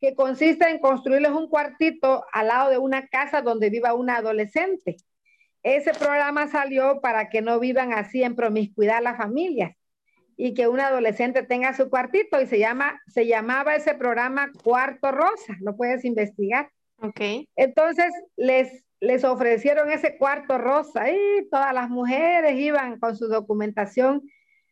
que 0.00 0.14
consiste 0.14 0.68
en 0.68 0.78
construirles 0.78 1.32
un 1.32 1.48
cuartito 1.48 2.24
al 2.32 2.48
lado 2.48 2.70
de 2.70 2.78
una 2.78 3.06
casa 3.08 3.42
donde 3.42 3.68
viva 3.68 3.92
una 3.92 4.16
adolescente. 4.16 4.96
Ese 5.62 5.92
programa 5.92 6.48
salió 6.48 7.02
para 7.02 7.28
que 7.28 7.42
no 7.42 7.60
vivan 7.60 7.92
así 7.92 8.22
en 8.22 8.34
promiscuidad 8.34 9.02
las 9.02 9.18
familias 9.18 9.76
y 10.38 10.54
que 10.54 10.68
un 10.68 10.80
adolescente 10.80 11.42
tenga 11.42 11.74
su 11.74 11.90
cuartito 11.90 12.40
y 12.40 12.46
se 12.46 12.58
llama, 12.58 12.98
se 13.08 13.26
llamaba 13.26 13.76
ese 13.76 13.94
programa 13.94 14.50
Cuarto 14.64 15.12
Rosa, 15.12 15.54
lo 15.60 15.76
puedes 15.76 16.02
investigar. 16.06 16.70
Ok. 17.02 17.20
Entonces 17.56 18.10
les, 18.36 18.84
les 19.00 19.24
ofrecieron 19.24 19.90
ese 19.90 20.16
cuarto 20.16 20.58
rosa 20.58 21.10
y 21.10 21.48
todas 21.50 21.72
las 21.72 21.88
mujeres 21.88 22.54
iban 22.56 22.98
con 22.98 23.16
su 23.16 23.28
documentación 23.28 24.22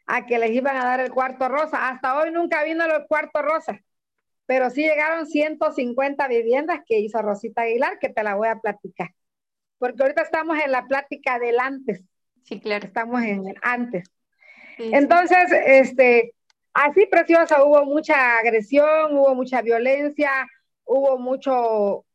a 0.06 0.26
que 0.26 0.38
les 0.38 0.50
iban 0.52 0.76
a 0.76 0.84
dar 0.84 1.00
el 1.00 1.10
cuarto 1.10 1.48
rosa. 1.48 1.88
Hasta 1.88 2.18
hoy 2.18 2.30
nunca 2.30 2.62
vino 2.62 2.84
el 2.84 3.06
cuarto 3.06 3.42
rosa, 3.42 3.80
pero 4.46 4.70
sí 4.70 4.82
llegaron 4.82 5.26
150 5.26 6.28
viviendas 6.28 6.80
que 6.86 6.98
hizo 6.98 7.20
Rosita 7.20 7.62
Aguilar, 7.62 7.98
que 7.98 8.08
te 8.08 8.22
la 8.22 8.34
voy 8.34 8.48
a 8.48 8.56
platicar. 8.56 9.10
Porque 9.78 10.02
ahorita 10.02 10.22
estamos 10.22 10.58
en 10.58 10.72
la 10.72 10.86
plática 10.86 11.38
del 11.38 11.60
antes. 11.60 12.02
Sí, 12.44 12.60
claro. 12.60 12.86
Estamos 12.86 13.22
en 13.22 13.46
el 13.46 13.56
antes. 13.62 14.10
Entonces, 14.78 15.50
este, 15.66 16.34
así 16.72 17.06
preciosa, 17.06 17.62
hubo 17.62 17.84
mucha 17.84 18.38
agresión, 18.38 19.16
hubo 19.16 19.34
mucha 19.34 19.60
violencia, 19.60 20.30
hubo 20.84 21.18
mucho, 21.18 22.06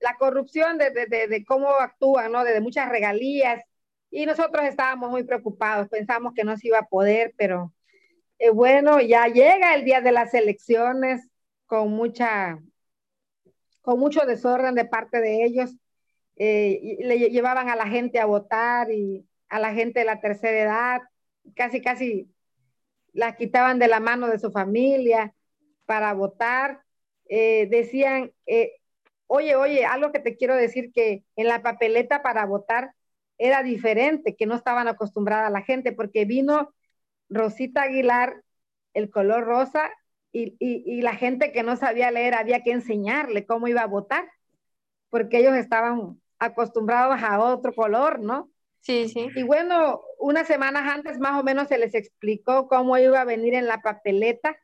la 0.00 0.14
corrupción 0.16 0.78
de, 0.78 0.90
de, 0.90 1.44
cómo 1.44 1.70
actúan, 1.70 2.32
¿no? 2.32 2.44
De, 2.44 2.60
muchas 2.60 2.88
regalías. 2.88 3.62
Y 4.10 4.26
nosotros 4.26 4.64
estábamos 4.64 5.10
muy 5.10 5.24
preocupados, 5.24 5.88
pensamos 5.88 6.32
que 6.34 6.44
no 6.44 6.56
se 6.56 6.68
iba 6.68 6.78
a 6.78 6.86
poder, 6.86 7.34
pero 7.36 7.72
eh, 8.38 8.50
bueno, 8.50 9.00
ya 9.00 9.26
llega 9.26 9.74
el 9.74 9.84
día 9.84 10.00
de 10.00 10.12
las 10.12 10.34
elecciones 10.34 11.28
con 11.66 11.90
mucha, 11.90 12.58
con 13.82 13.98
mucho 13.98 14.20
desorden 14.26 14.74
de 14.74 14.84
parte 14.84 15.20
de 15.20 15.44
ellos. 15.44 15.74
Eh, 16.36 16.98
le 17.00 17.18
llevaban 17.30 17.68
a 17.70 17.76
la 17.76 17.86
gente 17.86 18.20
a 18.20 18.26
votar 18.26 18.90
y 18.90 19.26
a 19.48 19.58
la 19.58 19.72
gente 19.72 20.00
de 20.00 20.04
la 20.06 20.20
tercera 20.20 20.58
edad 20.58 21.02
casi, 21.54 21.80
casi 21.80 22.28
las 23.12 23.36
quitaban 23.36 23.78
de 23.78 23.88
la 23.88 24.00
mano 24.00 24.28
de 24.28 24.38
su 24.38 24.50
familia 24.50 25.34
para 25.86 26.12
votar. 26.12 26.82
Eh, 27.28 27.66
decían, 27.70 28.32
oye, 29.26 29.56
oye, 29.56 29.84
algo 29.84 30.12
que 30.12 30.20
te 30.20 30.36
quiero 30.36 30.54
decir 30.54 30.92
que 30.92 31.24
en 31.36 31.48
la 31.48 31.62
papeleta 31.62 32.22
para 32.22 32.46
votar 32.46 32.92
era 33.38 33.62
diferente, 33.62 34.36
que 34.36 34.46
no 34.46 34.54
estaban 34.54 34.88
acostumbrada 34.88 35.50
la 35.50 35.62
gente, 35.62 35.92
porque 35.92 36.24
vino 36.24 36.72
Rosita 37.28 37.82
Aguilar, 37.82 38.42
el 38.94 39.10
color 39.10 39.44
rosa, 39.44 39.90
y, 40.32 40.54
y, 40.58 41.00
la 41.00 41.14
gente 41.14 41.50
que 41.50 41.62
no 41.62 41.76
sabía 41.76 42.10
leer 42.10 42.34
había 42.34 42.62
que 42.62 42.70
enseñarle 42.70 43.46
cómo 43.46 43.68
iba 43.68 43.80
a 43.80 43.86
votar, 43.86 44.30
porque 45.08 45.38
ellos 45.38 45.54
estaban 45.54 46.20
acostumbrados 46.38 47.22
a 47.22 47.40
otro 47.40 47.74
color, 47.74 48.20
¿no? 48.20 48.50
Sí, 48.80 49.08
sí. 49.08 49.28
Y 49.34 49.42
bueno, 49.42 50.02
unas 50.18 50.46
semanas 50.46 50.82
antes 50.86 51.18
más 51.18 51.40
o 51.40 51.42
menos 51.42 51.68
se 51.68 51.78
les 51.78 51.94
explicó 51.94 52.68
cómo 52.68 52.98
iba 52.98 53.20
a 53.20 53.24
venir 53.24 53.54
en 53.54 53.66
la 53.66 53.80
papeleta. 53.80 54.56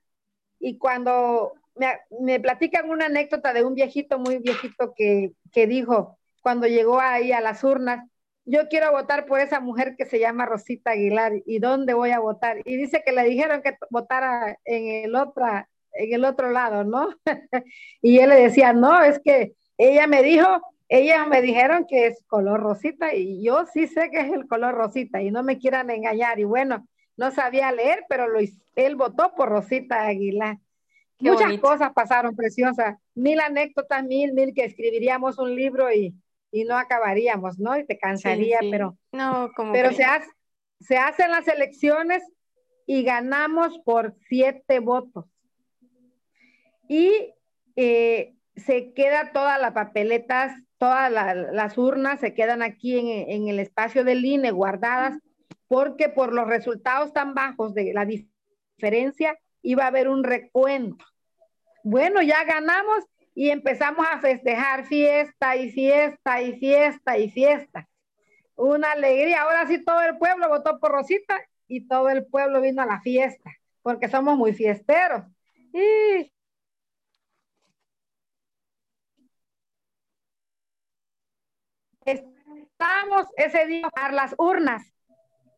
Y 0.58 0.78
cuando 0.78 1.54
me, 1.76 2.40
platican 2.40 2.90
una 2.90 3.06
anécdota 3.06 3.52
de 3.52 3.64
un 3.64 3.74
viejito 3.74 4.18
muy 4.18 4.38
viejito 4.38 4.92
que, 4.94 5.32
que 5.52 5.66
dijo 5.66 6.18
cuando 6.42 6.66
llegó 6.66 7.00
ahí 7.00 7.32
a 7.32 7.40
las 7.40 7.62
urnas, 7.62 8.04
yo 8.44 8.68
quiero 8.68 8.90
votar 8.90 9.26
por 9.26 9.38
esa 9.38 9.60
mujer 9.60 9.94
que 9.96 10.06
se 10.06 10.18
llama 10.18 10.46
Rosita 10.46 10.90
Aguilar 10.90 11.32
y 11.46 11.60
dónde 11.60 11.94
voy 11.94 12.10
a 12.10 12.18
votar. 12.18 12.58
Y 12.64 12.76
dice 12.76 13.02
que 13.06 13.12
le 13.12 13.22
dijeron 13.22 13.62
que 13.62 13.76
votara 13.90 14.58
en 14.64 15.04
el, 15.04 15.14
otra, 15.14 15.68
en 15.92 16.12
el 16.12 16.24
otro 16.24 16.50
lado, 16.50 16.82
¿no? 16.82 17.10
y 18.02 18.18
él 18.18 18.30
le 18.30 18.36
decía, 18.36 18.72
no, 18.72 19.00
es 19.02 19.20
que 19.20 19.54
ella 19.78 20.08
me 20.08 20.22
dijo 20.22 20.60
ellas 20.94 21.26
me 21.26 21.40
dijeron 21.40 21.86
que 21.88 22.06
es 22.06 22.22
color 22.26 22.60
rosita 22.60 23.14
y 23.14 23.42
yo 23.42 23.64
sí 23.64 23.86
sé 23.86 24.10
que 24.10 24.20
es 24.20 24.30
el 24.30 24.46
color 24.46 24.74
rosita 24.74 25.22
y 25.22 25.30
no 25.30 25.42
me 25.42 25.56
quieran 25.56 25.88
engañar. 25.88 26.38
Y 26.38 26.44
bueno, 26.44 26.86
no 27.16 27.30
sabía 27.30 27.72
leer, 27.72 28.04
pero 28.10 28.28
lo, 28.28 28.40
él 28.76 28.96
votó 28.96 29.34
por 29.34 29.48
Rosita 29.48 30.04
Aguilar. 30.04 30.58
Muchas 31.22 31.58
cosas 31.58 31.92
pasaron 31.92 32.34
preciosas, 32.34 32.96
mil 33.14 33.40
anécdotas, 33.40 34.04
mil, 34.04 34.32
mil 34.32 34.52
que 34.54 34.64
escribiríamos 34.64 35.38
un 35.38 35.54
libro 35.54 35.92
y, 35.92 36.14
y 36.50 36.64
no 36.64 36.76
acabaríamos, 36.76 37.58
¿no? 37.58 37.78
Y 37.78 37.86
te 37.86 37.98
cansaría, 37.98 38.58
pero, 38.60 38.98
no, 39.12 39.50
como 39.54 39.72
pero 39.72 39.92
se, 39.92 40.04
hace, 40.04 40.28
se 40.80 40.98
hacen 40.98 41.30
las 41.30 41.46
elecciones 41.48 42.22
y 42.86 43.02
ganamos 43.04 43.78
por 43.80 44.14
siete 44.28 44.80
votos. 44.80 45.26
Y 46.88 47.32
eh, 47.76 48.34
se 48.56 48.92
queda 48.92 49.32
todas 49.32 49.60
las 49.60 49.72
papeletas 49.72 50.52
todas 50.82 51.12
las 51.12 51.78
urnas 51.78 52.18
se 52.18 52.34
quedan 52.34 52.60
aquí 52.60 52.98
en, 52.98 53.46
el 53.46 53.60
espacio 53.60 54.02
del 54.02 54.24
INE 54.24 54.50
guardadas 54.50 55.16
porque 55.68 56.08
por 56.08 56.32
los 56.32 56.48
resultados 56.48 57.12
tan 57.12 57.34
bajos 57.34 57.72
de 57.72 57.92
la 57.94 58.04
diferencia 58.04 59.38
iba 59.62 59.84
a 59.84 59.86
haber 59.86 60.08
un 60.08 60.24
recuento. 60.24 61.04
Bueno, 61.84 62.22
ya 62.22 62.44
ganamos 62.44 63.04
y 63.34 63.50
empezamos 63.50 64.06
a 64.08 64.20
festejar 64.20 64.86
fiesta 64.86 65.56
y 65.56 65.70
fiesta 65.70 66.42
y 66.42 66.58
fiesta 66.58 67.18
y 67.18 67.30
fiesta. 67.30 67.88
Una 68.54 68.92
alegría. 68.92 69.42
Ahora 69.42 69.66
sí 69.66 69.84
todo 69.84 70.00
el 70.02 70.18
pueblo 70.18 70.48
votó 70.48 70.78
por 70.78 70.92
Rosita 70.92 71.40
y 71.66 71.88
todo 71.88 72.10
el 72.10 72.26
pueblo 72.26 72.60
vino 72.60 72.82
a 72.82 72.86
la 72.86 73.00
fiesta 73.00 73.50
porque 73.82 74.08
somos 74.08 74.36
muy 74.36 74.54
fiesteros. 74.54 75.24
Y 75.72 76.32
estamos 82.04 83.26
ese 83.36 83.66
día 83.66 83.88
a 83.94 84.12
las 84.12 84.34
urnas 84.38 84.82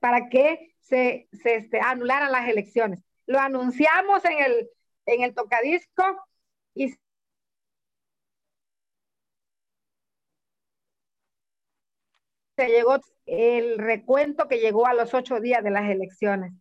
para 0.00 0.28
que 0.28 0.74
se, 0.80 1.28
se 1.32 1.56
este, 1.56 1.80
anularan 1.80 2.32
las 2.32 2.48
elecciones. 2.48 3.02
Lo 3.26 3.40
anunciamos 3.40 4.24
en 4.24 4.38
el, 4.38 4.70
en 5.06 5.22
el 5.22 5.34
tocadisco 5.34 6.02
y 6.74 6.94
se 12.56 12.68
llegó 12.68 12.98
el 13.26 13.78
recuento 13.78 14.48
que 14.48 14.58
llegó 14.58 14.86
a 14.86 14.94
los 14.94 15.14
ocho 15.14 15.40
días 15.40 15.62
de 15.64 15.70
las 15.70 15.90
elecciones. 15.90 16.52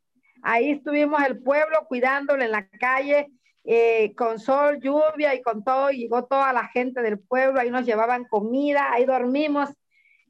Ahí 0.41 0.71
estuvimos 0.71 1.21
el 1.23 1.41
pueblo 1.41 1.85
cuidándolo 1.87 2.43
en 2.43 2.51
la 2.51 2.67
calle, 2.67 3.29
eh, 3.63 4.13
con 4.15 4.39
sol, 4.39 4.79
lluvia 4.81 5.33
y 5.35 5.41
con 5.41 5.63
todo, 5.63 5.89
llegó 5.89 6.25
toda 6.25 6.51
la 6.51 6.67
gente 6.67 7.01
del 7.01 7.19
pueblo, 7.19 7.59
ahí 7.59 7.69
nos 7.69 7.85
llevaban 7.85 8.25
comida, 8.25 8.91
ahí 8.91 9.05
dormimos 9.05 9.69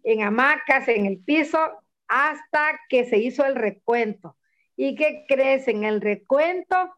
en 0.04 0.22
hamacas, 0.22 0.88
en 0.88 1.06
el 1.06 1.20
piso, 1.20 1.58
hasta 2.08 2.80
que 2.90 3.06
se 3.06 3.18
hizo 3.18 3.46
el 3.46 3.56
recuento. 3.56 4.38
¿Y 4.76 4.96
qué 4.96 5.26
crees? 5.28 5.68
En 5.68 5.84
el 5.84 6.02
recuento 6.02 6.94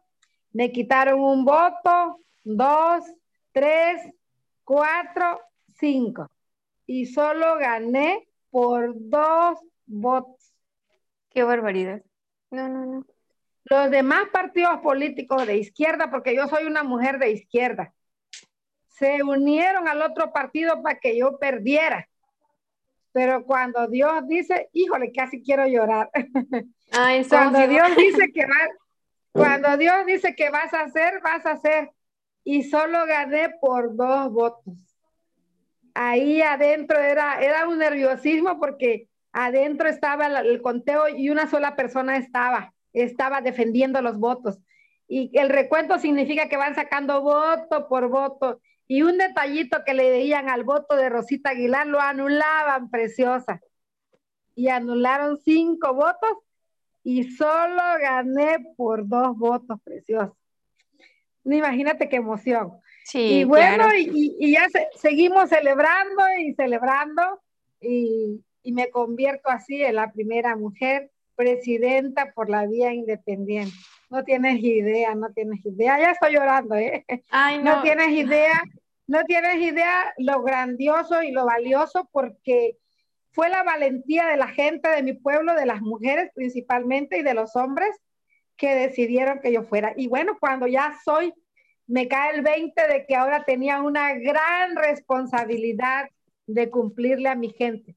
me 0.56 0.72
quitaron 0.72 1.20
un 1.20 1.44
voto, 1.44 2.18
dos, 2.42 3.04
tres, 3.52 4.00
cuatro, 4.64 5.38
cinco. 5.78 6.30
Y 6.86 7.04
solo 7.04 7.58
gané 7.58 8.26
por 8.48 8.94
dos 8.94 9.58
votos. 9.84 10.54
Qué 11.28 11.42
barbaridad. 11.42 12.00
No, 12.50 12.70
no, 12.70 12.86
no. 12.86 13.06
Los 13.64 13.90
demás 13.90 14.28
partidos 14.32 14.78
políticos 14.80 15.46
de 15.46 15.58
izquierda, 15.58 16.10
porque 16.10 16.34
yo 16.34 16.48
soy 16.48 16.64
una 16.64 16.82
mujer 16.82 17.18
de 17.18 17.32
izquierda, 17.32 17.92
se 18.88 19.22
unieron 19.22 19.88
al 19.88 20.00
otro 20.00 20.32
partido 20.32 20.82
para 20.82 20.98
que 20.98 21.18
yo 21.18 21.36
perdiera. 21.38 22.08
Pero 23.12 23.44
cuando 23.44 23.88
Dios 23.88 24.26
dice, 24.26 24.70
híjole, 24.72 25.12
casi 25.12 25.42
quiero 25.42 25.66
llorar. 25.66 26.10
cuando 27.28 27.68
Dios 27.68 27.94
dice 27.94 28.32
que 28.32 28.46
va, 28.46 28.85
cuando 29.36 29.76
Dios 29.76 30.06
dice 30.06 30.34
que 30.34 30.50
vas 30.50 30.72
a 30.74 30.82
hacer, 30.82 31.20
vas 31.22 31.44
a 31.46 31.52
hacer. 31.52 31.92
Y 32.44 32.62
solo 32.64 33.06
gané 33.06 33.50
por 33.60 33.96
dos 33.96 34.32
votos. 34.32 34.74
Ahí 35.94 36.42
adentro 36.42 36.98
era, 36.98 37.40
era 37.40 37.68
un 37.68 37.78
nerviosismo 37.78 38.58
porque 38.60 39.08
adentro 39.32 39.88
estaba 39.88 40.26
el 40.26 40.62
conteo 40.62 41.08
y 41.08 41.30
una 41.30 41.48
sola 41.48 41.74
persona 41.74 42.16
estaba 42.16 42.74
estaba 43.02 43.40
defendiendo 43.40 44.00
los 44.00 44.18
votos. 44.18 44.58
Y 45.08 45.30
el 45.38 45.50
recuento 45.50 45.98
significa 45.98 46.48
que 46.48 46.56
van 46.56 46.74
sacando 46.74 47.22
voto 47.22 47.88
por 47.88 48.08
voto. 48.08 48.60
Y 48.88 49.02
un 49.02 49.18
detallito 49.18 49.84
que 49.84 49.94
le 49.94 50.10
veían 50.10 50.48
al 50.48 50.64
voto 50.64 50.96
de 50.96 51.08
Rosita 51.08 51.50
Aguilar 51.50 51.86
lo 51.86 52.00
anulaban, 52.00 52.90
preciosa. 52.90 53.60
Y 54.54 54.68
anularon 54.68 55.38
cinco 55.38 55.94
votos 55.94 56.38
y 57.08 57.22
solo 57.22 57.82
gané 58.00 58.56
por 58.76 59.06
dos 59.06 59.38
votos, 59.38 59.78
preciosa. 59.84 60.32
Imagínate 61.44 62.08
qué 62.08 62.16
emoción. 62.16 62.80
Sí, 63.04 63.20
y 63.20 63.44
bueno, 63.44 63.86
y, 63.96 64.50
ya 64.50 64.66
seguimos 64.96 65.50
celebrando 65.50 66.24
y 66.40 66.52
celebrando 66.54 67.22
y, 67.80 68.42
y 68.64 68.72
me 68.72 68.90
convierto 68.90 69.48
así 69.50 69.84
en 69.84 69.94
la 69.94 70.10
primera 70.10 70.56
mujer 70.56 71.12
presidenta 71.36 72.32
por 72.34 72.50
la 72.50 72.66
vía 72.66 72.92
independiente. 72.92 73.76
No 74.10 74.24
tienes 74.24 74.58
idea, 74.60 75.14
no 75.14 75.30
tienes 75.32 75.64
idea. 75.64 76.00
Ya 76.00 76.10
estoy 76.10 76.34
llorando, 76.34 76.74
¿eh? 76.74 77.04
no. 77.30 77.76
no 77.76 77.82
tienes 77.82 78.08
idea, 78.08 78.60
no 79.06 79.22
tienes 79.22 79.62
idea 79.62 80.12
lo 80.18 80.42
grandioso 80.42 81.22
y 81.22 81.30
lo 81.30 81.44
valioso 81.46 82.08
porque 82.10 82.78
fue 83.36 83.50
la 83.50 83.62
valentía 83.62 84.28
de 84.28 84.38
la 84.38 84.48
gente 84.48 84.88
de 84.88 85.02
mi 85.02 85.12
pueblo, 85.12 85.54
de 85.54 85.66
las 85.66 85.82
mujeres 85.82 86.30
principalmente 86.34 87.18
y 87.18 87.22
de 87.22 87.34
los 87.34 87.54
hombres 87.54 87.94
que 88.56 88.74
decidieron 88.74 89.40
que 89.40 89.52
yo 89.52 89.62
fuera. 89.62 89.92
Y 89.94 90.08
bueno, 90.08 90.38
cuando 90.40 90.66
ya 90.66 90.94
soy, 91.04 91.34
me 91.86 92.08
cae 92.08 92.34
el 92.34 92.40
20 92.40 92.88
de 92.88 93.04
que 93.04 93.14
ahora 93.14 93.44
tenía 93.44 93.82
una 93.82 94.14
gran 94.14 94.74
responsabilidad 94.74 96.08
de 96.46 96.70
cumplirle 96.70 97.28
a 97.28 97.34
mi 97.34 97.50
gente, 97.50 97.94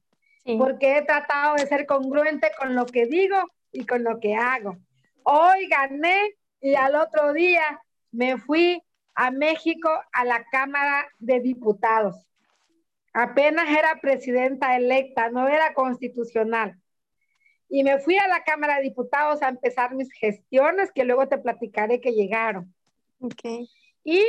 porque 0.58 0.98
he 0.98 1.02
tratado 1.02 1.54
de 1.54 1.66
ser 1.66 1.86
congruente 1.86 2.50
con 2.58 2.74
lo 2.74 2.84
que 2.84 3.06
digo 3.06 3.38
y 3.72 3.86
con 3.86 4.04
lo 4.04 4.20
que 4.20 4.34
hago. 4.34 4.76
Hoy 5.22 5.68
gané 5.68 6.34
y 6.60 6.74
al 6.74 6.96
otro 6.96 7.32
día 7.32 7.80
me 8.12 8.36
fui 8.36 8.82
a 9.14 9.30
México 9.30 9.88
a 10.12 10.26
la 10.26 10.44
Cámara 10.50 11.08
de 11.18 11.40
Diputados 11.40 12.29
Apenas 13.12 13.68
era 13.68 13.98
presidenta 14.00 14.76
electa, 14.76 15.30
no 15.30 15.48
era 15.48 15.74
constitucional. 15.74 16.76
Y 17.68 17.84
me 17.84 17.98
fui 17.98 18.16
a 18.16 18.28
la 18.28 18.42
Cámara 18.44 18.76
de 18.76 18.82
Diputados 18.82 19.42
a 19.42 19.48
empezar 19.48 19.94
mis 19.94 20.12
gestiones, 20.12 20.90
que 20.92 21.04
luego 21.04 21.28
te 21.28 21.38
platicaré 21.38 22.00
que 22.00 22.12
llegaron. 22.12 22.74
Okay. 23.20 23.68
Y 24.04 24.22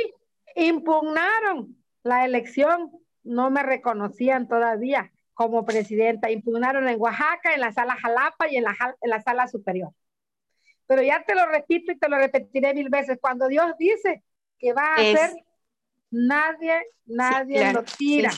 impugnaron 0.54 1.76
la 2.02 2.24
elección, 2.24 2.90
no 3.24 3.50
me 3.50 3.62
reconocían 3.62 4.48
todavía 4.48 5.12
como 5.34 5.64
presidenta. 5.64 6.30
Impugnaron 6.30 6.88
en 6.88 7.00
Oaxaca, 7.00 7.54
en 7.54 7.60
la 7.60 7.72
sala 7.72 7.96
Jalapa 7.96 8.48
y 8.48 8.56
en 8.56 8.64
la, 8.64 8.76
en 9.00 9.10
la 9.10 9.20
sala 9.22 9.48
superior. 9.48 9.92
Pero 10.86 11.02
ya 11.02 11.24
te 11.24 11.34
lo 11.34 11.46
repito 11.46 11.92
y 11.92 11.98
te 11.98 12.08
lo 12.08 12.18
repetiré 12.18 12.74
mil 12.74 12.90
veces. 12.90 13.18
Cuando 13.20 13.48
Dios 13.48 13.72
dice 13.78 14.22
que 14.58 14.72
va 14.72 14.88
a 14.88 14.94
hacer 14.94 15.30
nadie, 16.12 16.86
nadie 17.06 17.72
lo 17.72 17.82
tira. 17.82 18.30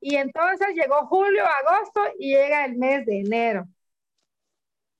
y 0.00 0.16
entonces 0.16 0.68
llegó 0.74 1.06
julio, 1.06 1.44
agosto 1.44 2.00
y 2.18 2.34
llega 2.34 2.64
el 2.64 2.76
mes 2.76 3.06
de 3.06 3.20
enero. 3.20 3.68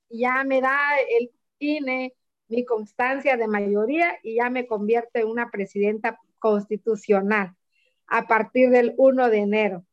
Ya 0.09 0.45
me 0.45 0.61
da 0.61 0.97
el 1.19 1.31
INE 1.59 2.15
mi 2.49 2.65
constancia 2.65 3.37
de 3.37 3.47
mayoría 3.47 4.19
y 4.23 4.37
ya 4.37 4.51
me 4.51 4.67
convierte 4.67 5.21
en 5.21 5.29
una 5.29 5.51
presidenta 5.51 6.19
constitucional 6.39 7.55
a 8.09 8.27
partir 8.27 8.71
del 8.71 8.95
1 8.99 9.31
de 9.31 9.39
enero. 9.39 9.87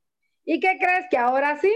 ¿Y 0.44 0.60
qué 0.60 0.78
crees 0.80 1.06
que 1.10 1.18
ahora 1.18 1.60
sí? 1.60 1.72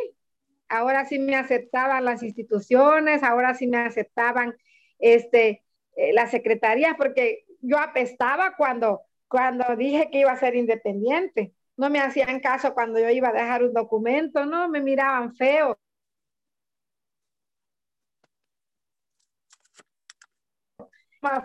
Ahora 0.67 1.06
sí 1.06 1.19
me 1.19 1.36
aceptaban 1.36 2.04
las 2.06 2.24
instituciones, 2.24 3.21
ahora 3.21 3.54
sí 3.54 3.67
me 3.67 3.78
aceptaban 3.78 4.56
este, 4.97 5.63
eh, 5.95 6.13
las 6.13 6.32
secretarías, 6.32 6.95
porque 6.97 7.45
yo 7.62 7.78
apestaba 7.78 8.56
cuando 8.56 9.02
cuando 9.32 9.76
dije 9.78 10.10
que 10.12 10.20
iba 10.20 10.32
a 10.34 10.38
ser 10.38 10.56
independiente. 10.56 11.54
No 11.78 11.89
me 11.89 12.02
hacían 12.02 12.41
caso 12.41 12.74
cuando 12.74 13.00
yo 13.00 13.10
iba 13.10 13.30
a 13.30 13.34
dejar 13.34 13.63
un 13.63 13.74
documento, 13.74 14.46
no, 14.46 14.67
me 14.70 14.82
miraban 14.82 15.34
feo. 15.36 15.80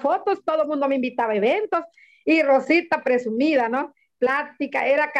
fotos, 0.00 0.42
todo 0.44 0.62
el 0.62 0.68
mundo 0.68 0.88
me 0.88 0.96
invitaba 0.96 1.32
a 1.32 1.36
eventos 1.36 1.84
y 2.24 2.42
Rosita 2.42 3.02
presumida, 3.02 3.68
¿no? 3.68 3.94
Plática, 4.18 4.86
era, 4.86 5.12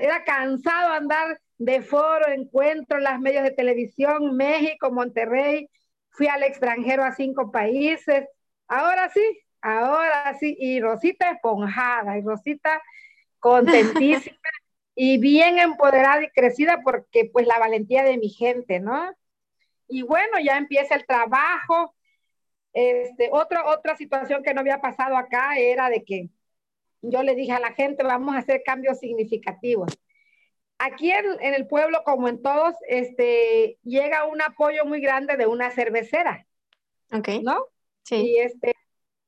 era 0.00 0.24
cansado 0.24 0.92
andar 0.92 1.40
de 1.58 1.82
foro, 1.82 2.26
encuentro 2.28 2.98
en 2.98 3.04
las 3.04 3.20
medios 3.20 3.44
de 3.44 3.52
televisión, 3.52 4.36
México, 4.36 4.90
Monterrey, 4.90 5.68
fui 6.08 6.26
al 6.26 6.42
extranjero 6.42 7.04
a 7.04 7.12
cinco 7.12 7.52
países. 7.52 8.26
Ahora 8.66 9.10
sí, 9.10 9.20
Ahora 9.62 10.36
sí, 10.38 10.56
y 10.58 10.80
Rosita 10.80 11.30
esponjada, 11.30 12.18
y 12.18 12.22
Rosita 12.22 12.82
contentísima 13.38 14.36
y 14.94 15.18
bien 15.18 15.58
empoderada 15.58 16.22
y 16.24 16.30
crecida 16.30 16.80
porque 16.82 17.30
pues 17.32 17.46
la 17.46 17.58
valentía 17.58 18.02
de 18.04 18.18
mi 18.18 18.28
gente, 18.28 18.80
¿no? 18.80 19.14
Y 19.88 20.02
bueno, 20.02 20.38
ya 20.42 20.56
empieza 20.56 20.94
el 20.94 21.06
trabajo. 21.06 21.94
Este, 22.72 23.28
otra, 23.32 23.66
otra 23.66 23.96
situación 23.96 24.42
que 24.42 24.54
no 24.54 24.60
había 24.60 24.80
pasado 24.80 25.16
acá 25.16 25.58
era 25.58 25.90
de 25.90 26.04
que 26.04 26.28
yo 27.02 27.22
le 27.22 27.34
dije 27.34 27.52
a 27.52 27.60
la 27.60 27.72
gente, 27.72 28.02
vamos 28.02 28.34
a 28.34 28.38
hacer 28.38 28.62
cambios 28.64 28.98
significativos. 28.98 29.90
Aquí 30.78 31.10
en, 31.10 31.24
en 31.40 31.54
el 31.54 31.66
pueblo, 31.66 32.02
como 32.04 32.28
en 32.28 32.40
todos, 32.40 32.74
este, 32.88 33.78
llega 33.82 34.26
un 34.26 34.40
apoyo 34.40 34.84
muy 34.84 35.00
grande 35.00 35.36
de 35.36 35.46
una 35.46 35.70
cervecera. 35.70 36.46
Ok. 37.12 37.28
¿No? 37.42 37.66
Sí. 38.04 38.16
Y 38.16 38.38
este, 38.38 38.74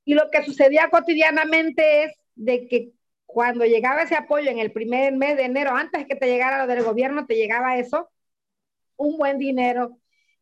y 0.05 0.15
lo 0.15 0.31
que 0.31 0.43
sucedía 0.45 0.89
cotidianamente 0.91 2.05
es 2.05 2.13
de 2.35 2.67
que 2.67 2.93
cuando 3.27 3.65
llegaba 3.65 4.03
ese 4.03 4.15
apoyo 4.15 4.51
en 4.51 4.59
el 4.59 4.73
primer 4.73 5.15
mes 5.15 5.37
de 5.37 5.45
enero, 5.45 5.75
antes 5.75 6.07
que 6.07 6.17
te 6.17 6.27
llegara 6.27 6.59
lo 6.59 6.67
del 6.67 6.85
gobierno, 6.85 7.27
te 7.27 7.37
llegaba 7.37 7.77
eso, 7.79 8.11
un 8.97 9.17
buen 9.17 9.39
dinero. 9.39 9.99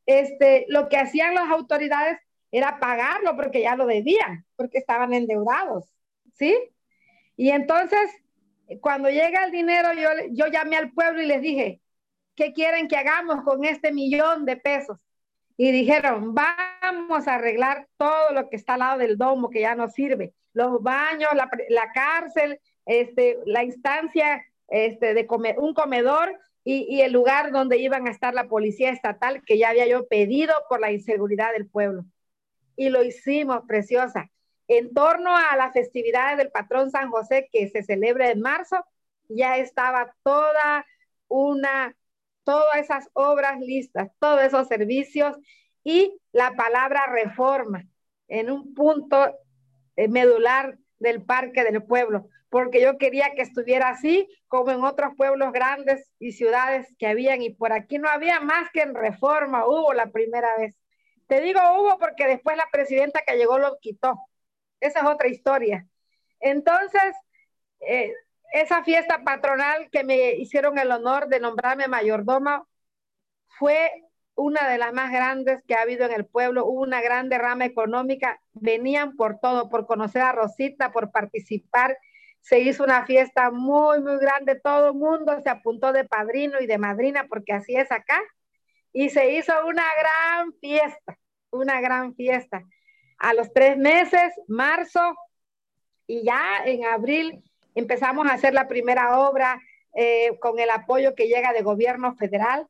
Este, 0.06 0.66
lo 0.68 0.88
que 0.88 0.96
hacían 0.96 1.34
las 1.34 1.50
autoridades 1.50 2.18
era 2.50 2.80
pagarlo 2.80 3.36
porque 3.36 3.62
ya 3.62 3.76
lo 3.76 3.86
debían, 3.86 4.44
porque 4.56 4.78
estaban 4.78 5.12
endeudados, 5.12 5.88
¿sí? 6.34 6.56
Y 7.36 7.50
entonces, 7.50 8.10
cuando 8.80 9.08
llega 9.08 9.44
el 9.44 9.52
dinero, 9.52 9.92
yo, 9.92 10.08
yo 10.30 10.46
llamé 10.48 10.76
al 10.76 10.92
pueblo 10.92 11.22
y 11.22 11.26
les 11.26 11.40
dije, 11.42 11.80
¿qué 12.34 12.52
quieren 12.52 12.88
que 12.88 12.96
hagamos 12.96 13.44
con 13.44 13.64
este 13.64 13.92
millón 13.92 14.44
de 14.46 14.56
pesos? 14.56 14.98
Y 15.62 15.72
dijeron, 15.72 16.34
vamos 16.34 17.28
a 17.28 17.34
arreglar 17.34 17.86
todo 17.98 18.30
lo 18.32 18.48
que 18.48 18.56
está 18.56 18.74
al 18.74 18.80
lado 18.80 18.98
del 18.98 19.18
domo 19.18 19.50
que 19.50 19.60
ya 19.60 19.74
no 19.74 19.90
sirve, 19.90 20.32
los 20.54 20.82
baños, 20.82 21.28
la, 21.34 21.50
la 21.68 21.92
cárcel, 21.92 22.58
este, 22.86 23.36
la 23.44 23.62
instancia 23.62 24.42
este, 24.68 25.12
de 25.12 25.26
comer, 25.26 25.58
un 25.58 25.74
comedor 25.74 26.34
y, 26.64 26.86
y, 26.88 27.02
el 27.02 27.12
lugar 27.12 27.52
donde 27.52 27.76
iban 27.76 28.08
a 28.08 28.10
estar 28.10 28.32
la 28.32 28.48
policía 28.48 28.88
estatal 28.88 29.42
que 29.44 29.58
ya 29.58 29.68
había 29.68 29.86
yo 29.86 30.08
pedido 30.08 30.54
por 30.70 30.80
la 30.80 30.92
inseguridad 30.92 31.52
del 31.52 31.68
pueblo. 31.68 32.06
Y 32.74 32.88
lo 32.88 33.04
hicimos, 33.04 33.60
preciosa. 33.68 34.30
En 34.66 34.94
torno 34.94 35.36
a 35.36 35.54
las 35.56 35.74
festividades 35.74 36.38
del 36.38 36.50
patrón 36.50 36.90
San 36.90 37.10
José 37.10 37.50
que 37.52 37.68
se 37.68 37.82
celebra 37.82 38.30
en 38.30 38.40
marzo, 38.40 38.82
ya 39.28 39.58
estaba 39.58 40.14
toda 40.22 40.86
una 41.28 41.94
todas 42.44 42.76
esas 42.78 43.08
obras 43.12 43.60
listas, 43.60 44.10
todos 44.18 44.42
esos 44.42 44.68
servicios 44.68 45.36
y 45.84 46.18
la 46.32 46.54
palabra 46.54 47.06
reforma 47.06 47.84
en 48.28 48.50
un 48.50 48.74
punto 48.74 49.34
eh, 49.96 50.08
medular 50.08 50.78
del 50.98 51.22
parque 51.24 51.64
del 51.64 51.82
pueblo, 51.82 52.28
porque 52.48 52.80
yo 52.80 52.98
quería 52.98 53.34
que 53.34 53.42
estuviera 53.42 53.88
así 53.88 54.28
como 54.48 54.70
en 54.70 54.84
otros 54.84 55.14
pueblos 55.16 55.52
grandes 55.52 56.10
y 56.18 56.32
ciudades 56.32 56.86
que 56.98 57.06
habían, 57.06 57.42
y 57.42 57.50
por 57.50 57.72
aquí 57.72 57.98
no 57.98 58.08
había 58.08 58.40
más 58.40 58.70
que 58.72 58.82
en 58.82 58.94
reforma, 58.94 59.66
hubo 59.66 59.92
la 59.94 60.10
primera 60.10 60.56
vez. 60.58 60.76
Te 61.26 61.40
digo 61.40 61.60
hubo 61.78 61.98
porque 61.98 62.26
después 62.26 62.56
la 62.56 62.68
presidenta 62.72 63.22
que 63.26 63.36
llegó 63.36 63.58
lo 63.58 63.78
quitó. 63.80 64.18
Esa 64.80 65.00
es 65.00 65.06
otra 65.06 65.28
historia. 65.28 65.86
Entonces, 66.40 67.14
eh, 67.80 68.12
esa 68.52 68.82
fiesta 68.84 69.22
patronal 69.24 69.88
que 69.90 70.04
me 70.04 70.32
hicieron 70.32 70.78
el 70.78 70.90
honor 70.90 71.28
de 71.28 71.40
nombrarme 71.40 71.88
mayordoma 71.88 72.66
fue 73.58 73.90
una 74.34 74.68
de 74.68 74.78
las 74.78 74.92
más 74.92 75.12
grandes 75.12 75.62
que 75.66 75.74
ha 75.74 75.82
habido 75.82 76.06
en 76.06 76.12
el 76.12 76.24
pueblo, 76.24 76.64
hubo 76.64 76.80
una 76.80 77.02
gran 77.02 77.28
derrama 77.28 77.66
económica, 77.66 78.40
venían 78.52 79.16
por 79.16 79.38
todo, 79.38 79.68
por 79.68 79.86
conocer 79.86 80.22
a 80.22 80.32
Rosita, 80.32 80.92
por 80.92 81.10
participar, 81.10 81.96
se 82.40 82.60
hizo 82.60 82.84
una 82.84 83.04
fiesta 83.04 83.50
muy, 83.50 84.00
muy 84.00 84.18
grande, 84.18 84.58
todo 84.58 84.88
el 84.88 84.94
mundo 84.94 85.38
se 85.42 85.50
apuntó 85.50 85.92
de 85.92 86.04
padrino 86.04 86.58
y 86.60 86.66
de 86.66 86.78
madrina, 86.78 87.26
porque 87.28 87.52
así 87.52 87.76
es 87.76 87.92
acá, 87.92 88.18
y 88.92 89.10
se 89.10 89.32
hizo 89.32 89.52
una 89.66 89.84
gran 90.00 90.54
fiesta, 90.54 91.18
una 91.50 91.80
gran 91.80 92.14
fiesta. 92.14 92.62
A 93.18 93.34
los 93.34 93.52
tres 93.52 93.76
meses, 93.76 94.32
marzo, 94.48 95.14
y 96.06 96.24
ya 96.24 96.64
en 96.64 96.86
abril 96.86 97.44
empezamos 97.74 98.26
a 98.26 98.34
hacer 98.34 98.54
la 98.54 98.68
primera 98.68 99.18
obra 99.18 99.60
eh, 99.94 100.38
con 100.40 100.58
el 100.58 100.70
apoyo 100.70 101.14
que 101.14 101.28
llega 101.28 101.52
de 101.52 101.62
gobierno 101.62 102.14
federal 102.14 102.66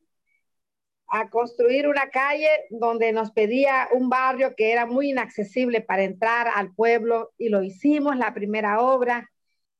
a 1.07 1.29
construir 1.29 1.87
una 1.87 2.09
calle 2.09 2.47
donde 2.69 3.11
nos 3.11 3.31
pedía 3.31 3.89
un 3.91 4.09
barrio 4.09 4.55
que 4.55 4.71
era 4.71 4.85
muy 4.85 5.09
inaccesible 5.09 5.81
para 5.81 6.03
entrar 6.03 6.47
al 6.55 6.73
pueblo 6.73 7.31
y 7.37 7.49
lo 7.49 7.63
hicimos, 7.63 8.15
la 8.15 8.33
primera 8.33 8.79
obra 8.79 9.29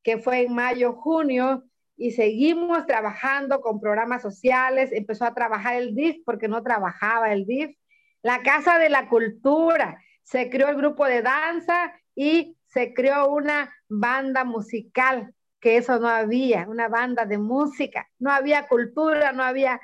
que 0.04 0.18
fue 0.18 0.42
en 0.42 0.54
mayo, 0.54 0.94
junio, 0.94 1.64
y 1.96 2.12
seguimos 2.12 2.86
trabajando 2.86 3.62
con 3.62 3.80
programas 3.80 4.22
sociales, 4.22 4.92
empezó 4.92 5.26
a 5.26 5.34
trabajar 5.34 5.76
el 5.76 5.96
DIF 5.96 6.18
porque 6.26 6.48
no 6.48 6.64
trabajaba 6.64 7.32
el 7.32 7.46
DIF, 7.46 7.78
la 8.24 8.42
Casa 8.42 8.80
de 8.80 8.90
la 8.90 9.08
Cultura, 9.08 10.02
se 10.24 10.50
creó 10.50 10.70
el 10.70 10.78
grupo 10.78 11.06
de 11.06 11.22
danza 11.22 11.94
y 12.16 12.58
se 12.74 12.94
creó 12.94 13.30
una 13.30 13.74
banda 13.88 14.44
musical, 14.44 15.34
que 15.60 15.78
eso 15.78 16.00
no 16.00 16.08
había, 16.08 16.68
una 16.68 16.88
banda 16.88 17.26
de 17.26 17.38
música, 17.38 18.10
no 18.20 18.32
había 18.32 18.68
cultura, 18.68 19.32
no 19.32 19.44
había 19.44 19.80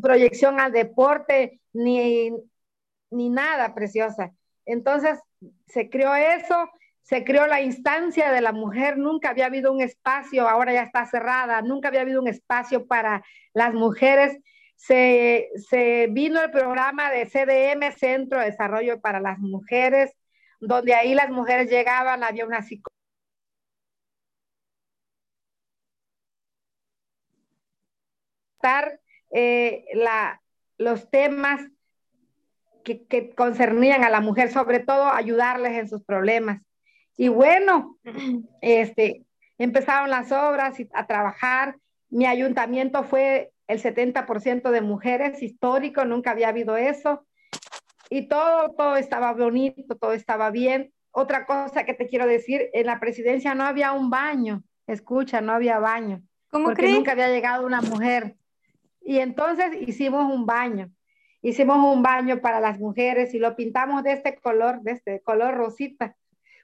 proyección 0.00 0.58
al 0.58 0.72
deporte, 0.72 1.60
ni 1.72 2.32
ni 3.10 3.28
nada, 3.28 3.74
preciosa. 3.74 4.32
Entonces, 4.64 5.18
se 5.66 5.90
creó 5.90 6.14
eso, 6.14 6.70
se 7.02 7.24
creó 7.24 7.46
la 7.46 7.60
instancia 7.60 8.30
de 8.30 8.40
la 8.40 8.52
mujer, 8.52 8.98
nunca 8.98 9.30
había 9.30 9.46
habido 9.46 9.72
un 9.72 9.80
espacio, 9.80 10.48
ahora 10.48 10.72
ya 10.72 10.82
está 10.82 11.06
cerrada, 11.06 11.60
nunca 11.62 11.88
había 11.88 12.02
habido 12.02 12.20
un 12.20 12.28
espacio 12.28 12.86
para 12.86 13.24
las 13.52 13.74
mujeres. 13.74 14.38
Se, 14.76 15.48
se 15.68 16.06
vino 16.10 16.40
el 16.40 16.50
programa 16.50 17.10
de 17.10 17.26
CDM, 17.26 17.92
Centro 17.92 18.38
de 18.40 18.46
Desarrollo 18.46 19.00
para 19.00 19.20
las 19.20 19.38
Mujeres, 19.38 20.14
donde 20.60 20.94
ahí 20.94 21.14
las 21.14 21.30
mujeres 21.30 21.70
llegaban, 21.70 22.22
había 22.22 22.46
una 22.46 22.62
psicóloga 22.62 22.90
eh, 29.32 29.84
la, 29.94 30.42
los 30.76 31.10
temas 31.10 31.60
que, 32.84 33.04
que, 33.06 33.30
concernían 33.34 34.04
a 34.04 34.10
la 34.10 34.20
mujer, 34.20 34.50
sobre 34.50 34.80
todo 34.80 35.08
ayudarles 35.08 35.72
en 35.72 35.88
sus 35.88 36.02
problemas. 36.04 36.62
Y 37.16 37.28
bueno, 37.28 37.98
este, 38.60 39.24
empezaron 39.58 40.10
las 40.10 40.32
obras 40.32 40.76
a 40.92 41.06
trabajar. 41.06 41.76
Mi 42.08 42.26
ayuntamiento 42.26 43.04
fue 43.04 43.52
el 43.66 43.80
70% 43.80 44.70
de 44.70 44.80
mujeres, 44.80 45.42
histórico, 45.42 46.04
nunca 46.04 46.32
había 46.32 46.48
habido 46.48 46.76
eso. 46.76 47.24
Y 48.12 48.26
todo, 48.26 48.72
todo 48.72 48.96
estaba 48.96 49.32
bonito, 49.32 49.96
todo 49.96 50.12
estaba 50.12 50.50
bien. 50.50 50.92
Otra 51.12 51.46
cosa 51.46 51.84
que 51.84 51.94
te 51.94 52.08
quiero 52.08 52.26
decir, 52.26 52.68
en 52.72 52.86
la 52.86 52.98
presidencia 52.98 53.54
no 53.54 53.64
había 53.64 53.92
un 53.92 54.10
baño, 54.10 54.64
escucha, 54.88 55.40
no 55.40 55.52
había 55.52 55.78
baño. 55.78 56.20
¿Cómo 56.50 56.66
porque 56.66 56.90
nunca 56.90 57.12
había 57.12 57.28
llegado 57.28 57.64
una 57.64 57.80
mujer. 57.80 58.34
Y 59.00 59.18
entonces 59.20 59.80
hicimos 59.80 60.32
un 60.32 60.44
baño. 60.44 60.90
Hicimos 61.40 61.78
un 61.78 62.02
baño 62.02 62.40
para 62.40 62.60
las 62.60 62.80
mujeres 62.80 63.32
y 63.32 63.38
lo 63.38 63.54
pintamos 63.54 64.02
de 64.02 64.12
este 64.12 64.36
color, 64.36 64.82
de 64.82 64.92
este 64.92 65.20
color 65.22 65.54
rosita, 65.54 66.16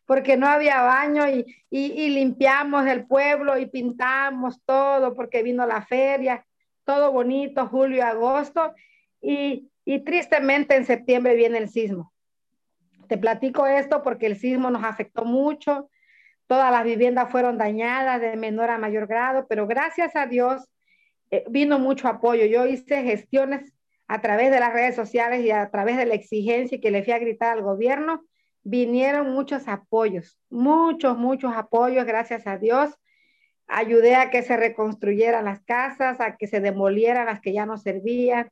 porque 0.04 0.36
no 0.36 0.48
había 0.48 0.82
baño 0.82 1.28
y, 1.28 1.46
y, 1.70 2.08
limpiamos 2.10 2.86
el 2.86 3.06
pueblo 3.06 3.56
y 3.56 3.66
pintamos 3.66 4.60
todo 4.64 5.14
porque 5.14 5.42
vino 5.42 5.64
la 5.66 5.80
feria, 5.82 6.44
todo 6.84 7.10
bonito, 7.10 7.66
julio, 7.68 8.04
agosto, 8.04 8.74
y, 9.22 9.70
y 9.86 10.00
tristemente 10.00 10.74
en 10.76 10.84
septiembre 10.84 11.36
viene 11.36 11.58
el 11.58 11.70
sismo. 11.70 12.12
Te 13.08 13.16
platico 13.16 13.66
esto 13.66 14.02
porque 14.02 14.26
el 14.26 14.36
sismo 14.36 14.68
nos 14.68 14.84
afectó 14.84 15.24
mucho, 15.24 15.88
todas 16.48 16.72
las 16.72 16.84
viviendas 16.84 17.30
fueron 17.30 17.56
dañadas 17.56 18.20
de 18.20 18.36
menor 18.36 18.68
a 18.70 18.78
mayor 18.78 19.06
grado, 19.06 19.46
pero 19.48 19.66
gracias 19.66 20.16
a 20.16 20.26
Dios 20.26 20.68
eh, 21.30 21.44
vino 21.48 21.78
mucho 21.78 22.08
apoyo. 22.08 22.44
Yo 22.46 22.66
hice 22.66 23.04
gestiones 23.04 23.72
a 24.08 24.20
través 24.20 24.50
de 24.50 24.58
las 24.58 24.72
redes 24.72 24.96
sociales 24.96 25.44
y 25.44 25.52
a 25.52 25.70
través 25.70 25.96
de 25.96 26.06
la 26.06 26.14
exigencia 26.14 26.80
que 26.80 26.90
le 26.90 27.04
fui 27.04 27.12
a 27.12 27.20
gritar 27.20 27.56
al 27.56 27.62
gobierno, 27.62 28.24
vinieron 28.64 29.30
muchos 29.32 29.68
apoyos, 29.68 30.36
muchos, 30.50 31.16
muchos 31.16 31.54
apoyos, 31.54 32.04
gracias 32.06 32.48
a 32.48 32.58
Dios. 32.58 32.90
Ayudé 33.68 34.16
a 34.16 34.30
que 34.30 34.42
se 34.42 34.56
reconstruyeran 34.56 35.44
las 35.44 35.60
casas, 35.62 36.20
a 36.20 36.36
que 36.36 36.48
se 36.48 36.60
demolieran 36.60 37.26
las 37.26 37.40
que 37.40 37.52
ya 37.52 37.66
no 37.66 37.78
servían, 37.78 38.50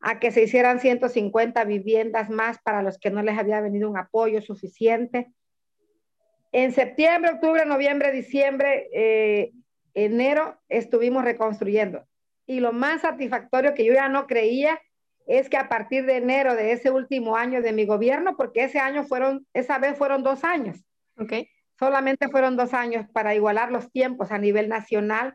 a 0.00 0.20
que 0.20 0.30
se 0.30 0.42
hicieran 0.42 0.80
150 0.80 1.64
viviendas 1.64 2.30
más 2.30 2.58
para 2.62 2.82
los 2.82 2.98
que 2.98 3.10
no 3.10 3.22
les 3.22 3.38
había 3.38 3.60
venido 3.60 3.90
un 3.90 3.98
apoyo 3.98 4.42
suficiente. 4.42 5.32
En 6.52 6.72
septiembre, 6.72 7.32
octubre, 7.32 7.64
noviembre, 7.66 8.12
diciembre, 8.12 8.88
eh, 8.92 9.52
enero 9.94 10.58
estuvimos 10.68 11.24
reconstruyendo. 11.24 12.04
Y 12.46 12.60
lo 12.60 12.72
más 12.72 13.02
satisfactorio 13.02 13.74
que 13.74 13.84
yo 13.84 13.94
ya 13.94 14.08
no 14.08 14.26
creía 14.26 14.80
es 15.26 15.48
que 15.48 15.56
a 15.56 15.68
partir 15.68 16.06
de 16.06 16.18
enero 16.18 16.54
de 16.54 16.72
ese 16.72 16.90
último 16.90 17.36
año 17.36 17.60
de 17.60 17.72
mi 17.72 17.84
gobierno, 17.84 18.36
porque 18.36 18.64
ese 18.64 18.78
año 18.78 19.04
fueron, 19.04 19.46
esa 19.52 19.78
vez 19.78 19.98
fueron 19.98 20.22
dos 20.22 20.44
años. 20.44 20.84
Ok. 21.18 21.32
Solamente 21.78 22.28
fueron 22.28 22.56
dos 22.56 22.72
años 22.72 23.06
para 23.12 23.34
igualar 23.34 23.72
los 23.72 23.90
tiempos 23.90 24.30
a 24.30 24.38
nivel 24.38 24.68
nacional. 24.68 25.34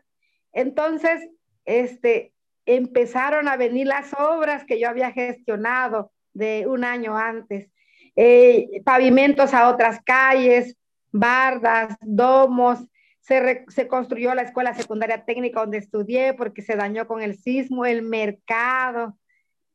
Entonces, 0.52 1.28
este, 1.64 2.31
empezaron 2.66 3.48
a 3.48 3.56
venir 3.56 3.86
las 3.86 4.12
obras 4.14 4.64
que 4.64 4.78
yo 4.78 4.88
había 4.88 5.12
gestionado 5.12 6.12
de 6.32 6.66
un 6.66 6.84
año 6.84 7.16
antes. 7.16 7.70
Eh, 8.16 8.82
pavimentos 8.84 9.54
a 9.54 9.68
otras 9.68 10.00
calles, 10.04 10.76
bardas, 11.10 11.96
domos, 12.00 12.80
se, 13.22 13.88
construyó 13.88 14.34
la 14.34 14.42
escuela 14.42 14.74
secundaria 14.74 15.24
técnica 15.24 15.60
donde 15.60 15.78
estudié 15.78 16.34
porque 16.34 16.62
se 16.62 16.76
dañó 16.76 17.06
con 17.06 17.22
el 17.22 17.38
sismo, 17.38 17.86
el 17.86 18.02
mercado 18.02 19.16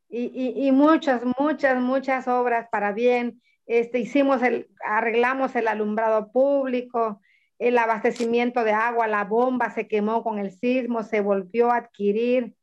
y, 0.09 0.71
muchas, 0.71 1.21
muchas, 1.38 1.81
muchas 1.81 2.27
obras 2.27 2.67
para 2.71 2.91
bien. 2.91 3.41
Este, 3.65 3.99
hicimos 3.99 4.41
el, 4.43 4.69
arreglamos 4.85 5.55
el 5.55 5.67
alumbrado 5.67 6.31
público, 6.31 7.21
el 7.59 7.77
abastecimiento 7.77 8.63
de 8.63 8.71
agua, 8.71 9.07
la 9.07 9.23
bomba 9.23 9.71
se 9.71 9.88
quemó 9.88 10.23
con 10.23 10.39
el 10.39 10.51
sismo, 10.51 11.03
se 11.03 11.21
volvió 11.21 11.71
a 11.71 11.77
adquirir 11.77 12.56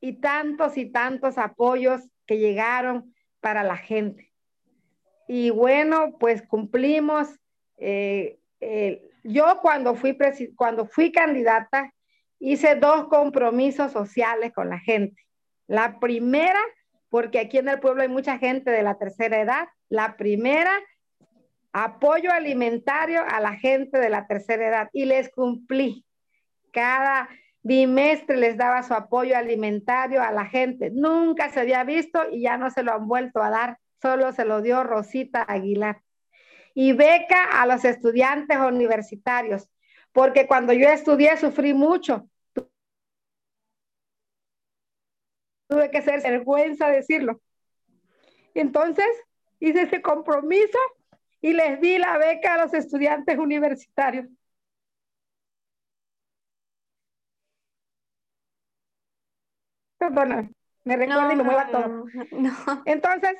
y 0.00 0.20
tantos 0.20 0.76
y 0.76 0.86
tantos 0.86 1.38
apoyos 1.38 2.02
que 2.26 2.38
llegaron 2.38 3.14
para 3.40 3.62
la 3.62 3.76
gente. 3.76 4.32
Y 5.28 5.50
bueno, 5.50 6.16
pues 6.18 6.42
cumplimos. 6.42 7.28
Eh, 7.76 8.38
yo 9.24 9.60
cuando 9.62 9.94
fui, 9.94 10.16
cuando 10.56 10.86
fui 10.86 11.12
candidata 11.12 11.92
hice 12.38 12.74
dos 12.74 13.06
compromisos 13.08 13.92
sociales 13.92 14.52
con 14.52 14.68
la 14.70 14.78
gente. 14.80 15.22
La 15.66 16.00
primera, 16.00 16.60
porque 17.10 17.38
aquí 17.38 17.58
en 17.58 17.68
el 17.68 17.78
pueblo 17.78 18.02
hay 18.02 18.08
mucha 18.08 18.38
gente 18.38 18.70
de 18.70 18.82
la 18.82 18.98
tercera 18.98 19.40
edad. 19.40 19.68
La 19.88 20.16
primera, 20.16 20.72
apoyo 21.72 22.32
alimentario 22.32 23.22
a 23.28 23.40
la 23.40 23.56
gente 23.56 23.98
de 23.98 24.08
la 24.08 24.26
tercera 24.26 24.66
edad 24.66 24.90
y 24.92 25.04
les 25.04 25.30
cumplí. 25.30 26.04
Cada 26.72 27.28
bimestre 27.62 28.36
les 28.36 28.56
daba 28.56 28.82
su 28.82 28.94
apoyo 28.94 29.36
alimentario 29.36 30.22
a 30.22 30.32
la 30.32 30.46
gente. 30.46 30.90
Nunca 30.90 31.50
se 31.50 31.60
había 31.60 31.84
visto 31.84 32.28
y 32.30 32.42
ya 32.42 32.56
no 32.56 32.70
se 32.70 32.82
lo 32.82 32.92
han 32.92 33.06
vuelto 33.06 33.42
a 33.42 33.50
dar, 33.50 33.78
solo 34.00 34.32
se 34.32 34.44
lo 34.44 34.62
dio 34.62 34.84
Rosita 34.84 35.42
Aguilar 35.42 36.02
y 36.74 36.92
beca 36.92 37.60
a 37.60 37.66
los 37.66 37.84
estudiantes 37.84 38.58
universitarios, 38.58 39.68
porque 40.12 40.46
cuando 40.46 40.72
yo 40.72 40.88
estudié 40.88 41.36
sufrí 41.36 41.74
mucho. 41.74 42.28
Tuve 45.68 45.90
que 45.90 46.02
ser 46.02 46.22
vergüenza 46.22 46.88
decirlo. 46.88 47.40
Entonces 48.54 49.06
hice 49.60 49.82
ese 49.82 50.02
compromiso 50.02 50.78
y 51.40 51.52
les 51.52 51.80
di 51.80 51.98
la 51.98 52.18
beca 52.18 52.54
a 52.54 52.64
los 52.64 52.74
estudiantes 52.74 53.38
universitarios. 53.38 54.26
Perdona, 60.00 60.50
me 60.84 60.96
recuerdo 60.96 61.30
y 61.30 61.36
me 61.36 61.42
mueva 61.42 61.66
todo. 61.70 62.06
Entonces, 62.86 63.36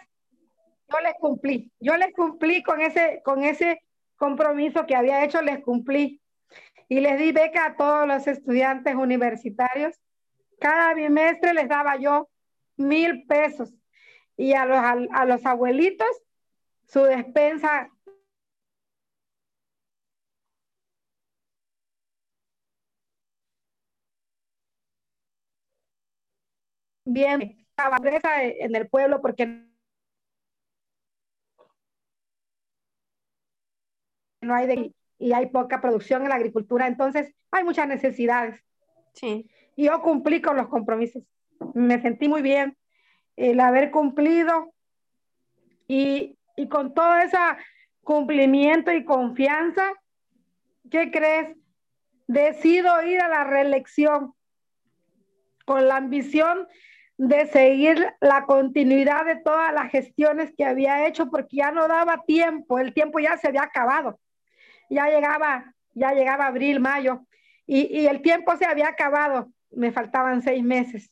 yo 0.89 1.01
les 1.01 1.15
cumplí, 1.19 1.73
yo 1.81 1.97
les 1.97 2.13
cumplí 2.13 2.63
con 2.63 2.83
ese, 2.83 3.23
con 3.25 3.43
ese 3.43 3.83
compromiso 4.17 4.85
que 4.85 4.95
había 4.95 5.25
hecho, 5.25 5.41
les 5.41 5.65
cumplí. 5.65 6.21
Y 6.87 7.01
les 7.01 7.19
di 7.19 7.33
beca 7.33 7.65
a 7.65 7.77
todos 7.77 8.07
los 8.07 8.27
estudiantes 8.27 8.95
universitarios. 8.95 9.99
Cada 10.61 10.93
bimestre 10.93 11.55
les 11.55 11.67
daba 11.67 11.97
yo 11.97 12.29
mil 12.77 13.25
pesos. 13.27 13.73
Y 14.37 14.53
a 14.53 14.67
los, 14.67 15.09
a, 15.13 15.25
los 15.25 15.47
abuelitos, 15.47 16.11
su 16.87 17.05
despensa 17.05 17.89
bien 27.05 27.67
en 28.61 28.77
el 28.77 28.89
pueblo 28.89 29.21
porque 29.21 29.65
no 34.43 34.55
hay 34.55 34.67
de, 34.67 34.95
y 35.19 35.33
hay 35.33 35.47
poca 35.47 35.81
producción 35.81 36.23
en 36.23 36.31
la 36.31 36.37
agricultura, 36.37 36.87
entonces 36.87 37.35
hay 37.51 37.65
muchas 37.65 37.89
necesidades. 37.89 38.63
Sí. 39.13 39.51
Y 39.77 39.85
yo 39.87 40.01
cumplí 40.03 40.41
con 40.41 40.57
los 40.57 40.69
compromisos. 40.69 41.23
Me 41.75 42.01
sentí 42.01 42.29
muy 42.29 42.43
bien 42.43 42.77
el 43.37 43.61
haber 43.61 43.91
cumplido 43.91 44.73
y, 45.89 46.39
y 46.57 46.69
con 46.69 46.95
todo 46.95 47.17
ese 47.17 47.39
cumplimiento 48.03 48.93
y 48.93 49.05
confianza, 49.05 49.93
¿qué 50.91 51.11
crees? 51.11 51.57
Decido 52.27 53.03
ir 53.03 53.21
a 53.21 53.29
la 53.29 53.45
reelección 53.45 54.35
con 55.65 55.87
la 55.87 55.97
ambición 55.97 56.67
de 57.29 57.47
seguir 57.47 58.14
la 58.21 58.47
continuidad 58.47 59.27
de 59.27 59.37
todas 59.37 59.75
las 59.75 59.91
gestiones 59.91 60.53
que 60.57 60.64
había 60.64 61.07
hecho 61.07 61.31
porque 61.31 61.59
ya 61.59 61.71
no 61.71 61.87
daba 61.89 62.25
tiempo, 62.25 62.79
el 62.79 62.95
tiempo 62.95 63.18
ya 63.18 63.37
se 63.37 63.49
había 63.49 63.64
acabado 63.64 64.18
ya 64.91 65.09
llegaba, 65.09 65.75
ya 65.95 66.12
llegaba 66.12 66.47
abril, 66.47 66.81
mayo, 66.81 67.25
y, 67.66 68.01
y 68.01 68.07
el 68.09 68.23
tiempo 68.23 68.57
se 68.57 68.66
había 68.66 68.89
acabado, 68.89 69.53
me 69.71 69.93
faltaban 69.93 70.43
seis 70.43 70.62
meses. 70.62 71.11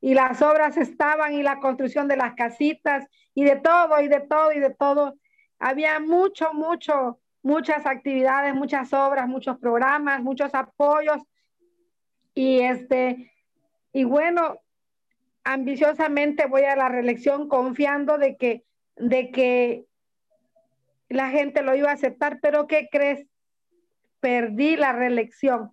y 0.00 0.14
las 0.14 0.42
obras 0.42 0.76
estaban 0.76 1.32
y 1.34 1.42
la 1.44 1.60
construcción 1.60 2.08
de 2.08 2.16
las 2.16 2.34
casitas 2.34 3.06
y 3.34 3.44
de 3.44 3.56
todo 3.56 4.00
y 4.00 4.08
de 4.08 4.20
todo 4.20 4.52
y 4.52 4.58
de 4.58 4.70
todo. 4.70 5.14
Había 5.60 6.00
mucho, 6.00 6.52
mucho, 6.54 7.20
muchas 7.42 7.86
actividades, 7.86 8.52
muchas 8.54 8.92
obras, 8.92 9.28
muchos 9.28 9.58
programas, 9.58 10.20
muchos 10.20 10.52
apoyos. 10.54 11.22
Y 12.34 12.60
este, 12.62 13.32
y 13.92 14.02
bueno, 14.04 14.61
ambiciosamente 15.44 16.46
voy 16.46 16.62
a 16.62 16.76
la 16.76 16.88
reelección 16.88 17.48
confiando 17.48 18.18
de 18.18 18.36
que, 18.36 18.64
de 18.96 19.30
que 19.30 19.84
la 21.08 21.30
gente 21.30 21.62
lo 21.62 21.74
iba 21.74 21.90
a 21.90 21.94
aceptar, 21.94 22.38
pero 22.40 22.66
¿qué 22.66 22.88
crees? 22.90 23.26
Perdí 24.20 24.76
la 24.76 24.92
reelección, 24.92 25.72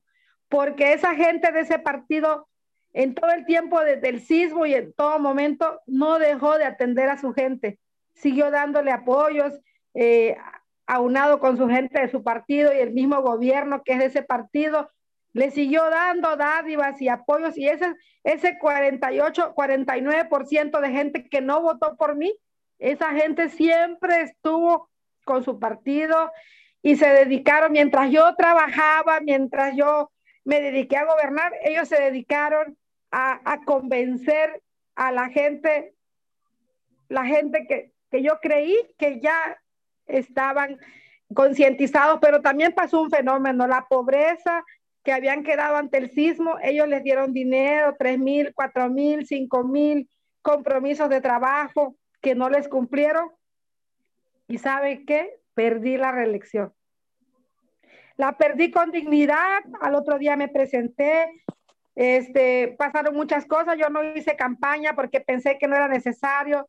porque 0.50 0.94
esa 0.94 1.16
gente 1.16 1.52
de 1.52 1.62
ese 1.62 1.80
partido 1.80 2.48
en 2.94 3.14
todo 3.14 3.32
el 3.32 3.46
tiempo 3.46 3.80
desde 3.82 4.10
el 4.10 4.22
sismo 4.22 4.66
y 4.66 4.74
en 4.74 4.94
todo 4.94 5.20
momento 5.20 5.82
no 5.86 6.18
dejó 6.18 6.58
de 6.58 6.66
atender 6.66 7.10
a 7.10 7.18
su 7.18 7.34
gente, 7.34 7.80
siguió 8.14 8.50
dándole 8.52 8.92
apoyos, 8.92 9.60
eh, 9.94 10.36
aunado 10.88 11.40
con 11.40 11.58
su 11.58 11.68
gente 11.68 12.02
de 12.02 12.10
su 12.10 12.24
partido 12.24 12.74
y 12.74 12.80
el 12.80 12.94
mismo 12.94 13.22
gobierno 13.22 13.84
que 13.84 13.94
es 13.94 14.00
de 14.00 14.06
ese 14.06 14.24
partido, 14.24 14.90
le 15.34 15.52
siguió 15.52 15.90
dando 15.90 16.36
dádivas 16.36 17.02
y 17.02 17.08
apoyos 17.08 17.58
y 17.58 17.68
ese, 17.68 17.96
ese 18.24 18.58
48, 18.58 19.54
49% 19.56 20.80
de 20.80 20.90
gente 20.90 21.30
que 21.30 21.42
no 21.42 21.62
votó 21.62 21.96
por 21.96 22.16
mí, 22.16 22.34
esa 22.80 23.12
gente 23.14 23.50
siempre 23.50 24.22
estuvo 24.22 24.90
con 25.26 25.44
su 25.44 25.60
partido 25.60 26.32
y 26.82 26.96
se 26.96 27.10
dedicaron, 27.10 27.72
mientras 27.72 28.10
yo 28.10 28.34
trabajaba, 28.36 29.20
mientras 29.20 29.76
yo 29.76 30.12
me 30.46 30.62
dediqué 30.62 30.98
a 30.98 31.06
gobernar, 31.06 31.54
ellos 31.64 31.88
se 31.88 32.02
dedicaron 32.02 32.78
a, 33.12 33.40
a 33.44 33.64
convencer 33.64 34.64
a 34.96 35.12
la 35.12 35.30
gente, 35.30 35.94
la 37.10 37.26
gente 37.26 37.68
que, 37.68 37.92
que 38.10 38.24
yo 38.24 38.40
creí 38.42 38.76
que 38.98 39.20
ya 39.20 39.60
estaban 40.08 40.80
concientizados, 41.34 42.20
pero 42.22 42.42
también 42.42 42.74
pasó 42.74 43.02
un 43.02 43.12
fenómeno, 43.12 43.68
la 43.68 43.86
pobreza 43.88 44.64
que 45.04 45.12
habían 45.12 45.44
quedado 45.44 45.78
ante 45.78 45.98
el 45.98 46.12
sismo, 46.12 46.58
ellos 46.62 46.88
les 46.88 47.04
dieron 47.04 47.34
dinero, 47.34 47.96
tres 47.98 48.20
mil, 48.20 48.54
cuatro 48.54 48.90
mil, 48.90 49.26
cinco 49.26 49.64
mil 49.64 50.10
compromisos 50.42 51.10
de 51.10 51.22
trabajo 51.22 51.96
que 52.22 52.36
no 52.36 52.50
les 52.50 52.68
cumplieron. 52.68 53.30
¿Y 54.48 54.58
sabe 54.58 55.06
qué? 55.06 55.40
Perdí 55.54 55.98
la 55.98 56.12
reelección. 56.12 56.74
La 58.18 58.38
perdí 58.38 58.72
con 58.72 58.92
dignidad, 58.92 59.64
al 59.80 59.96
otro 59.96 60.18
día 60.18 60.36
me 60.36 60.50
presenté, 60.50 61.44
este, 61.96 62.76
pasaron 62.78 63.16
muchas 63.16 63.46
cosas, 63.46 63.78
yo 63.78 63.90
no 63.90 64.04
hice 64.04 64.36
campaña 64.36 64.94
porque 64.94 65.22
pensé 65.22 65.58
que 65.58 65.68
no 65.68 65.76
era 65.76 65.88
necesario, 65.88 66.68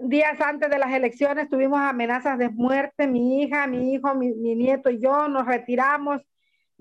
días 0.00 0.40
antes 0.40 0.70
de 0.70 0.78
las 0.78 0.92
elecciones 0.92 1.48
tuvimos 1.48 1.80
amenazas 1.80 2.38
de 2.38 2.48
muerte, 2.48 3.06
mi 3.06 3.42
hija, 3.42 3.66
mi 3.66 3.94
hijo, 3.94 4.14
mi, 4.14 4.30
nieto 4.32 4.90
y 4.90 5.00
yo 5.00 5.28
nos 5.28 5.46
retiramos. 5.46 6.22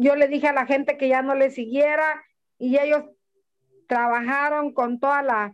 Yo 0.02 0.16
le 0.16 0.30
dije 0.30 0.48
a 0.48 0.54
la 0.54 0.66
gente 0.66 0.98
que 0.98 1.10
ya 1.10 1.22
no 1.22 1.36
le 1.36 1.52
siguiera 1.52 2.24
y 2.58 2.78
ellos 2.78 3.04
trabajaron 3.86 4.74
con 4.74 5.02
toda 5.02 5.22
la, 5.22 5.52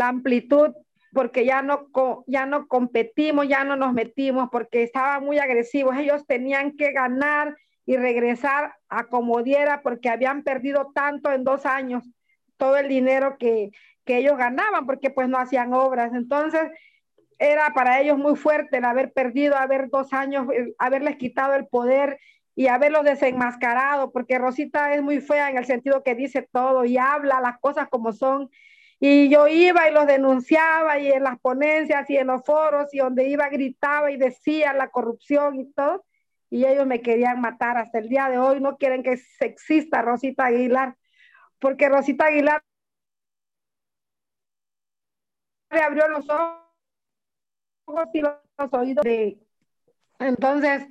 amplitud 0.00 0.70
porque 1.12 1.44
ya 1.44 1.60
no, 1.60 1.90
ya 2.26 2.46
no 2.46 2.68
competimos, 2.68 3.46
ya 3.46 3.64
no 3.64 3.76
nos 3.76 3.92
metimos 3.92 4.48
porque 4.50 4.82
estaban 4.82 5.22
muy 5.26 5.38
agresivos. 5.38 5.94
Ellos 5.98 6.26
tenían 6.26 6.74
que 6.74 6.92
ganar 6.92 7.54
y 7.84 7.98
regresar 7.98 8.74
a 8.88 9.08
como 9.08 9.42
diera 9.42 9.82
porque 9.82 10.08
habían 10.08 10.42
perdido 10.42 10.90
tanto 10.94 11.30
en 11.30 11.44
dos 11.44 11.66
años 11.66 12.02
todo 12.56 12.78
el 12.78 12.88
dinero 12.88 13.36
que, 13.38 13.72
que 14.06 14.16
ellos 14.16 14.38
ganaban 14.38 14.86
porque 14.86 15.10
pues 15.10 15.28
no 15.28 15.36
hacían 15.36 15.74
obras. 15.74 16.14
Entonces, 16.14 16.70
era 17.38 17.74
para 17.74 18.00
ellos 18.00 18.16
muy 18.16 18.36
fuerte 18.36 18.78
el 18.78 18.86
haber 18.86 19.12
perdido, 19.12 19.56
haber 19.56 19.90
dos 19.90 20.14
años, 20.14 20.46
haberles 20.78 21.16
quitado 21.16 21.52
el 21.52 21.66
poder 21.66 22.18
y 22.54 22.66
haberlos 22.66 23.04
desenmascarado, 23.04 24.12
porque 24.12 24.38
Rosita 24.38 24.94
es 24.94 25.02
muy 25.02 25.20
fea 25.20 25.50
en 25.50 25.58
el 25.58 25.64
sentido 25.64 26.02
que 26.02 26.14
dice 26.14 26.48
todo 26.52 26.84
y 26.84 26.98
habla 26.98 27.40
las 27.40 27.58
cosas 27.58 27.88
como 27.88 28.12
son. 28.12 28.50
Y 29.00 29.28
yo 29.30 29.48
iba 29.48 29.88
y 29.88 29.92
los 29.92 30.06
denunciaba 30.06 30.98
y 30.98 31.10
en 31.10 31.24
las 31.24 31.38
ponencias 31.40 32.08
y 32.08 32.16
en 32.16 32.28
los 32.28 32.44
foros 32.44 32.92
y 32.94 32.98
donde 32.98 33.26
iba 33.28 33.48
gritaba 33.48 34.10
y 34.12 34.16
decía 34.16 34.72
la 34.74 34.90
corrupción 34.90 35.58
y 35.58 35.72
todo. 35.72 36.04
Y 36.50 36.66
ellos 36.66 36.86
me 36.86 37.00
querían 37.00 37.40
matar 37.40 37.78
hasta 37.78 37.98
el 37.98 38.08
día 38.08 38.28
de 38.28 38.38
hoy. 38.38 38.60
No 38.60 38.76
quieren 38.76 39.02
que 39.02 39.18
exista 39.40 40.02
Rosita 40.02 40.46
Aguilar, 40.46 40.96
porque 41.58 41.88
Rosita 41.88 42.26
Aguilar 42.26 42.62
le 45.70 45.80
abrió 45.80 46.06
los 46.08 46.28
ojos 46.28 46.62
los 48.58 48.72
oídos 48.72 49.02
de... 49.04 49.38
Entonces, 50.18 50.86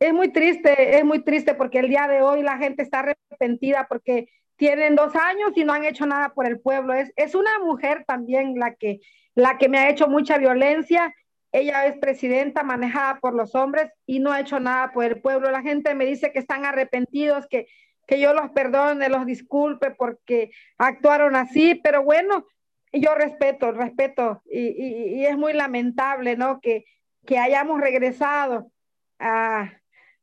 es 0.00 0.14
muy 0.14 0.32
triste, 0.32 0.98
es 0.98 1.04
muy 1.04 1.22
triste 1.22 1.54
porque 1.54 1.78
el 1.78 1.90
día 1.90 2.08
de 2.08 2.22
hoy 2.22 2.42
la 2.42 2.56
gente 2.56 2.82
está 2.82 3.00
arrepentida 3.00 3.86
porque 3.86 4.28
tienen 4.56 4.96
dos 4.96 5.14
años 5.14 5.52
y 5.54 5.64
no 5.64 5.74
han 5.74 5.84
hecho 5.84 6.06
nada 6.06 6.30
por 6.30 6.46
el 6.46 6.58
pueblo. 6.58 6.94
Es, 6.94 7.12
es 7.16 7.34
una 7.34 7.58
mujer 7.58 8.04
también 8.06 8.58
la 8.58 8.74
que, 8.74 9.00
la 9.34 9.58
que 9.58 9.68
me 9.68 9.78
ha 9.78 9.90
hecho 9.90 10.08
mucha 10.08 10.38
violencia. 10.38 11.14
Ella 11.52 11.84
es 11.86 11.98
presidenta 11.98 12.62
manejada 12.62 13.20
por 13.20 13.34
los 13.34 13.54
hombres 13.54 13.90
y 14.06 14.20
no 14.20 14.32
ha 14.32 14.40
hecho 14.40 14.58
nada 14.58 14.90
por 14.92 15.04
el 15.04 15.20
pueblo. 15.20 15.50
La 15.50 15.62
gente 15.62 15.94
me 15.94 16.06
dice 16.06 16.32
que 16.32 16.38
están 16.38 16.64
arrepentidos, 16.64 17.46
que, 17.46 17.66
que 18.06 18.20
yo 18.20 18.32
los 18.32 18.50
perdone, 18.52 19.10
los 19.10 19.26
disculpe 19.26 19.90
porque 19.90 20.50
actuaron 20.78 21.36
así, 21.36 21.74
pero 21.74 22.02
bueno, 22.02 22.46
yo 22.92 23.14
respeto, 23.14 23.70
respeto, 23.72 24.42
y, 24.50 25.24
es 25.24 25.36
muy 25.36 25.52
lamentable, 25.52 26.36
¿no? 26.36 26.60
Que, 26.60 26.84
que 27.24 27.38
hayamos 27.38 27.80
regresado 27.80 28.72
a, 29.18 29.79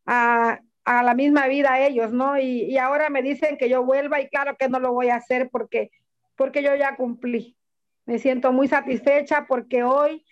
la 0.07 1.13
misma 1.15 1.47
vida 1.47 1.79
ellos, 1.85 2.11
¿no? 2.11 2.39
Y, 2.39 2.77
ahora 2.77 3.09
me 3.09 3.21
dicen 3.21 3.57
que 3.57 3.69
yo 3.69 3.83
vuelva 3.83 4.21
y 4.21 4.29
claro 4.29 4.57
que 4.57 4.69
no 4.69 4.79
lo 4.79 4.93
voy 4.93 5.09
a 5.09 5.15
hacer 5.15 5.49
porque, 5.49 5.91
porque 6.35 6.63
yo 6.63 6.75
ya 6.75 6.95
cumplí. 6.95 7.57
Me 8.05 8.19
siento 8.19 8.51
muy 8.53 8.67
satisfecha 8.67 9.45
porque 9.47 9.83
hoy 9.83 10.25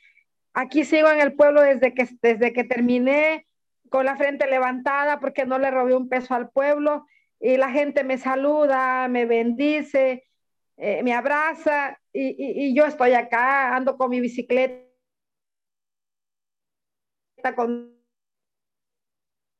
aquí 0.54 0.86
sigo 0.86 1.10
en 1.10 1.20
el 1.20 1.34
pueblo 1.34 1.62
desde 1.62 1.94
que, 1.94 2.08
desde 2.22 2.54
que 2.54 2.64
terminé 2.64 3.46
con 3.90 4.06
la 4.06 4.16
frente 4.16 4.48
levantada 4.48 5.20
porque 5.20 5.46
no 5.46 5.60
le 5.60 5.72
robé 5.72 5.96
un 5.96 6.08
peso 6.08 6.34
al 6.34 6.50
pueblo 6.50 7.06
y 7.40 7.58
la 7.58 7.70
gente 7.70 8.04
me 8.04 8.18
saluda, 8.18 9.08
me 9.10 9.26
bendice, 9.26 10.26
eh, 10.78 11.04
me 11.04 11.14
abraza 11.14 12.00
y, 12.14 12.74
yo 12.74 12.86
estoy 12.86 13.14
acá, 13.14 13.76
ando 13.76 13.98
con 13.98 14.10
mi 14.10 14.22
bicicleta, 14.22 14.86
con 17.56 17.95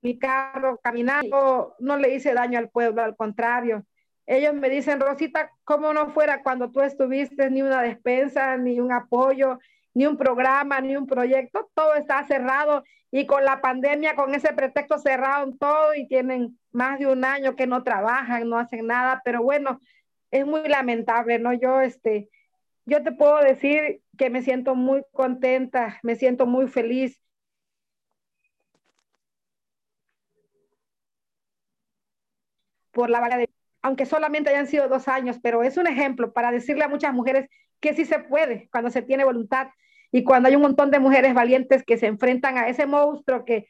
mi 0.06 0.20
carro, 0.20 0.80
caminando, 0.84 1.76
no 1.80 1.98
le 1.98 2.14
hice 2.14 2.36
daño 2.36 2.60
al 2.60 2.70
pueblo, 2.70 3.02
al 3.02 3.16
contrario. 3.16 3.84
Ellos 4.28 4.54
me 4.54 4.70
dicen, 4.70 5.00
Rosita, 5.00 5.52
¿cómo 5.64 5.94
no 5.94 6.12
fuera 6.12 6.44
cuando 6.44 6.72
tú 6.72 6.82
estuviste 6.82 7.50
ni 7.50 7.64
una 7.64 7.82
despensa, 7.82 8.56
ni 8.56 8.80
un 8.80 8.92
apoyo, 8.92 9.58
ni 9.96 10.06
un 10.06 10.16
programa, 10.16 10.80
ni 10.80 10.96
un 10.96 11.08
proyecto? 11.08 11.72
Todo 11.74 11.96
está 11.96 12.24
cerrado 12.28 12.84
y 13.10 13.26
con 13.26 13.46
la 13.46 13.62
pandemia, 13.62 14.16
con 14.16 14.36
ese 14.36 14.54
pretexto 14.54 15.00
cerraron 15.00 15.58
todo 15.58 15.96
y 15.96 16.08
tienen 16.08 16.60
más 16.72 17.00
de 17.00 17.08
un 17.08 17.26
año 17.26 17.56
que 17.56 17.66
no 17.66 17.84
trabajan, 17.84 18.48
no 18.48 18.60
hacen 18.60 18.86
nada, 18.86 19.24
pero 19.26 19.42
bueno, 19.42 19.82
es 20.30 20.46
muy 20.46 20.68
lamentable, 20.68 21.40
¿no? 21.40 21.52
Yo, 21.54 21.82
este, 21.82 22.30
yo 22.86 23.02
te 23.02 23.12
puedo 23.12 23.40
decir 23.40 24.02
que 24.20 24.30
me 24.30 24.44
siento 24.44 24.76
muy 24.76 25.04
contenta, 25.14 26.00
me 26.04 26.16
siento 26.16 26.46
muy 26.46 26.68
feliz. 26.68 27.25
Por 32.96 33.12
la 33.12 33.22
vaga 33.22 33.38
de, 33.38 33.52
aunque 33.84 34.08
solamente 34.08 34.52
hayan 34.52 34.68
sido 34.68 34.90
dos 34.90 35.10
años, 35.10 35.38
pero 35.44 35.64
es 35.64 35.78
un 35.78 35.88
ejemplo 35.88 36.34
para 36.34 36.52
decirle 36.54 36.86
a 36.86 36.90
muchas 36.90 37.14
mujeres 37.14 37.50
que 37.82 37.96
sí 37.96 38.06
se 38.06 38.20
puede 38.20 38.70
cuando 38.72 38.92
se 38.92 39.04
tiene 39.04 39.26
voluntad 39.26 39.70
y 40.14 40.26
cuando 40.26 40.50
hay 40.50 40.58
un 40.58 40.64
montón 40.64 40.92
de 40.92 41.00
mujeres 41.00 41.36
valientes 41.36 41.84
que 41.86 41.98
se 42.00 42.08
enfrentan 42.08 42.58
a 42.60 42.70
ese 42.70 42.88
monstruo 42.88 43.46
que, 43.46 43.70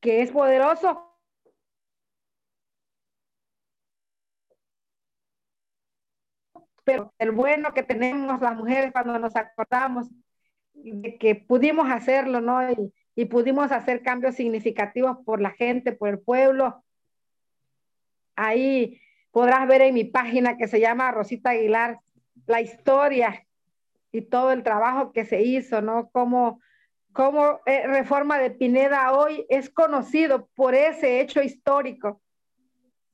que 0.00 0.22
es 0.22 0.32
poderoso, 0.32 1.18
pero 6.84 7.12
el 7.18 7.30
bueno 7.32 7.72
que 7.74 7.82
tenemos 7.82 8.40
las 8.40 8.56
mujeres 8.56 8.92
cuando 8.92 9.18
nos 9.18 9.36
acordamos 9.36 10.08
de 10.74 11.18
que 11.18 11.34
pudimos 11.36 11.90
hacerlo, 11.90 12.40
¿no? 12.40 12.70
Y, 12.72 12.94
y 13.16 13.26
pudimos 13.26 13.72
hacer 13.72 14.02
cambios 14.02 14.36
significativos 14.36 15.18
por 15.24 15.40
la 15.40 15.50
gente, 15.52 15.92
por 15.92 16.08
el 16.10 16.20
pueblo. 16.20 16.84
Ahí 18.36 19.00
podrás 19.30 19.66
ver 19.66 19.82
en 19.82 19.94
mi 19.94 20.04
página 20.04 20.56
que 20.56 20.68
se 20.68 20.80
llama 20.80 21.10
Rosita 21.10 21.50
Aguilar 21.50 22.00
la 22.46 22.60
historia 22.60 23.46
y 24.10 24.22
todo 24.22 24.52
el 24.52 24.62
trabajo 24.62 25.12
que 25.12 25.24
se 25.24 25.42
hizo, 25.42 25.80
¿no? 25.80 26.10
Como, 26.10 26.60
como 27.12 27.60
eh, 27.66 27.86
Reforma 27.86 28.38
de 28.38 28.50
Pineda 28.50 29.12
hoy 29.12 29.46
es 29.48 29.70
conocido 29.70 30.48
por 30.54 30.74
ese 30.74 31.20
hecho 31.20 31.42
histórico. 31.42 32.20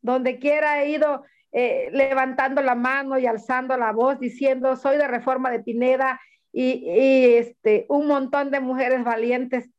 Donde 0.01 0.39
quiera 0.39 0.83
he 0.83 0.91
ido 0.91 1.25
eh, 1.53 1.89
levantando 1.93 2.63
la 2.63 2.75
mano 2.75 3.19
y 3.19 3.27
alzando 3.27 3.77
la 3.77 3.93
voz 3.93 4.19
diciendo, 4.19 4.77
soy 4.77 4.97
de 4.97 5.09
Reforma 5.09 5.51
de 5.51 5.61
Pineda 5.61 6.21
y, 6.53 7.37
este, 7.37 7.87
un 7.89 8.07
montón 8.07 8.51
de 8.51 8.61
mujeres 8.61 9.05
valientes 9.05 9.71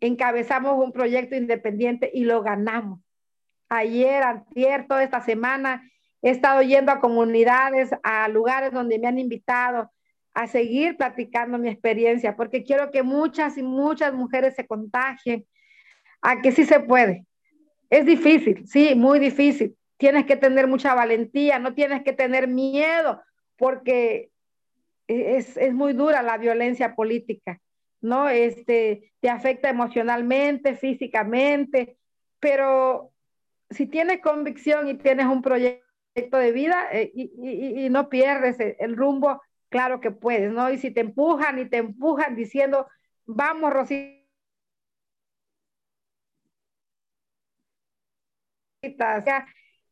encabezamos 0.00 0.82
un 0.84 0.92
proyecto 0.92 1.36
independiente 1.36 2.10
y 2.12 2.24
lo 2.24 2.42
ganamos. 2.42 3.00
Ayer, 3.68 4.22
antier, 4.22 4.86
toda 4.86 5.02
esta 5.02 5.20
semana 5.20 5.82
he 6.22 6.30
estado 6.30 6.62
yendo 6.62 6.92
a 6.92 7.00
comunidades, 7.00 7.90
a 8.02 8.28
lugares 8.28 8.72
donde 8.72 8.98
me 8.98 9.06
han 9.06 9.18
invitado 9.18 9.90
a 10.34 10.46
seguir 10.46 10.96
platicando 10.96 11.56
mi 11.58 11.68
experiencia, 11.68 12.36
porque 12.36 12.62
quiero 12.62 12.90
que 12.90 13.02
muchas 13.02 13.56
y 13.56 13.62
muchas 13.62 14.12
mujeres 14.12 14.54
se 14.54 14.66
contagien, 14.66 15.46
a 16.20 16.42
que 16.42 16.52
sí 16.52 16.64
se 16.64 16.80
puede. 16.80 17.24
Es 17.88 18.04
difícil, 18.04 18.66
sí, 18.66 18.94
muy 18.94 19.18
difícil. 19.18 19.76
Tienes 19.96 20.26
que 20.26 20.36
tener 20.36 20.66
mucha 20.66 20.94
valentía, 20.94 21.58
no 21.58 21.74
tienes 21.74 22.02
que 22.02 22.12
tener 22.12 22.48
miedo, 22.48 23.22
porque 23.56 24.30
es, 25.06 25.56
es 25.56 25.72
muy 25.72 25.92
dura 25.92 26.22
la 26.22 26.36
violencia 26.36 26.94
política, 26.94 27.60
¿no? 28.00 28.28
Este, 28.28 29.12
te 29.20 29.30
afecta 29.30 29.70
emocionalmente, 29.70 30.76
físicamente, 30.76 31.96
pero 32.40 33.12
si 33.70 33.86
tienes 33.86 34.20
convicción 34.20 34.88
y 34.88 34.94
tienes 34.94 35.26
un 35.26 35.42
proyecto 35.42 35.82
de 36.38 36.52
vida 36.52 36.88
eh, 36.92 37.10
y, 37.14 37.84
y, 37.84 37.88
no 37.90 38.08
pierdes 38.08 38.56
el 38.58 38.96
rumbo, 38.96 39.42
claro 39.68 40.00
que 40.00 40.10
puedes, 40.10 40.52
¿no? 40.52 40.70
Y 40.70 40.78
si 40.78 40.90
te 40.90 41.00
empujan 41.00 41.58
y 41.58 41.68
te 41.68 41.78
empujan 41.78 42.36
diciendo, 42.36 42.86
vamos, 43.26 43.72
Rosita, 43.72 44.16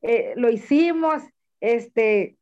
eh, 0.02 0.34
lo 0.36 0.50
hicimos, 0.50 1.22
este, 1.60 2.36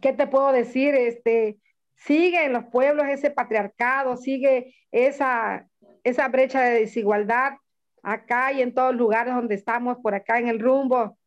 ¿qué 0.00 0.12
te 0.12 0.26
puedo 0.26 0.52
decir? 0.52 0.94
Este, 0.94 1.58
sigue 1.94 2.44
en 2.44 2.52
los 2.52 2.64
pueblos 2.64 3.06
ese 3.06 3.30
patriarcado, 3.30 4.16
sigue 4.16 4.74
esa, 4.90 5.68
esa 6.04 6.28
brecha 6.28 6.62
de 6.62 6.80
desigualdad 6.80 7.54
acá 8.06 8.52
y 8.52 8.62
en 8.62 8.72
todos 8.72 8.92
los 8.92 9.00
lugares 9.00 9.34
donde 9.34 9.56
estamos, 9.56 9.98
por 9.98 10.14
acá 10.14 10.38
en 10.38 10.48
el 10.48 10.60
rumbo. 10.60 11.18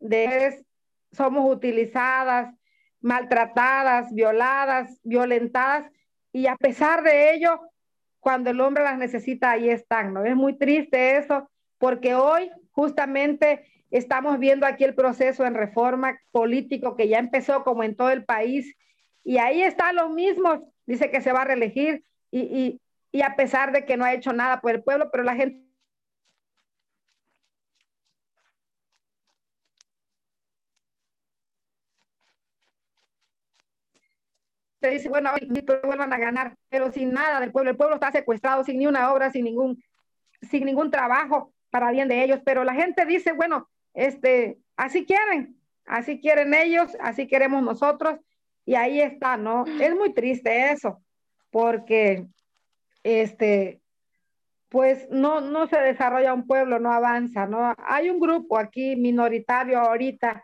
De, 0.00 0.64
somos 1.12 1.50
utilizadas, 1.54 2.54
maltratadas, 3.00 4.12
violadas, 4.12 4.98
violentadas, 5.04 5.90
y 6.32 6.46
a 6.48 6.56
pesar 6.56 7.04
de 7.04 7.34
ello, 7.34 7.60
cuando 8.18 8.50
el 8.50 8.60
hombre 8.60 8.82
las 8.82 8.98
necesita, 8.98 9.52
ahí 9.52 9.68
están, 9.68 10.12
¿no? 10.12 10.24
Es 10.24 10.34
muy 10.34 10.58
triste 10.58 11.16
eso, 11.18 11.48
porque 11.78 12.14
hoy 12.16 12.50
justamente 12.72 13.64
estamos 13.90 14.38
viendo 14.40 14.66
aquí 14.66 14.82
el 14.82 14.94
proceso 14.96 15.44
en 15.46 15.54
reforma 15.54 16.18
político 16.32 16.96
que 16.96 17.06
ya 17.08 17.18
empezó 17.18 17.62
como 17.62 17.84
en 17.84 17.94
todo 17.94 18.10
el 18.10 18.24
país, 18.24 18.74
y 19.22 19.38
ahí 19.38 19.62
está 19.62 19.92
lo 19.92 20.08
mismo, 20.08 20.71
dice 20.86 21.10
que 21.10 21.20
se 21.20 21.32
va 21.32 21.42
a 21.42 21.44
reelegir, 21.46 22.04
y, 22.30 22.40
y, 22.40 22.80
y 23.12 23.22
a 23.22 23.36
pesar 23.36 23.72
de 23.72 23.84
que 23.84 23.96
no 23.96 24.04
ha 24.04 24.14
hecho 24.14 24.32
nada 24.32 24.60
por 24.60 24.72
el 24.72 24.82
pueblo, 24.82 25.10
pero 25.10 25.24
la 25.24 25.34
gente 25.36 25.62
te 34.82 34.90
dice, 34.90 35.08
bueno, 35.08 35.30
vuelvan 35.84 36.12
a 36.12 36.18
ganar, 36.18 36.56
pero 36.68 36.90
sin 36.90 37.12
nada 37.12 37.38
del 37.40 37.52
pueblo. 37.52 37.70
El 37.70 37.76
pueblo 37.76 37.94
está 37.94 38.10
secuestrado, 38.10 38.64
sin 38.64 38.78
ni 38.78 38.86
una 38.88 39.12
obra, 39.12 39.30
sin 39.30 39.44
ningún, 39.44 39.82
sin 40.50 40.64
ningún 40.64 40.90
trabajo 40.90 41.52
para 41.70 41.92
bien 41.92 42.08
de 42.08 42.24
ellos. 42.24 42.40
Pero 42.44 42.64
la 42.64 42.74
gente 42.74 43.06
dice, 43.06 43.32
bueno, 43.32 43.70
este, 43.94 44.58
así 44.76 45.06
quieren, 45.06 45.56
así 45.86 46.20
quieren 46.20 46.52
ellos, 46.52 46.96
así 47.00 47.28
queremos 47.28 47.62
nosotros. 47.62 48.18
Y 48.64 48.74
ahí 48.74 49.00
está, 49.00 49.36
¿no? 49.36 49.64
Es 49.66 49.94
muy 49.94 50.12
triste 50.14 50.70
eso, 50.70 51.02
porque 51.50 52.26
este, 53.02 53.80
pues 54.68 55.06
no, 55.10 55.40
no 55.40 55.66
se 55.66 55.78
desarrolla 55.78 56.32
un 56.32 56.46
pueblo, 56.46 56.78
no 56.78 56.92
avanza, 56.92 57.46
¿no? 57.46 57.74
Hay 57.78 58.08
un 58.08 58.20
grupo 58.20 58.58
aquí 58.58 58.96
minoritario 58.96 59.78
ahorita 59.78 60.42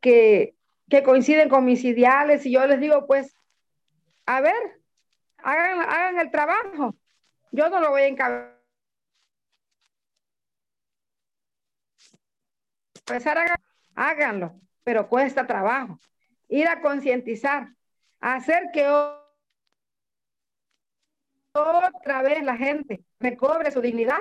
que, 0.00 0.54
que 0.88 1.02
coinciden 1.02 1.48
con 1.48 1.64
mis 1.64 1.84
ideales 1.84 2.46
y 2.46 2.52
yo 2.52 2.66
les 2.66 2.80
digo, 2.80 3.06
pues, 3.06 3.34
a 4.24 4.40
ver, 4.40 4.80
hagan, 5.38 5.80
hagan 5.80 6.18
el 6.20 6.30
trabajo. 6.30 6.96
Yo 7.52 7.68
no 7.68 7.80
lo 7.80 7.90
voy 7.90 8.02
a 8.02 8.06
encabezar. 8.06 8.56
háganlo, 13.94 14.60
pero 14.84 15.08
cuesta 15.08 15.46
trabajo. 15.46 15.98
Ir 16.48 16.68
a 16.68 16.80
concientizar, 16.80 17.68
hacer 18.20 18.70
que 18.72 18.86
otra 21.52 22.22
vez 22.22 22.42
la 22.42 22.56
gente 22.56 23.02
recobre 23.18 23.70
su 23.70 23.80
dignidad. 23.80 24.18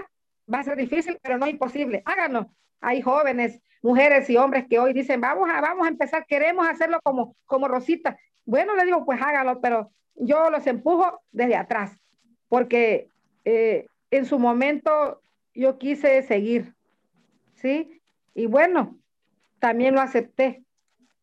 Va 0.52 0.60
a 0.60 0.64
ser 0.64 0.78
difícil, 0.78 1.18
pero 1.22 1.38
no 1.38 1.48
imposible. 1.48 2.02
Háganlo. 2.06 2.52
Hay 2.82 3.02
jóvenes, 3.02 3.62
mujeres 3.82 4.30
y 4.30 4.38
hombres 4.38 4.66
que 4.70 4.80
hoy 4.80 4.94
dicen, 4.94 5.22
vamos 5.22 5.50
a, 5.50 5.62
vamos 5.62 5.86
a 5.86 5.90
empezar, 5.90 6.26
queremos 6.26 6.68
hacerlo 6.68 7.00
como, 7.04 7.36
como 7.46 7.68
Rosita. 7.68 8.18
Bueno, 8.46 8.76
le 8.76 8.86
digo, 8.86 9.06
pues 9.06 9.22
hágalo, 9.22 9.62
pero 9.62 9.92
yo 10.16 10.50
los 10.50 10.66
empujo 10.68 11.22
desde 11.32 11.56
atrás, 11.56 11.98
porque 12.48 13.10
eh, 13.44 13.88
en 14.12 14.26
su 14.26 14.40
momento 14.40 15.22
yo 15.54 15.78
quise 15.78 16.22
seguir, 16.24 16.74
¿sí? 17.56 18.02
Y 18.34 18.46
bueno, 18.48 18.98
también 19.60 19.96
lo 19.96 20.02
acepté, 20.02 20.65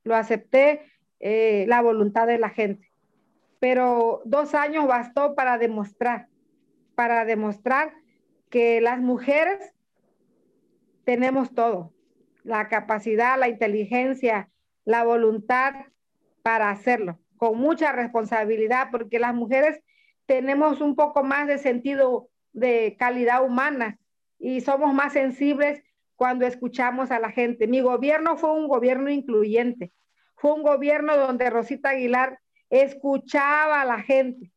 lo 0.05 0.17
acepté 0.17 0.83
eh, 1.21 1.65
la 1.69 1.81
voluntad 1.81 2.27
de 2.27 2.39
la 2.39 2.51
gente. 2.51 2.93
Pero 3.61 4.23
dos 4.25 4.55
años 4.55 4.87
bastó 4.87 5.35
para 5.35 5.59
demostrar, 5.59 6.29
para 6.95 7.25
demostrar 7.25 7.95
que 8.51 8.81
las 8.81 9.01
mujeres 9.01 9.75
tenemos 11.05 11.55
todo, 11.55 11.93
la 12.45 12.69
capacidad, 12.69 13.39
la 13.39 13.49
inteligencia, 13.49 14.51
la 14.85 15.05
voluntad 15.05 15.75
para 16.43 16.71
hacerlo 16.71 17.19
con 17.43 17.59
mucha 17.59 17.91
responsabilidad, 17.91 18.91
porque 18.93 19.19
las 19.19 19.35
mujeres 19.35 19.81
tenemos 20.27 20.81
un 20.81 20.95
poco 20.95 21.25
más 21.25 21.49
de 21.49 21.59
sentido 21.59 22.29
de 22.53 22.95
calidad 22.97 23.45
humana 23.45 23.99
y 24.39 24.61
somos 24.61 24.95
más 24.95 25.13
sensibles 25.13 25.83
cuando 26.23 26.47
escuchamos 26.47 27.11
a 27.11 27.19
la 27.19 27.33
gente. 27.33 27.67
Mi 27.67 27.81
gobierno 27.81 28.37
fue 28.37 28.53
un 28.53 28.69
gobierno 28.69 29.11
incluyente, 29.11 29.91
fue 30.37 30.53
un 30.53 30.63
gobierno 30.63 31.17
donde 31.17 31.51
Rosita 31.51 31.89
Aguilar 31.89 32.39
escuchaba 32.71 33.81
a 33.81 33.85
la 33.85 34.01
gente. 34.01 34.53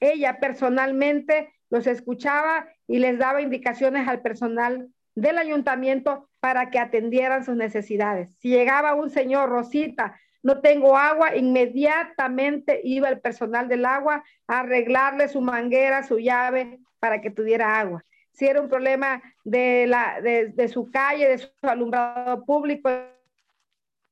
Ella 0.00 0.38
personalmente 0.38 1.50
los 1.70 1.86
escuchaba 1.86 2.68
y 2.86 2.98
les 2.98 3.16
daba 3.16 3.40
indicaciones 3.40 4.06
al 4.06 4.20
personal 4.20 4.90
del 5.14 5.38
ayuntamiento 5.38 6.28
para 6.40 6.68
que 6.68 6.78
atendieran 6.78 7.42
sus 7.42 7.56
necesidades. 7.56 8.36
Si 8.40 8.50
llegaba 8.50 8.94
un 8.94 9.08
señor, 9.08 9.48
Rosita, 9.48 10.20
no 10.42 10.60
tengo 10.60 10.98
agua, 10.98 11.34
inmediatamente 11.34 12.82
iba 12.84 13.08
el 13.08 13.18
personal 13.18 13.66
del 13.66 13.86
agua 13.86 14.24
a 14.46 14.60
arreglarle 14.60 15.28
su 15.28 15.40
manguera, 15.40 16.02
su 16.02 16.18
llave 16.18 16.80
para 16.98 17.22
que 17.22 17.30
tuviera 17.30 17.80
agua. 17.80 18.04
Si 18.32 18.46
era 18.46 18.60
un 18.60 18.68
problema 18.68 19.22
de, 19.44 19.86
la, 19.86 20.20
de, 20.20 20.68
su 20.68 20.90
calle, 20.90 21.28
de 21.28 21.38
su 21.38 21.50
alumbrado 21.62 22.44
público, 22.44 22.90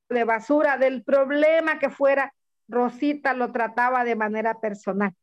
de 0.09 0.23
basura, 0.23 0.77
del 0.77 1.03
problema 1.03 1.79
que 1.79 1.89
fuera, 1.89 2.33
Rosita 2.67 3.33
lo 3.33 3.51
trataba 3.51 4.03
de 4.03 4.15
manera 4.15 4.59
personal. 4.59 5.13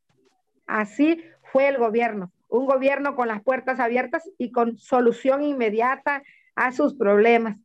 Así 0.67 1.25
fue 1.45 1.69
el 1.69 1.79
gobierno, 1.79 2.33
un 2.49 2.67
gobierno 2.67 3.15
con 3.15 3.29
las 3.29 3.43
puertas 3.43 3.81
abiertas 3.81 4.29
y 4.37 4.51
con 4.51 4.77
solución 4.77 5.43
inmediata 5.43 6.23
a 6.55 6.73
sus 6.73 6.95
problemas. 6.95 7.57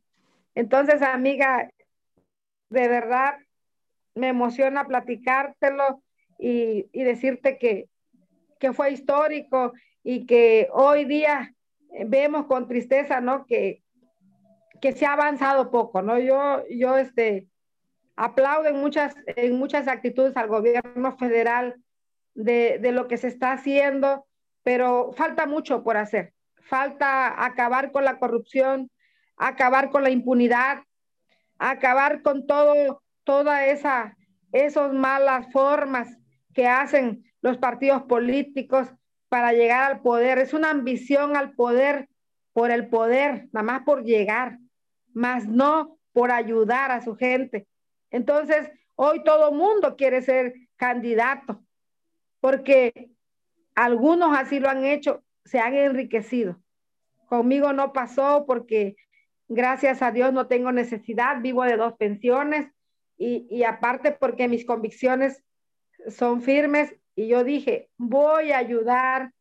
Entonces, 0.54 1.02
amiga, 1.02 1.68
de 2.70 2.88
verdad 2.88 3.34
me 4.14 4.28
emociona 4.28 4.86
platicártelo 4.86 6.02
y, 6.38 6.86
decirte 6.92 7.58
que, 7.58 7.88
fue 8.72 8.92
histórico 8.92 9.74
y 10.04 10.26
que 10.26 10.68
hoy 10.72 11.06
día 11.06 11.54
vemos 12.06 12.46
con 12.46 12.68
tristeza, 12.68 13.20
¿no? 13.20 13.46
Que, 13.46 13.82
que 14.80 14.92
se 14.92 15.06
ha 15.06 15.14
avanzado 15.14 15.70
poco, 15.70 16.02
¿no? 16.02 16.18
Yo, 16.18 16.62
yo 16.68 16.98
este, 16.98 17.48
aplaudo 18.14 18.68
en 18.68 18.76
muchas, 18.76 19.14
en 19.26 19.56
muchas 19.58 19.88
actitudes 19.88 20.36
al 20.36 20.48
gobierno 20.48 21.16
federal 21.16 21.76
de, 22.34 22.78
de 22.80 22.92
lo 22.92 23.08
que 23.08 23.16
se 23.16 23.28
está 23.28 23.52
haciendo, 23.52 24.26
pero 24.62 25.12
falta 25.14 25.46
mucho 25.46 25.82
por 25.82 25.96
hacer. 25.96 26.34
Falta 26.60 27.44
acabar 27.44 27.90
con 27.90 28.04
la 28.04 28.18
corrupción, 28.18 28.90
acabar 29.36 29.90
con 29.90 30.02
la 30.02 30.10
impunidad, 30.10 30.82
acabar 31.58 32.20
con 32.20 32.46
todo, 32.46 33.02
toda 33.24 33.66
esa, 33.66 34.16
esas 34.52 34.92
malas 34.92 35.50
formas 35.50 36.18
que 36.52 36.68
hacen 36.68 37.24
los 37.40 37.56
partidos 37.58 38.02
políticos 38.02 38.88
para 39.34 39.52
llegar 39.52 39.90
al 39.90 40.00
poder. 40.00 40.38
Es 40.38 40.54
una 40.54 40.70
ambición 40.70 41.36
al 41.36 41.54
poder 41.54 42.08
por 42.52 42.70
el 42.70 42.86
poder, 42.86 43.48
nada 43.50 43.64
más 43.64 43.82
por 43.82 44.04
llegar, 44.04 44.60
más 45.12 45.48
no 45.48 45.98
por 46.12 46.30
ayudar 46.30 46.92
a 46.92 47.00
su 47.00 47.16
gente. 47.16 47.66
Entonces, 48.12 48.70
hoy 48.94 49.24
todo 49.24 49.50
mundo 49.50 49.96
quiere 49.96 50.22
ser 50.22 50.54
candidato, 50.76 51.64
porque 52.40 53.10
algunos 53.74 54.38
así 54.38 54.60
lo 54.60 54.68
han 54.68 54.84
hecho, 54.84 55.24
se 55.44 55.58
han 55.58 55.74
enriquecido. 55.74 56.62
Conmigo 57.26 57.72
no 57.72 57.92
pasó 57.92 58.44
porque 58.46 58.94
gracias 59.48 60.00
a 60.00 60.12
Dios 60.12 60.32
no 60.32 60.46
tengo 60.46 60.70
necesidad, 60.70 61.40
vivo 61.40 61.64
de 61.64 61.76
dos 61.76 61.94
pensiones 61.94 62.68
y, 63.18 63.48
y 63.50 63.64
aparte 63.64 64.12
porque 64.12 64.46
mis 64.46 64.64
convicciones 64.64 65.42
son 66.08 66.40
firmes 66.40 66.94
y 67.16 67.28
yo 67.28 67.44
dije, 67.44 67.88
voy 67.96 68.52
a 68.52 68.58
ayudar 68.58 69.32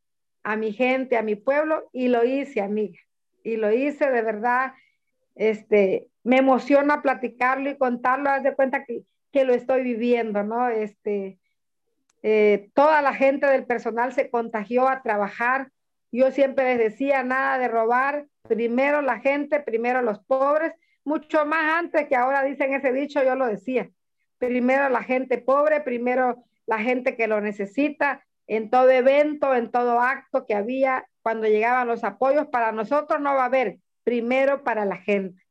a 0.44 0.56
mi 0.56 0.74
gente, 0.74 1.18
a 1.18 1.24
mi 1.24 1.36
pueblo 1.36 1.90
y 1.92 2.08
lo 2.08 2.24
hice, 2.24 2.62
amiga. 2.62 3.00
Y 3.44 3.58
lo 3.58 3.72
hice 3.72 4.10
de 4.10 4.22
verdad, 4.22 4.74
este, 5.36 6.08
me 6.24 6.38
emociona 6.38 7.02
platicarlo 7.02 7.70
y 7.70 7.78
contarlo, 7.78 8.30
haz 8.30 8.44
de 8.44 8.56
cuenta 8.56 8.86
que, 8.86 9.04
que 9.32 9.44
lo 9.44 9.54
estoy 9.54 9.82
viviendo, 9.84 10.44
¿no? 10.44 10.70
Este, 10.70 11.40
eh, 12.22 12.70
toda 12.74 13.02
la 13.02 13.14
gente 13.14 13.48
del 13.48 13.66
personal 13.66 14.14
se 14.14 14.30
contagió 14.30 14.88
a 14.88 15.02
trabajar. 15.02 15.72
Yo 16.12 16.32
siempre 16.32 16.76
les 16.76 16.92
decía, 16.92 17.24
nada 17.24 17.58
de 17.58 17.68
robar, 17.68 18.28
primero 18.48 19.02
la 19.02 19.20
gente, 19.20 19.60
primero 19.60 20.02
los 20.02 20.20
pobres, 20.20 20.74
mucho 21.04 21.46
más 21.46 21.80
antes 21.80 22.08
que 22.08 22.16
ahora 22.16 22.44
dicen 22.44 22.74
ese 22.74 22.94
dicho, 22.94 23.24
yo 23.24 23.36
lo 23.36 23.48
decía. 23.48 23.90
Primero 24.38 24.90
la 24.90 25.04
gente 25.04 25.38
pobre, 25.38 25.82
primero 25.82 26.44
la 26.66 26.80
gente 26.80 27.16
que 27.16 27.28
lo 27.28 27.42
necesita, 27.42 28.26
en 28.48 28.70
todo 28.70 28.90
evento, 28.90 29.56
en 29.56 29.72
todo 29.72 30.00
acto 30.00 30.46
que 30.46 30.56
había, 30.56 31.08
cuando 31.22 31.48
llegaban 31.48 31.88
los 31.88 32.04
apoyos, 32.04 32.48
para 32.48 32.72
nosotros 32.72 33.22
no 33.22 33.36
va 33.36 33.44
a 33.44 33.46
haber, 33.46 33.80
primero 34.04 34.64
para 34.64 34.86
la 34.86 34.98
gente. 34.98 35.42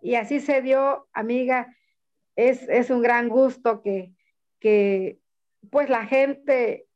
Y 0.00 0.14
así 0.14 0.40
se 0.40 0.62
dio, 0.62 1.08
amiga, 1.12 1.76
es, 2.36 2.68
es 2.68 2.90
un 2.90 3.02
gran 3.02 3.28
gusto 3.28 3.82
que, 3.82 4.12
que 4.58 5.18
pues 5.70 5.88
la 5.88 6.06
gente 6.06 6.86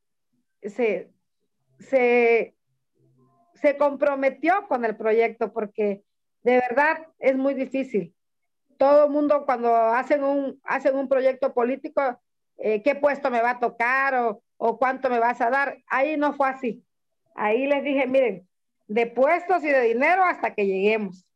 se, 0.63 1.11
se, 1.79 2.55
se 3.55 3.77
comprometió 3.77 4.67
con 4.69 4.85
el 4.85 4.97
proyecto 4.97 5.53
porque 5.53 6.03
de 6.43 6.57
verdad 6.57 7.07
es 7.19 7.37
muy 7.37 7.55
difícil. 7.55 8.15
Todo 8.79 9.09
mundo 9.09 9.45
cuando 9.47 9.75
hacen 9.75 10.23
un, 10.23 10.61
hacen 10.65 10.97
un 10.97 11.09
proyecto 11.09 11.55
político, 11.55 12.21
eh, 12.59 12.83
¿qué 12.83 12.95
puesto 12.95 13.31
me 13.31 13.43
va 13.43 13.51
a 13.51 13.61
tocar 13.61 14.15
o, 14.15 14.43
o 14.57 14.79
cuánto 14.79 15.11
me 15.11 15.19
vas 15.19 15.41
a 15.41 15.51
dar? 15.51 15.79
Ahí 15.87 16.17
no 16.17 16.35
fue 16.35 16.49
así. 16.49 16.85
Ahí 17.35 17.67
les 17.67 17.85
dije, 17.85 18.07
miren, 18.07 18.49
de 18.89 19.07
puestos 19.07 19.63
y 19.65 19.69
de 19.69 19.83
dinero 19.83 20.25
hasta 20.25 20.55
que 20.55 20.67
lleguemos. 20.67 21.27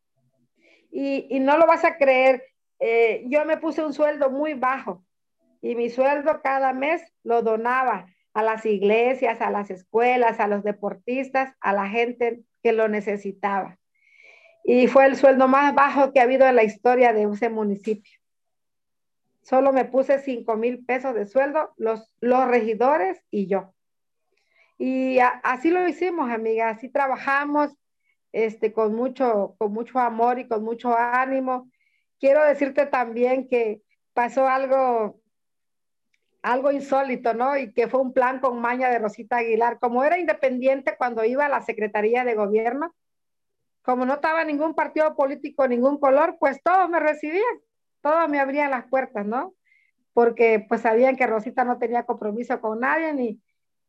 Y, 0.90 1.26
y 1.30 1.40
no 1.40 1.56
lo 1.56 1.66
vas 1.66 1.84
a 1.84 1.96
creer, 1.96 2.42
eh, 2.78 3.24
yo 3.26 3.44
me 3.44 3.58
puse 3.58 3.84
un 3.84 3.92
sueldo 3.92 4.30
muy 4.30 4.54
bajo 4.54 5.04
y 5.60 5.74
mi 5.74 5.90
sueldo 5.90 6.40
cada 6.42 6.72
mes 6.72 7.02
lo 7.22 7.42
donaba 7.42 8.06
a 8.32 8.42
las 8.42 8.64
iglesias, 8.64 9.40
a 9.40 9.50
las 9.50 9.70
escuelas, 9.70 10.40
a 10.40 10.46
los 10.46 10.62
deportistas, 10.62 11.54
a 11.60 11.72
la 11.72 11.88
gente 11.88 12.40
que 12.62 12.72
lo 12.72 12.88
necesitaba. 12.88 13.78
Y 14.64 14.86
fue 14.86 15.06
el 15.06 15.16
sueldo 15.16 15.48
más 15.48 15.74
bajo 15.74 16.12
que 16.12 16.20
ha 16.20 16.24
habido 16.24 16.46
en 16.46 16.56
la 16.56 16.64
historia 16.64 17.12
de 17.12 17.24
ese 17.24 17.48
municipio. 17.48 18.19
Solo 19.42 19.72
me 19.72 19.84
puse 19.84 20.18
5 20.18 20.56
mil 20.56 20.84
pesos 20.84 21.14
de 21.14 21.26
sueldo, 21.26 21.72
los, 21.76 22.12
los 22.20 22.46
regidores 22.46 23.22
y 23.30 23.46
yo. 23.46 23.74
Y 24.78 25.18
así 25.42 25.70
lo 25.70 25.86
hicimos, 25.86 26.30
amiga, 26.30 26.70
así 26.70 26.88
trabajamos 26.88 27.76
este, 28.32 28.72
con, 28.72 28.94
mucho, 28.94 29.54
con 29.58 29.72
mucho 29.72 29.98
amor 29.98 30.38
y 30.38 30.48
con 30.48 30.62
mucho 30.62 30.96
ánimo. 30.96 31.70
Quiero 32.18 32.44
decirte 32.44 32.86
también 32.86 33.48
que 33.48 33.82
pasó 34.14 34.46
algo 34.48 35.20
algo 36.42 36.72
insólito, 36.72 37.34
¿no? 37.34 37.56
Y 37.56 37.72
que 37.72 37.88
fue 37.88 38.00
un 38.00 38.12
plan 38.12 38.40
con 38.40 38.60
maña 38.60 38.88
de 38.88 38.98
Rosita 38.98 39.38
Aguilar. 39.38 39.78
Como 39.78 40.04
era 40.04 40.18
independiente 40.18 40.96
cuando 40.96 41.24
iba 41.24 41.46
a 41.46 41.50
la 41.50 41.62
Secretaría 41.62 42.24
de 42.24 42.34
Gobierno, 42.34 42.94
como 43.82 44.04
no 44.04 44.14
estaba 44.14 44.44
ningún 44.44 44.74
partido 44.74 45.14
político, 45.14 45.66
ningún 45.66 45.98
color, 45.98 46.36
pues 46.38 46.62
todos 46.62 46.88
me 46.88 47.00
recibían, 47.00 47.60
todos 48.00 48.28
me 48.28 48.40
abrían 48.40 48.70
las 48.70 48.86
puertas, 48.86 49.26
¿no? 49.26 49.54
Porque 50.12 50.64
pues 50.68 50.82
sabían 50.82 51.16
que 51.16 51.26
Rosita 51.26 51.64
no 51.64 51.78
tenía 51.78 52.04
compromiso 52.04 52.60
con 52.60 52.80
nadie, 52.80 53.12
ni, 53.12 53.40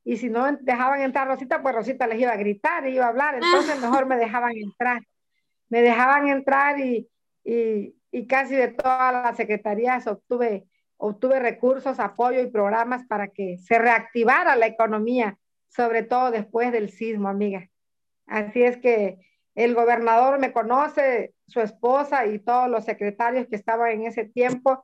y 0.03 0.17
si 0.17 0.29
no 0.29 0.51
dejaban 0.61 1.01
entrar 1.01 1.27
Rosita, 1.27 1.61
pues 1.61 1.75
Rosita 1.75 2.07
les 2.07 2.19
iba 2.19 2.31
a 2.31 2.37
gritar 2.37 2.87
y 2.87 2.95
iba 2.95 3.05
a 3.05 3.09
hablar, 3.09 3.35
entonces 3.35 3.79
mejor 3.79 4.05
me 4.05 4.17
dejaban 4.17 4.53
entrar. 4.55 5.01
Me 5.69 5.81
dejaban 5.81 6.27
entrar 6.27 6.79
y, 6.79 7.09
y, 7.43 7.95
y 8.11 8.27
casi 8.27 8.55
de 8.55 8.69
todas 8.69 9.13
las 9.13 9.37
secretarías 9.37 10.05
obtuve 10.07 10.67
obtuve 11.01 11.39
recursos, 11.39 11.99
apoyo 11.99 12.41
y 12.41 12.51
programas 12.51 13.03
para 13.07 13.29
que 13.29 13.57
se 13.57 13.79
reactivara 13.79 14.55
la 14.55 14.67
economía, 14.67 15.37
sobre 15.67 16.03
todo 16.03 16.29
después 16.29 16.71
del 16.71 16.91
sismo, 16.91 17.27
amiga. 17.27 17.67
Así 18.27 18.61
es 18.61 18.77
que 18.77 19.17
el 19.55 19.73
gobernador 19.73 20.37
me 20.37 20.53
conoce, 20.53 21.33
su 21.51 21.59
esposa 21.59 22.25
y 22.25 22.39
todos 22.39 22.69
los 22.69 22.85
secretarios 22.85 23.47
que 23.47 23.55
estaban 23.55 23.91
en 23.91 24.05
ese 24.05 24.25
tiempo. 24.25 24.83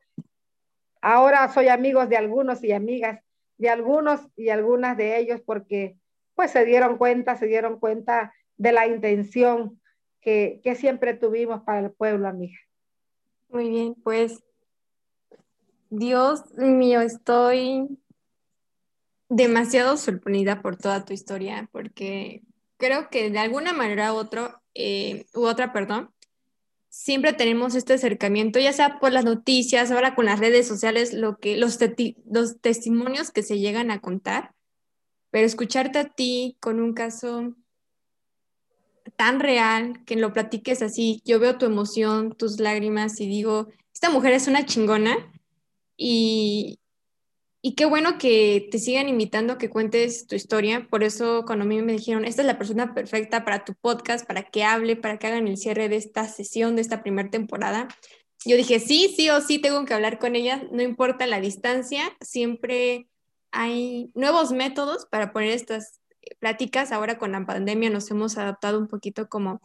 Ahora 1.02 1.48
soy 1.54 1.70
amigos 1.70 2.10
de 2.10 2.18
algunos 2.18 2.64
y 2.64 2.74
amigas 2.74 3.22
de 3.58 3.70
algunos 3.70 4.22
y 4.36 4.50
algunas 4.50 4.98
de 4.98 5.18
ellos 5.18 5.42
porque 5.46 5.98
pues 6.36 6.52
se 6.52 6.66
dieron 6.66 6.98
cuenta, 6.98 7.36
se 7.36 7.48
dieron 7.48 7.80
cuenta 7.80 8.34
de 8.58 8.72
la 8.72 8.86
intención 8.86 9.82
que, 10.22 10.62
que 10.64 10.76
siempre 10.76 11.14
tuvimos 11.14 11.64
para 11.64 11.80
el 11.80 11.92
pueblo, 11.92 12.28
amiga. 12.28 12.58
Muy 13.50 13.70
bien, 13.70 13.96
pues 14.04 14.44
Dios 15.90 16.54
mío, 16.56 17.02
estoy 17.02 17.88
demasiado 19.30 19.98
sorprendida 19.98 20.62
por 20.62 20.78
toda 20.78 21.06
tu 21.06 21.14
historia, 21.14 21.70
porque 21.72 22.44
creo 22.78 23.10
que 23.10 23.30
de 23.30 23.40
alguna 23.40 23.74
manera 23.74 24.14
u, 24.14 24.18
otro, 24.18 24.62
eh, 24.74 25.26
u 25.34 25.46
otra, 25.46 25.74
perdón, 25.74 26.12
siempre 26.98 27.32
tenemos 27.32 27.76
este 27.76 27.94
acercamiento, 27.94 28.60
ya 28.60 28.74
sea 28.74 29.00
por 29.00 29.12
las 29.12 29.24
noticias, 29.24 29.92
ahora 29.92 30.16
con 30.16 30.26
las 30.26 30.40
redes 30.40 30.68
sociales, 30.68 31.14
lo 31.14 31.38
que, 31.38 31.56
los, 31.56 31.78
los 32.26 32.60
testimonios 32.60 33.30
que 33.30 33.44
se 33.44 33.60
llegan 33.60 33.92
a 33.92 34.02
contar, 34.02 34.56
pero 35.30 35.46
escucharte 35.46 36.00
a 36.00 36.10
ti 36.10 36.58
con 36.60 36.82
un 36.82 36.94
caso 36.94 37.54
tan 39.16 39.40
real, 39.40 40.04
que 40.06 40.16
lo 40.16 40.34
platiques 40.34 40.82
así, 40.82 41.22
yo 41.24 41.40
veo 41.40 41.60
tu 41.60 41.68
emoción, 41.68 42.36
tus 42.36 42.60
lágrimas 42.60 43.22
y 43.22 43.28
digo, 43.28 43.68
esta 43.94 44.10
mujer 44.10 44.34
es 44.34 44.48
una 44.48 44.66
chingona 44.66 45.32
y, 45.96 46.80
y 47.62 47.76
qué 47.76 47.86
bueno 47.86 48.18
que 48.18 48.68
te 48.72 48.80
sigan 48.80 49.10
invitando 49.10 49.54
a 49.54 49.58
que 49.58 49.70
cuentes 49.70 50.28
tu 50.28 50.36
historia. 50.36 50.88
Por 50.90 51.04
eso 51.04 51.44
cuando 51.46 51.66
a 51.66 51.68
mí 51.68 51.82
me 51.82 51.94
dijeron, 51.94 52.26
esta 52.26 52.42
es 52.42 52.46
la 52.46 52.58
persona 52.58 52.94
perfecta 52.94 53.44
para 53.44 53.66
tu 53.66 53.74
podcast, 53.74 54.28
para 54.28 54.44
que 54.44 54.64
hable, 54.64 54.96
para 54.96 55.18
que 55.18 55.28
hagan 55.28 55.48
el 55.48 55.58
cierre 55.58 55.90
de 55.90 55.96
esta 55.96 56.28
sesión, 56.28 56.76
de 56.76 56.82
esta 56.82 57.02
primera 57.02 57.30
temporada. 57.30 57.88
Yo 58.46 58.56
dije, 58.56 58.80
sí, 58.80 59.14
sí 59.16 59.30
o 59.30 59.42
sí 59.42 59.60
tengo 59.60 59.84
que 59.86 59.94
hablar 59.94 60.20
con 60.20 60.36
ella, 60.36 60.64
no 60.72 60.84
importa 60.84 61.26
la 61.26 61.42
distancia, 61.42 62.16
siempre 62.22 63.08
hay 63.52 64.12
nuevos 64.14 64.52
métodos 64.52 65.08
para 65.08 65.34
poner 65.34 65.50
estas 65.50 66.00
pláticas. 66.40 66.92
Ahora 66.92 67.18
con 67.18 67.32
la 67.32 67.46
pandemia 67.46 67.90
nos 67.90 68.12
hemos 68.12 68.38
adaptado 68.38 68.80
un 68.80 68.88
poquito 68.88 69.28
como 69.28 69.60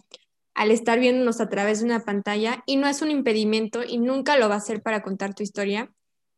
al 0.55 0.70
estar 0.70 0.99
viéndonos 0.99 1.40
a 1.40 1.49
través 1.49 1.80
de 1.80 1.86
una 1.86 2.05
pantalla 2.05 2.62
y 2.66 2.76
no 2.76 2.88
es 2.88 3.03
un 3.03 3.11
impedimento 3.11 3.82
y 3.84 3.99
nunca 3.99 4.38
lo 4.38 4.49
va 4.49 4.57
a 4.57 4.61
ser 4.61 4.82
para 4.82 5.03
contar 5.03 5.34
tu 5.34 5.43
historia 5.43 5.90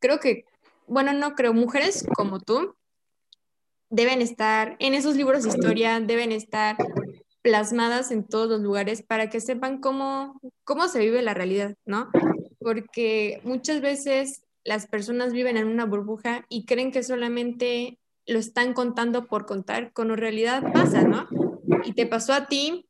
creo 0.04 0.20
que, 0.20 0.44
bueno, 0.86 1.12
no 1.12 1.34
creo, 1.34 1.52
mujeres 1.52 2.06
como 2.16 2.40
tú 2.40 2.76
deben 3.90 4.20
estar 4.20 4.76
en 4.80 4.94
esos 4.94 5.16
libros 5.16 5.44
de 5.44 5.50
historia, 5.50 6.00
deben 6.00 6.32
estar 6.32 6.76
plasmadas 7.42 8.10
en 8.10 8.24
todos 8.24 8.48
los 8.48 8.60
lugares 8.60 9.02
para 9.02 9.28
que 9.28 9.40
sepan 9.40 9.78
cómo, 9.78 10.40
cómo 10.64 10.88
se 10.88 10.98
vive 10.98 11.22
la 11.22 11.34
realidad, 11.34 11.76
¿no? 11.84 12.08
Porque 12.58 13.40
muchas 13.44 13.80
veces 13.80 14.42
las 14.64 14.86
personas 14.86 15.32
viven 15.32 15.56
en 15.56 15.68
una 15.68 15.84
burbuja 15.84 16.44
y 16.48 16.64
creen 16.64 16.90
que 16.90 17.02
solamente 17.02 17.98
lo 18.26 18.38
están 18.38 18.72
contando 18.72 19.26
por 19.26 19.44
contar, 19.46 19.92
cuando 19.92 20.14
en 20.14 20.20
realidad 20.20 20.72
pasa, 20.72 21.02
¿no? 21.02 21.28
Y 21.84 21.92
te 21.92 22.06
pasó 22.06 22.32
a 22.32 22.46
ti, 22.46 22.86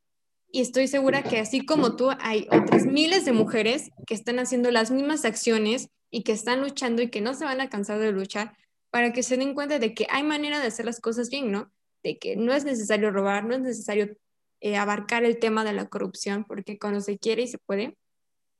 y 0.54 0.60
estoy 0.60 0.86
segura 0.86 1.24
que 1.24 1.40
así 1.40 1.66
como 1.66 1.96
tú, 1.96 2.10
hay 2.20 2.46
otras 2.52 2.86
miles 2.86 3.24
de 3.24 3.32
mujeres 3.32 3.90
que 4.06 4.14
están 4.14 4.38
haciendo 4.38 4.70
las 4.70 4.92
mismas 4.92 5.24
acciones 5.24 5.88
y 6.14 6.22
que 6.22 6.30
están 6.30 6.60
luchando 6.60 7.02
y 7.02 7.10
que 7.10 7.20
no 7.20 7.34
se 7.34 7.44
van 7.44 7.60
a 7.60 7.68
cansar 7.68 7.98
de 7.98 8.12
luchar 8.12 8.56
para 8.90 9.12
que 9.12 9.24
se 9.24 9.36
den 9.36 9.52
cuenta 9.52 9.80
de 9.80 9.94
que 9.94 10.06
hay 10.08 10.22
manera 10.22 10.60
de 10.60 10.68
hacer 10.68 10.86
las 10.86 11.00
cosas 11.00 11.28
bien, 11.28 11.50
¿no? 11.50 11.72
De 12.04 12.18
que 12.18 12.36
no 12.36 12.54
es 12.54 12.64
necesario 12.64 13.10
robar, 13.10 13.44
no 13.44 13.52
es 13.56 13.60
necesario 13.60 14.16
eh, 14.60 14.76
abarcar 14.76 15.24
el 15.24 15.40
tema 15.40 15.64
de 15.64 15.72
la 15.72 15.88
corrupción, 15.88 16.44
porque 16.44 16.78
cuando 16.78 17.00
se 17.00 17.18
quiere 17.18 17.42
y 17.42 17.48
se 17.48 17.58
puede, 17.58 17.96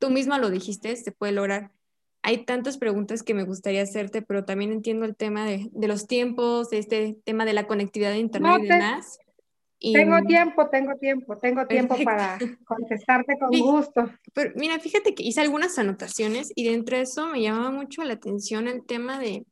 tú 0.01 0.11
misma 0.11 0.41
lo 0.41 0.51
dijiste, 0.51 0.97
se 0.97 1.13
puede 1.13 1.31
lograr. 1.33 1.71
Hay 2.23 2.45
tantas 2.45 2.77
preguntas 2.77 3.23
que 3.23 3.35
me 3.35 3.45
gustaría 3.45 3.83
hacerte, 3.83 4.21
pero 4.21 4.45
también 4.45 4.73
entiendo 4.73 5.05
el 5.05 5.15
tema 5.15 5.47
de, 5.47 5.69
de 5.71 5.87
los 5.87 6.09
tiempos, 6.09 6.73
este 6.73 7.21
tema 7.23 7.45
de 7.45 7.53
la 7.53 7.69
conectividad 7.69 8.11
de 8.11 8.19
Internet 8.19 8.63
y 8.65 8.67
demás. 8.67 9.19
Tengo 9.93 10.21
tiempo, 10.27 10.69
tengo 10.69 10.97
tiempo, 10.97 11.39
tengo 11.39 11.67
tiempo 11.67 11.97
para 12.05 12.39
contestarte 12.65 13.39
con 13.39 13.51
gusto. 13.51 14.11
Pero 14.33 14.53
mira, 14.57 14.79
fíjate 14.79 15.15
que 15.15 15.23
hice 15.23 15.41
algunas 15.41 15.79
anotaciones 15.79 16.53
y 16.55 16.69
dentro 16.69 16.97
de 16.97 17.03
eso 17.03 17.27
me 17.27 17.43
llamaba 17.43 17.71
mucho 17.71 18.03
la 18.05 18.15
atención 18.15 18.69
el 18.69 18.85
tema 18.85 19.19
de 19.19 19.45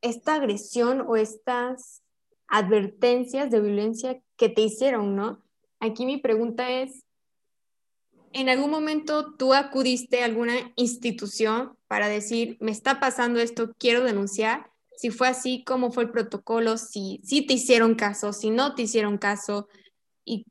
esta 0.00 0.34
agresión 0.34 1.04
o 1.06 1.16
estas 1.16 2.02
advertencias 2.46 3.50
de 3.50 3.60
violencia 3.60 4.20
que 4.36 4.48
te 4.48 4.62
hicieron, 4.62 5.14
¿no? 5.14 5.42
Aquí 5.80 6.06
mi 6.06 6.16
pregunta 6.16 6.70
es, 6.70 7.04
¿en 8.32 8.48
algún 8.48 8.70
momento 8.70 9.34
tú 9.34 9.54
acudiste 9.54 10.22
a 10.22 10.24
alguna 10.24 10.54
institución 10.76 11.76
para 11.86 12.08
decir, 12.08 12.56
me 12.60 12.70
está 12.70 13.00
pasando 13.00 13.40
esto, 13.40 13.72
quiero 13.78 14.02
denunciar? 14.02 14.70
Si 14.98 15.10
fue 15.10 15.28
así, 15.28 15.62
¿cómo 15.64 15.92
fue 15.92 16.02
el 16.02 16.10
protocolo? 16.10 16.76
Si, 16.76 17.20
si 17.22 17.46
te 17.46 17.54
hicieron 17.54 17.94
caso, 17.94 18.32
si 18.32 18.50
no 18.50 18.74
te 18.74 18.82
hicieron 18.82 19.16
caso, 19.16 19.68
y 20.24 20.44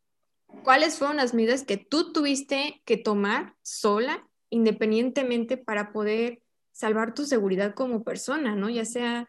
cuáles 0.64 0.98
fueron 0.98 1.18
las 1.18 1.34
medidas 1.34 1.66
que 1.66 1.76
tú 1.76 2.14
tuviste 2.14 2.82
que 2.86 2.96
tomar 2.96 3.56
sola, 3.62 4.26
independientemente, 4.50 5.58
para 5.58 5.92
poder 5.92 6.42
salvar 6.72 7.14
tu 7.14 7.26
seguridad 7.26 7.76
como 7.76 8.06
persona, 8.06 8.56
¿no? 8.56 8.70
Ya 8.70 8.86
sea 8.86 9.28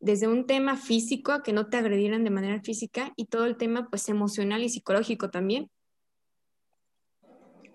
desde 0.00 0.26
un 0.26 0.46
tema 0.46 0.76
físico, 0.76 1.30
a 1.30 1.44
que 1.44 1.52
no 1.52 1.68
te 1.68 1.76
agredieran 1.76 2.24
de 2.24 2.30
manera 2.30 2.60
física, 2.60 3.12
y 3.14 3.26
todo 3.26 3.46
el 3.46 3.56
tema 3.56 3.86
pues 3.88 4.08
emocional 4.08 4.64
y 4.64 4.68
psicológico 4.68 5.30
también. 5.30 5.70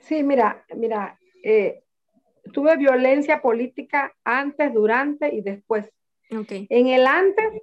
Sí, 0.01 0.23
mira, 0.23 0.65
mira, 0.75 1.17
eh, 1.41 1.85
tuve 2.51 2.75
violencia 2.75 3.41
política 3.41 4.13
antes, 4.25 4.73
durante 4.73 5.33
y 5.33 5.39
después. 5.39 5.89
Okay. 6.31 6.67
En 6.69 6.87
el 6.87 7.07
antes, 7.07 7.61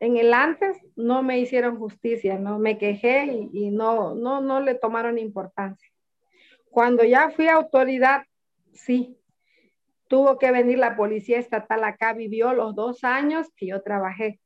en 0.00 0.16
el 0.16 0.32
antes 0.32 0.76
no 0.96 1.22
me 1.22 1.38
hicieron 1.38 1.76
justicia, 1.76 2.38
no 2.38 2.58
me 2.58 2.78
quejé 2.78 3.26
y, 3.26 3.50
y, 3.52 3.70
no, 3.70 4.14
no, 4.14 4.40
no 4.40 4.60
le 4.60 4.74
tomaron 4.74 5.18
importancia. 5.18 5.88
Cuando 6.70 7.04
ya 7.04 7.30
fui 7.30 7.48
autoridad, 7.48 8.22
sí, 8.72 9.18
tuvo 10.08 10.38
que 10.38 10.50
venir 10.52 10.78
la 10.78 10.96
policía 10.96 11.38
estatal 11.38 11.84
acá, 11.84 12.12
vivió 12.12 12.52
los 12.52 12.74
dos 12.74 13.04
años 13.04 13.48
que 13.56 13.66
yo 13.66 13.82
trabajé. 13.82 14.40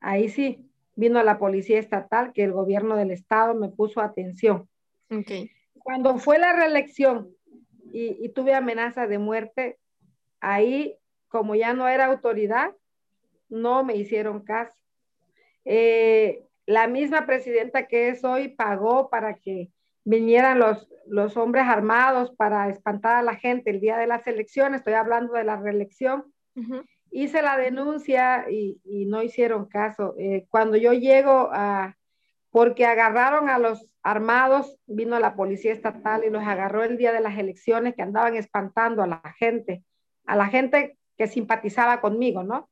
Ahí 0.00 0.28
sí, 0.28 0.68
vino 0.94 1.22
la 1.22 1.38
policía 1.38 1.78
estatal, 1.78 2.32
que 2.32 2.44
el 2.44 2.52
gobierno 2.52 2.96
del 2.96 3.10
estado 3.10 3.54
me 3.54 3.68
puso 3.68 4.00
atención. 4.00 4.68
Okay. 5.10 5.50
Cuando 5.74 6.18
fue 6.18 6.38
la 6.38 6.52
reelección 6.52 7.30
y, 7.92 8.28
tuve 8.30 8.54
amenaza 8.54 9.06
de 9.06 9.18
muerte, 9.18 9.78
ahí, 10.40 10.96
como 11.32 11.54
ya 11.54 11.72
no 11.72 11.88
era 11.88 12.04
autoridad, 12.04 12.76
no 13.48 13.82
me 13.84 13.96
hicieron 13.96 14.44
caso. 14.44 14.76
Eh, 15.64 16.44
la 16.66 16.86
misma 16.88 17.24
presidenta 17.24 17.86
que 17.86 18.10
es 18.10 18.22
hoy 18.22 18.48
pagó 18.48 19.08
para 19.08 19.34
que 19.36 19.70
vinieran 20.04 20.58
los, 20.58 20.88
los 21.06 21.38
hombres 21.38 21.64
armados 21.64 22.34
para 22.36 22.68
espantar 22.68 23.16
a 23.16 23.22
la 23.22 23.36
gente 23.36 23.70
el 23.70 23.80
día 23.80 23.96
de 23.96 24.06
las 24.06 24.26
elecciones, 24.26 24.80
estoy 24.80 24.92
hablando 24.92 25.32
de 25.32 25.44
la 25.44 25.56
reelección, 25.56 26.24
hice 27.10 27.40
la 27.40 27.56
denuncia 27.56 28.44
y, 28.50 28.78
no 29.06 29.22
hicieron 29.22 29.66
caso. 29.66 30.14
Eh, 30.18 30.46
cuando 30.50 30.76
yo 30.76 30.92
llego 30.92 31.48
a, 31.50 31.96
porque 32.50 32.84
agarraron 32.84 33.48
a 33.48 33.58
los 33.58 33.94
armados, 34.02 34.78
vino 34.86 35.18
la 35.18 35.34
policía 35.34 35.72
estatal 35.72 36.24
y 36.24 36.30
los 36.30 36.42
agarró 36.42 36.84
el 36.84 36.98
día 36.98 37.12
de 37.12 37.20
las 37.20 37.38
elecciones 37.38 37.94
que 37.94 38.02
andaban 38.02 38.36
espantando 38.36 39.02
a 39.02 39.06
la 39.06 39.22
gente, 39.38 39.82
a 40.26 40.36
la 40.36 40.48
gente 40.48 40.98
que 41.22 41.28
simpatizaba 41.28 42.00
conmigo, 42.00 42.42
¿no? 42.42 42.68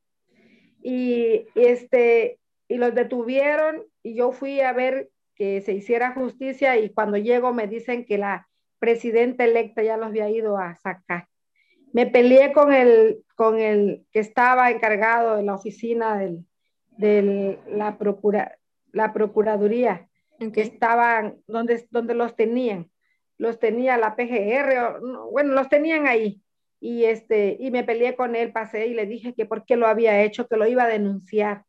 Y, 0.83 1.47
este, 1.55 2.41
y 2.67 2.79
los 2.79 2.93
detuvieron 2.97 3.85
y 4.03 4.17
yo 4.17 4.33
fui 4.33 4.61
a 4.61 4.73
ver 4.73 5.09
que 5.37 5.61
se 5.61 5.73
hiciera 5.73 6.15
justicia 6.15 6.77
y 6.77 6.91
cuando 6.91 7.17
llego 7.17 7.55
me 7.55 7.69
dicen 7.69 8.05
que 8.05 8.19
la 8.19 8.49
presidenta 8.81 9.45
electa 9.45 9.85
ya 9.85 9.97
los 9.97 10.09
había 10.09 10.29
ido 10.31 10.59
a 10.59 10.75
sacar. 10.75 11.29
Me 11.93 12.07
peleé 12.09 12.53
con 12.53 12.73
el, 12.73 13.23
con 13.37 13.61
el 13.61 14.05
que 14.11 14.19
estaba 14.19 14.73
encargado 14.73 15.37
de 15.37 15.45
la 15.45 15.55
oficina 15.55 16.19
del, 16.19 16.45
de 16.99 17.57
la, 17.69 17.99
procura, 17.99 18.59
la 18.91 19.13
Procuraduría, 19.13 20.09
que 20.53 20.63
estaban 20.63 21.37
donde, 21.47 21.87
donde 21.93 22.15
los 22.15 22.35
tenían. 22.35 22.91
Los 23.39 23.61
tenía 23.61 23.97
la 23.97 24.17
PGR, 24.17 24.99
bueno, 25.31 25.53
los 25.53 25.69
tenían 25.69 26.09
ahí. 26.09 26.43
Y, 26.81 27.05
este, 27.05 27.57
y 27.61 27.71
me 27.71 27.85
peleé 27.85 28.17
con 28.17 28.35
él, 28.35 28.53
pasé 28.53 28.87
y 28.87 28.95
le 28.95 29.07
dije 29.07 29.35
que 29.35 29.47
por 29.47 29.65
qué 29.65 29.77
lo 29.77 29.87
había 29.87 30.23
hecho, 30.23 30.49
que 30.49 30.57
lo 30.57 30.67
iba 30.67 30.85
a 30.85 30.89
denunciar 30.89 31.65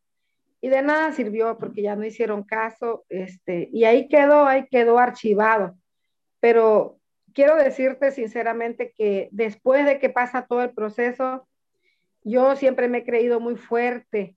y 0.61 0.69
de 0.69 0.83
nada 0.83 1.11
sirvió 1.11 1.57
porque 1.57 1.81
ya 1.81 1.95
no 1.95 2.05
hicieron 2.05 2.43
caso, 2.43 3.03
este, 3.09 3.67
y 3.73 3.83
ahí 3.85 4.07
quedó, 4.07 4.45
ahí 4.45 4.67
quedó 4.69 4.99
archivado. 4.99 5.75
Pero 6.39 6.99
quiero 7.33 7.55
decirte 7.55 8.11
sinceramente 8.11 8.93
que 8.95 9.27
después 9.31 9.85
de 9.85 9.97
que 9.99 10.09
pasa 10.09 10.45
todo 10.45 10.61
el 10.61 10.71
proceso, 10.71 11.47
yo 12.23 12.55
siempre 12.55 12.87
me 12.87 12.99
he 12.99 13.03
creído 13.03 13.39
muy 13.39 13.55
fuerte 13.55 14.35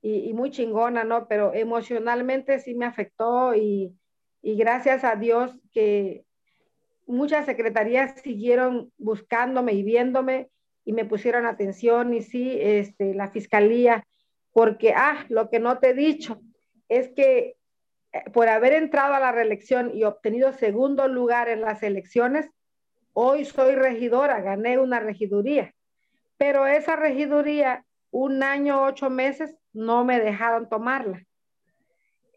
y, 0.00 0.32
muy 0.34 0.52
chingona, 0.52 1.02
¿no? 1.02 1.26
Pero 1.26 1.52
emocionalmente 1.52 2.60
sí 2.60 2.74
me 2.74 2.86
afectó 2.86 3.52
y, 3.56 3.92
y 4.42 4.56
gracias 4.56 5.02
a 5.02 5.16
Dios 5.16 5.58
que 5.72 6.24
muchas 7.06 7.46
secretarías 7.46 8.20
siguieron 8.20 8.92
buscándome 8.98 9.72
y 9.72 9.82
viéndome 9.82 10.50
y 10.84 10.92
me 10.92 11.04
pusieron 11.04 11.46
atención 11.46 12.14
y 12.14 12.22
sí, 12.22 12.58
este, 12.60 13.14
la 13.14 13.28
fiscalía 13.28 14.04
porque, 14.56 14.94
ah, 14.96 15.26
lo 15.28 15.50
que 15.50 15.60
no 15.60 15.80
te 15.80 15.90
he 15.90 15.92
dicho 15.92 16.40
es 16.88 17.10
que 17.10 17.56
eh, 18.12 18.30
por 18.32 18.48
haber 18.48 18.72
entrado 18.72 19.12
a 19.12 19.20
la 19.20 19.30
reelección 19.30 19.94
y 19.94 20.04
obtenido 20.04 20.50
segundo 20.54 21.08
lugar 21.08 21.50
en 21.50 21.60
las 21.60 21.82
elecciones, 21.82 22.48
hoy 23.12 23.44
soy 23.44 23.74
regidora, 23.74 24.40
gané 24.40 24.78
una 24.78 24.98
regiduría, 24.98 25.74
pero 26.38 26.66
esa 26.66 26.96
regiduría, 26.96 27.84
un 28.10 28.42
año, 28.42 28.82
ocho 28.82 29.10
meses, 29.10 29.54
no 29.74 30.06
me 30.06 30.20
dejaron 30.20 30.70
tomarla. 30.70 31.22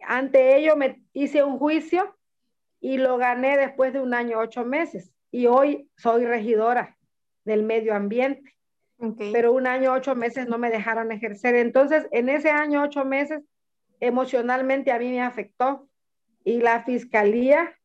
Ante 0.05 0.57
ello 0.57 0.75
me 0.75 1.01
hice 1.13 1.41
un 1.41 1.57
juicio 1.57 2.17
y 2.79 2.97
lo 2.97 3.17
gané 3.17 3.57
después 3.57 3.93
de 3.93 3.99
un 3.99 4.13
año, 4.13 4.39
ocho 4.39 4.65
meses. 4.65 5.11
Y 5.31 5.47
hoy 5.47 5.89
soy 5.95 6.25
regidora 6.25 6.97
del 7.43 7.63
medio 7.63 7.93
ambiente 7.93 8.59
pero 9.31 9.53
un 9.53 9.65
año, 9.65 9.93
ocho 9.93 10.15
meses 10.15 10.47
no 10.47 10.57
me 10.57 10.69
dejaron 10.69 11.11
ejercer. 11.11 11.55
Entonces, 11.55 12.07
en 12.11 12.27
ese 12.27 12.49
año, 12.49 12.83
ocho 12.83 13.05
meses, 13.05 13.41
emocionalmente 14.01 14.91
a 14.91 14.99
mí 14.99 15.09
me 15.09 15.21
afectó 15.21 15.87
y 16.43 16.61
la 16.61 16.83
fiscalía 16.83 17.77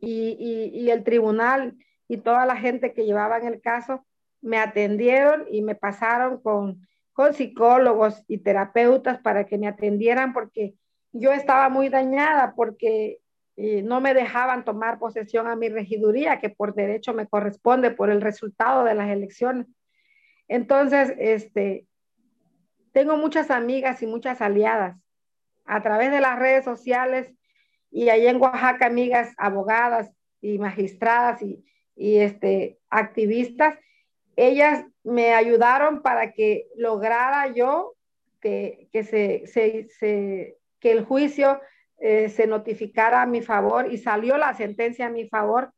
y, 0.00 0.70
y, 0.72 0.90
el 0.90 1.02
tribunal 1.02 1.76
y 2.08 2.18
toda 2.18 2.44
la 2.44 2.56
gente 2.56 2.92
que 2.92 3.04
llevaba 3.04 3.38
en 3.38 3.46
el 3.46 3.60
caso 3.60 4.06
me 4.42 4.58
atendieron 4.58 5.46
y 5.50 5.62
me 5.62 5.74
pasaron 5.74 6.42
con, 6.42 6.86
con 7.14 7.32
psicólogos 7.32 8.22
y 8.28 8.38
terapeutas 8.38 9.18
para 9.20 9.46
que 9.46 9.56
me 9.56 9.66
atendieran 9.66 10.34
porque 10.34 10.74
yo 11.12 11.32
estaba 11.32 11.70
muy 11.70 11.88
dañada 11.88 12.54
porque 12.54 13.18
eh, 13.56 13.82
no 13.82 14.00
me 14.00 14.14
dejaban 14.14 14.64
tomar 14.64 14.98
posesión 14.98 15.46
a 15.46 15.54
mi 15.54 15.68
regiduría, 15.68 16.40
que 16.40 16.48
por 16.48 16.74
derecho 16.74 17.14
me 17.14 17.28
corresponde 17.28 17.92
por 17.92 18.10
el 18.10 18.20
resultado 18.20 18.82
de 18.84 18.94
las 18.94 19.10
elecciones. 19.10 19.66
Entonces, 20.48 21.14
este, 21.18 21.86
tengo 22.92 23.16
muchas 23.16 23.50
amigas 23.50 24.02
y 24.02 24.06
muchas 24.06 24.40
aliadas 24.40 24.96
a 25.64 25.82
través 25.82 26.10
de 26.10 26.20
las 26.20 26.38
redes 26.38 26.64
sociales 26.64 27.32
y 27.90 28.08
allá 28.08 28.30
en 28.30 28.40
Oaxaca, 28.40 28.86
amigas 28.86 29.32
abogadas 29.36 30.10
y 30.40 30.58
magistradas 30.58 31.40
y, 31.40 31.64
este, 31.96 32.78
activistas. 32.90 33.78
Ellas 34.36 34.84
me 35.04 35.32
ayudaron 35.32 36.02
para 36.02 36.32
que 36.32 36.66
lograra 36.76 37.46
yo 37.52 37.94
que, 38.40 38.88
se, 38.92 40.58
que 40.80 40.92
el 40.92 41.04
juicio 41.04 41.60
eh, 41.98 42.28
se 42.28 42.46
notificara 42.46 43.22
a 43.22 43.26
mi 43.26 43.42
favor 43.42 43.92
y 43.92 43.98
salió 43.98 44.36
la 44.36 44.54
sentencia 44.54 45.06
a 45.06 45.10
mi 45.10 45.28
favor. 45.28 45.72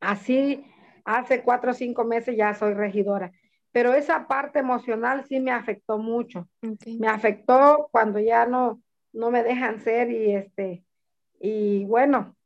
Así, 0.00 0.64
hace 1.04 1.42
cuatro 1.42 1.72
o 1.72 1.74
cinco 1.74 2.04
meses 2.04 2.36
ya 2.36 2.54
soy 2.54 2.74
regidora 2.74 3.32
pero 3.72 3.94
esa 3.94 4.26
parte 4.26 4.58
emocional 4.58 5.24
sí 5.28 5.40
me 5.40 5.52
afectó 5.52 5.98
mucho. 5.98 6.48
Me 6.98 7.06
afectó 7.06 7.88
cuando 7.92 8.18
ya 8.18 8.46
no, 8.46 8.82
no 9.12 9.30
me 9.30 9.42
dejan 9.42 9.80
ser 9.80 10.10
y 10.10 10.34
este, 10.34 10.84
y 11.40 11.84
bueno, 11.84 12.36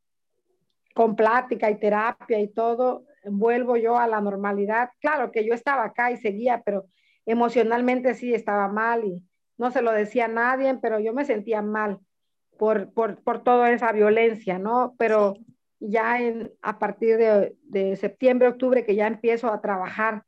con 0.94 1.16
plática 1.16 1.70
y 1.70 1.78
terapia 1.78 2.38
y 2.40 2.48
todo, 2.48 3.06
vuelvo 3.24 3.76
yo 3.76 3.96
a 3.98 4.06
la 4.06 4.20
normalidad. 4.20 4.90
Claro 5.00 5.32
que 5.32 5.46
yo 5.46 5.54
estaba 5.54 5.84
acá 5.84 6.10
y 6.10 6.18
seguía, 6.18 6.62
pero 6.62 6.86
emocionalmente 7.24 8.14
sí 8.14 8.34
estaba 8.34 8.68
mal 8.68 9.04
y 9.04 9.22
no 9.56 9.70
se 9.70 9.82
lo 9.82 9.92
decía 9.92 10.26
a 10.26 10.28
nadie, 10.28 10.74
pero 10.80 10.98
yo 11.00 11.14
me 11.14 11.24
sentía 11.24 11.62
mal 11.62 12.00
por, 12.58 12.92
por, 12.92 13.22
por 13.22 13.42
toda 13.42 13.70
esa 13.72 13.92
violencia, 13.92 14.58
¿no? 14.58 14.94
Pero 14.98 15.34
ya 15.80 16.20
en, 16.20 16.52
a 16.62 16.78
partir 16.78 17.16
de, 17.16 17.56
de 17.62 17.96
septiembre, 17.96 18.48
octubre, 18.48 18.84
que 18.84 18.94
ya 18.94 19.06
empiezo 19.06 19.52
a 19.52 19.60
trabajar 19.60 20.24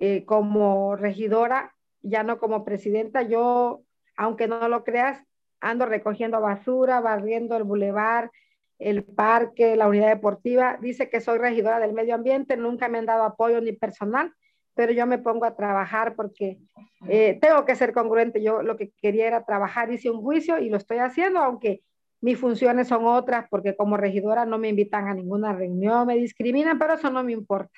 eh, 0.00 0.24
como 0.24 0.96
regidora, 0.96 1.74
ya 2.02 2.22
no 2.22 2.38
como 2.38 2.64
presidenta, 2.64 3.22
yo, 3.22 3.82
aunque 4.16 4.46
no 4.46 4.68
lo 4.68 4.84
creas, 4.84 5.22
ando 5.60 5.86
recogiendo 5.86 6.40
basura, 6.40 7.00
barriendo 7.00 7.56
el 7.56 7.64
bulevar, 7.64 8.30
el 8.78 9.02
parque, 9.04 9.76
la 9.76 9.88
unidad 9.88 10.08
deportiva. 10.08 10.78
Dice 10.80 11.10
que 11.10 11.20
soy 11.20 11.38
regidora 11.38 11.80
del 11.80 11.92
medio 11.92 12.14
ambiente, 12.14 12.56
nunca 12.56 12.88
me 12.88 12.98
han 12.98 13.06
dado 13.06 13.24
apoyo 13.24 13.60
ni 13.60 13.72
personal, 13.72 14.32
pero 14.78 14.92
yo 14.92 15.06
me 15.06 15.18
pongo 15.18 15.44
a 15.44 15.56
trabajar 15.56 16.14
porque 16.14 16.60
eh, 17.08 17.36
tengo 17.42 17.64
que 17.64 17.74
ser 17.74 17.92
congruente. 17.92 18.40
Yo 18.40 18.62
lo 18.62 18.76
que 18.76 18.92
quería 19.02 19.26
era 19.26 19.44
trabajar, 19.44 19.92
hice 19.92 20.08
un 20.08 20.22
juicio 20.22 20.60
y 20.60 20.70
lo 20.70 20.76
estoy 20.76 20.98
haciendo, 20.98 21.40
aunque 21.40 21.82
mis 22.20 22.38
funciones 22.38 22.86
son 22.86 23.04
otras, 23.04 23.48
porque 23.50 23.74
como 23.74 23.96
regidora 23.96 24.46
no 24.46 24.56
me 24.56 24.68
invitan 24.68 25.08
a 25.08 25.14
ninguna 25.14 25.52
reunión, 25.52 26.06
me 26.06 26.14
discriminan, 26.14 26.78
pero 26.78 26.94
eso 26.94 27.10
no 27.10 27.24
me 27.24 27.32
importa. 27.32 27.76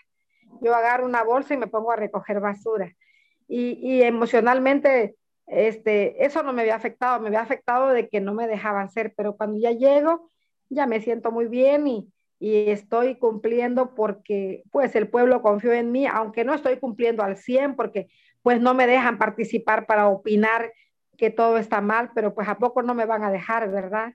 Yo 0.61 0.74
agarro 0.74 1.07
una 1.07 1.24
bolsa 1.24 1.55
y 1.55 1.57
me 1.57 1.68
pongo 1.68 1.90
a 1.90 1.96
recoger 1.96 2.38
basura. 2.38 2.94
Y, 3.48 3.78
y 3.80 4.03
emocionalmente, 4.03 5.16
este, 5.46 6.22
eso 6.22 6.42
no 6.42 6.53
me 6.53 6.61
había 6.61 6.74
afectado, 6.74 7.18
me 7.18 7.28
había 7.28 7.40
afectado 7.40 7.88
de 7.88 8.11
que 8.11 8.20
no 8.20 8.34
me 8.34 8.46
dejaban 8.46 8.84
hacer, 8.84 9.14
pero 9.16 9.38
cuando 9.38 9.59
ya 9.59 9.70
llego, 9.70 10.30
ya 10.68 10.86
me 10.86 11.01
siento 11.01 11.32
muy 11.32 11.46
bien 11.46 11.86
y, 11.86 12.12
y 12.41 12.70
estoy 12.70 13.16
cumpliendo 13.16 13.95
porque 13.95 14.64
pues 14.72 14.97
el 14.97 15.09
pueblo 15.09 15.43
confió 15.43 15.72
en 15.74 15.93
mí, 15.93 16.07
aunque 16.07 16.43
no 16.43 16.55
estoy 16.55 16.78
cumpliendo 16.78 17.22
al 17.22 17.36
100 17.36 17.76
porque 17.76 18.09
pues 18.43 18.61
no 18.62 18.72
me 18.72 18.86
dejan 18.86 19.18
participar 19.18 19.86
para 19.86 20.09
opinar 20.09 20.72
que 21.18 21.28
todo 21.30 21.59
está 21.59 21.82
mal, 21.82 22.11
pero 22.14 22.34
pues 22.34 22.49
a 22.49 22.57
poco 22.57 22.80
no 22.80 22.95
me 22.95 23.05
van 23.05 23.22
a 23.22 23.30
dejar, 23.30 23.70
¿verdad? 23.70 24.14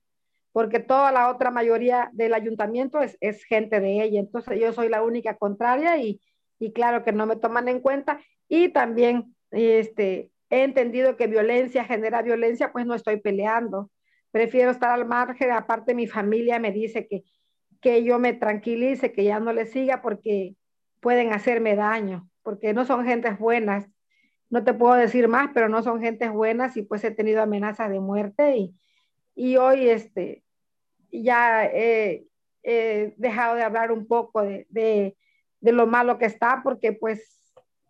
Porque 0.52 0.80
toda 0.80 1.12
la 1.12 1.30
otra 1.30 1.52
mayoría 1.52 2.10
del 2.14 2.34
ayuntamiento 2.34 3.00
es, 3.00 3.16
es 3.22 3.44
gente 3.44 3.80
de 3.80 4.02
ella, 4.02 4.20
entonces 4.20 4.60
yo 4.60 4.74
soy 4.74 4.90
la 4.90 5.04
única 5.04 5.38
contraria 5.38 5.98
y, 5.98 6.20
y 6.58 6.74
claro 6.74 7.04
que 7.04 7.12
no 7.12 7.28
me 7.28 7.36
toman 7.36 7.68
en 7.68 7.80
cuenta. 7.80 8.20
Y 8.48 8.70
también 8.70 9.36
este, 9.52 10.32
he 10.50 10.64
entendido 10.64 11.16
que 11.16 11.28
violencia 11.28 11.86
genera 11.86 12.24
violencia, 12.24 12.72
pues 12.72 12.88
no 12.88 12.96
estoy 12.96 13.18
peleando. 13.18 13.92
Prefiero 14.32 14.72
estar 14.72 14.90
al 14.90 15.06
margen, 15.06 15.52
aparte 15.52 15.94
mi 15.94 16.08
familia 16.08 16.58
me 16.58 16.72
dice 16.72 17.08
que, 17.08 17.24
que 17.82 18.04
yo 18.04 18.20
me 18.20 18.34
tranquilice, 18.34 19.12
que 19.12 19.24
ya 19.24 19.40
no 19.40 19.54
le 19.54 19.66
siga 19.66 20.02
porque 20.02 20.56
pueden 21.00 21.34
hacerme 21.34 21.76
daño, 21.76 22.30
porque 22.44 22.74
no 22.74 22.86
son 22.86 23.06
gentes 23.06 23.38
buenas. 23.38 23.88
No 24.50 24.64
te 24.64 24.74
puedo 24.74 24.94
decir 24.96 25.28
más, 25.28 25.50
pero 25.54 25.70
no 25.70 25.82
son 25.82 26.02
gentes 26.02 26.32
buenas 26.32 26.78
y 26.78 26.84
pues 26.84 27.04
he 27.04 27.12
tenido 27.12 27.42
amenazas 27.42 27.90
de 27.90 28.00
muerte 28.00 28.58
y, 28.58 28.76
y 29.36 29.58
hoy 29.58 29.90
este, 29.90 30.44
ya 31.12 31.66
he, 31.66 32.28
dejado 33.18 33.56
de 33.56 33.62
hablar 33.62 33.92
un 33.92 34.08
poco 34.08 34.42
de, 34.42 34.66
de, 34.70 35.16
de, 35.60 35.72
lo 35.72 35.86
malo 35.86 36.18
que 36.18 36.26
está 36.26 36.62
porque 36.64 36.94
pues 36.94 37.40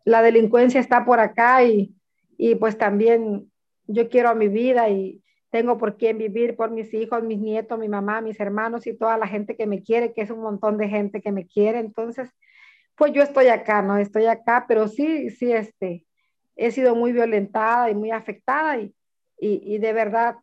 la 0.04 0.22
delincuencia 0.22 0.82
está 0.82 1.06
por 1.06 1.22
acá 1.22 1.64
y, 1.64 1.96
y 2.38 2.56
pues 2.56 2.78
también 2.78 3.50
yo 3.88 4.10
quiero 4.10 4.36
mi 4.36 4.50
vida 4.50 4.90
y, 4.90 5.24
tengo 5.56 5.78
por 5.78 5.96
quién 5.96 6.18
vivir, 6.18 6.58
por 6.58 6.70
mis 6.70 6.94
hijos, 6.94 7.24
mis 7.24 7.40
nietos, 7.40 7.80
mi 7.80 7.88
mamá, 7.88 8.20
mis 8.20 8.38
hermanos 8.42 8.86
y 8.88 8.94
toda 8.94 9.18
la 9.18 9.26
gente 9.26 9.56
que 9.56 9.66
me 9.66 9.82
quiere, 9.84 10.12
que 10.12 10.20
es 10.20 10.30
un 10.30 10.42
montón 10.42 10.78
de 10.78 10.90
gente 10.90 11.22
que 11.22 11.32
me 11.32 11.48
quiere. 11.48 11.80
Entonces, 11.80 12.30
pues 12.98 13.14
yo 13.14 13.24
estoy 13.24 13.48
acá, 13.48 13.82
¿no? 13.82 13.98
Estoy 13.98 14.26
acá, 14.26 14.66
pero 14.68 14.90
sí, 14.90 15.30
sí, 15.30 15.54
este, 15.54 16.06
he 16.58 16.72
sido 16.72 16.94
muy 16.94 17.14
violentada 17.14 17.90
y 17.90 17.96
muy 17.96 18.12
afectada 18.12 18.80
y, 18.80 18.94
y, 19.40 19.76
y 19.76 19.78
de 19.78 19.94
verdad, 19.94 20.36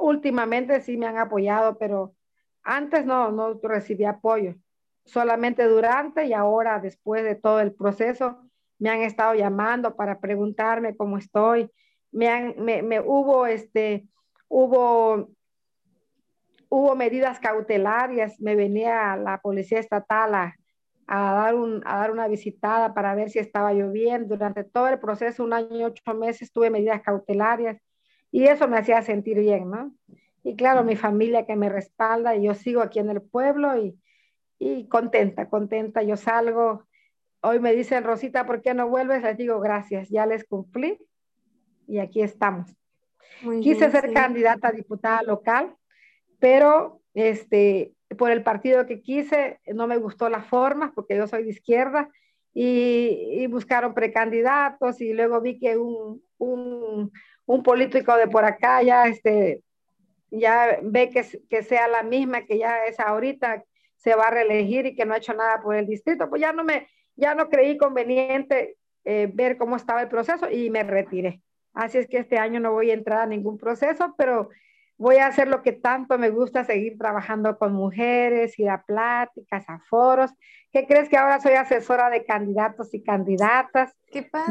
últimamente 0.00 0.80
sí 0.80 0.96
me 0.96 1.06
han 1.06 1.18
apoyado, 1.18 1.78
pero 1.78 2.16
antes 2.64 3.06
no, 3.06 3.30
no 3.30 3.60
recibí 3.62 4.04
apoyo. 4.06 4.56
Solamente 5.04 5.68
durante 5.68 6.26
y 6.26 6.32
ahora, 6.32 6.80
después 6.80 7.22
de 7.22 7.36
todo 7.36 7.60
el 7.60 7.72
proceso, 7.72 8.40
me 8.80 8.90
han 8.90 9.02
estado 9.02 9.36
llamando 9.36 9.94
para 9.94 10.18
preguntarme 10.18 10.96
cómo 10.96 11.16
estoy, 11.16 11.70
me, 12.14 13.00
hubo, 13.00 13.46
este, 13.46 14.06
hubo, 14.48 15.30
hubo 16.68 16.94
medidas 16.94 17.40
cautelarias, 17.40 18.40
me 18.40 18.54
venía 18.54 19.16
la 19.16 19.38
policía 19.40 19.80
estatal 19.80 20.34
a, 20.34 20.56
a, 21.06 21.34
dar 21.34 21.54
un, 21.56 21.82
a 21.84 21.98
dar 21.98 22.12
una 22.12 22.28
visitada 22.28 22.94
para 22.94 23.14
ver 23.14 23.30
si 23.30 23.40
estaba 23.40 23.72
lloviendo. 23.72 24.36
Durante 24.36 24.64
todo 24.64 24.88
el 24.88 24.98
proceso, 24.98 25.44
un 25.44 25.52
año 25.52 25.76
y 25.76 25.84
ocho 25.84 26.14
meses, 26.14 26.52
tuve 26.52 26.70
medidas 26.70 27.02
cautelarias 27.02 27.78
y 28.30 28.44
eso 28.44 28.68
me 28.68 28.78
hacía 28.78 29.02
sentir 29.02 29.38
bien, 29.38 29.70
¿no? 29.70 29.92
Y 30.44 30.56
claro, 30.56 30.84
mi 30.84 30.96
familia 30.96 31.46
que 31.46 31.56
me 31.56 31.68
respalda 31.68 32.36
y 32.36 32.44
yo 32.44 32.54
sigo 32.54 32.82
aquí 32.82 32.98
en 32.98 33.10
el 33.10 33.22
pueblo 33.22 33.76
y, 33.78 33.98
y 34.58 34.86
contenta, 34.88 35.48
contenta. 35.48 36.02
Yo 36.02 36.16
salgo, 36.16 36.84
hoy 37.40 37.60
me 37.60 37.74
dicen, 37.74 38.04
Rosita, 38.04 38.46
¿por 38.46 38.60
qué 38.60 38.74
no 38.74 38.88
vuelves? 38.88 39.22
Les 39.22 39.36
digo, 39.36 39.58
gracias, 39.58 40.10
ya 40.10 40.26
les 40.26 40.44
cumplí 40.44 40.98
y 41.86 41.98
aquí 41.98 42.22
estamos. 42.22 42.74
Quise 43.62 43.90
ser 43.90 44.12
candidata 44.12 44.68
a 44.68 44.72
diputada 44.72 45.22
local, 45.22 45.74
pero 46.38 47.00
este, 47.14 47.92
por 48.16 48.30
el 48.30 48.42
partido 48.42 48.86
que 48.86 49.00
quise 49.00 49.60
no 49.66 49.86
me 49.86 49.96
gustó 49.96 50.28
la 50.28 50.42
forma, 50.42 50.92
porque 50.94 51.16
yo 51.16 51.26
soy 51.26 51.44
de 51.44 51.50
izquierda, 51.50 52.10
y, 52.54 53.46
buscaron 53.48 53.94
precandidatos 53.94 55.00
y 55.00 55.12
luego 55.12 55.40
vi 55.40 55.58
que 55.58 55.76
un, 55.76 56.22
un, 56.38 57.12
un, 57.46 57.62
político 57.64 58.16
de 58.16 58.28
por 58.28 58.44
acá 58.44 58.80
ya, 58.82 59.06
este, 59.08 59.62
ya 60.30 60.78
ve 60.82 61.10
que, 61.10 61.24
que 61.50 61.62
sea 61.64 61.88
la 61.88 62.04
misma 62.04 62.44
que 62.44 62.58
ya 62.58 62.84
es 62.86 63.00
ahorita, 63.00 63.64
se 63.96 64.14
va 64.14 64.28
a 64.28 64.30
reelegir 64.30 64.86
y 64.86 64.94
que 64.94 65.04
no 65.04 65.14
ha 65.14 65.18
hecho 65.18 65.34
nada 65.34 65.60
por 65.62 65.74
el 65.74 65.86
distrito, 65.86 66.28
pues 66.30 66.40
ya 66.40 66.52
no 66.52 66.62
me, 66.62 66.86
ya 67.16 67.34
no 67.34 67.48
creí 67.48 67.76
conveniente 67.76 68.76
eh, 69.04 69.28
ver 69.32 69.56
cómo 69.56 69.76
estaba 69.76 70.02
el 70.02 70.08
proceso 70.08 70.48
y 70.50 70.70
me 70.70 70.84
retiré. 70.84 71.42
Así 71.74 71.98
es 71.98 72.06
que 72.06 72.18
este 72.18 72.38
año 72.38 72.60
no 72.60 72.72
voy 72.72 72.90
a 72.90 72.94
entrar 72.94 73.20
a 73.20 73.26
ningún 73.26 73.58
proceso, 73.58 74.14
pero 74.16 74.48
voy 74.96 75.16
a 75.16 75.26
hacer 75.26 75.48
lo 75.48 75.62
que 75.62 75.72
tanto 75.72 76.18
me 76.18 76.30
gusta, 76.30 76.64
seguir 76.64 76.96
trabajando 76.96 77.58
con 77.58 77.72
mujeres, 77.72 78.58
ir 78.58 78.70
a 78.70 78.84
pláticas, 78.84 79.68
a 79.68 79.80
foros. 79.80 80.30
¿Qué 80.72 80.86
crees 80.86 81.08
que 81.08 81.16
ahora 81.16 81.40
soy 81.40 81.54
asesora 81.54 82.10
de 82.10 82.24
candidatos 82.24 82.94
y 82.94 83.02
candidatas? 83.02 83.92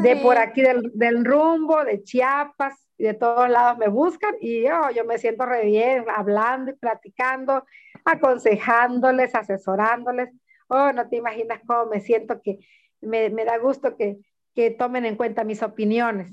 De 0.02 0.16
por 0.16 0.36
aquí 0.36 0.60
del, 0.60 0.92
del, 0.94 1.24
rumbo, 1.24 1.82
de 1.84 2.02
Chiapas, 2.02 2.74
de 2.98 3.14
todos 3.14 3.48
lados 3.48 3.78
me 3.78 3.88
buscan 3.88 4.34
y 4.40 4.62
yo, 4.62 4.90
yo 4.94 5.04
me 5.04 5.18
siento 5.18 5.46
re 5.46 5.64
bien 5.64 6.04
hablando 6.14 6.70
y 6.70 6.74
platicando, 6.74 7.64
aconsejándoles, 8.04 9.34
asesorándoles. 9.34 10.30
Oh, 10.68 10.92
no 10.92 11.08
te 11.08 11.16
imaginas 11.16 11.60
cómo 11.66 11.86
me 11.86 12.00
siento 12.00 12.40
que 12.42 12.58
me, 13.00 13.30
me 13.30 13.44
da 13.44 13.58
gusto 13.58 13.96
que, 13.96 14.18
que 14.54 14.70
tomen 14.70 15.06
en 15.06 15.16
cuenta 15.16 15.44
mis 15.44 15.62
opiniones. 15.62 16.32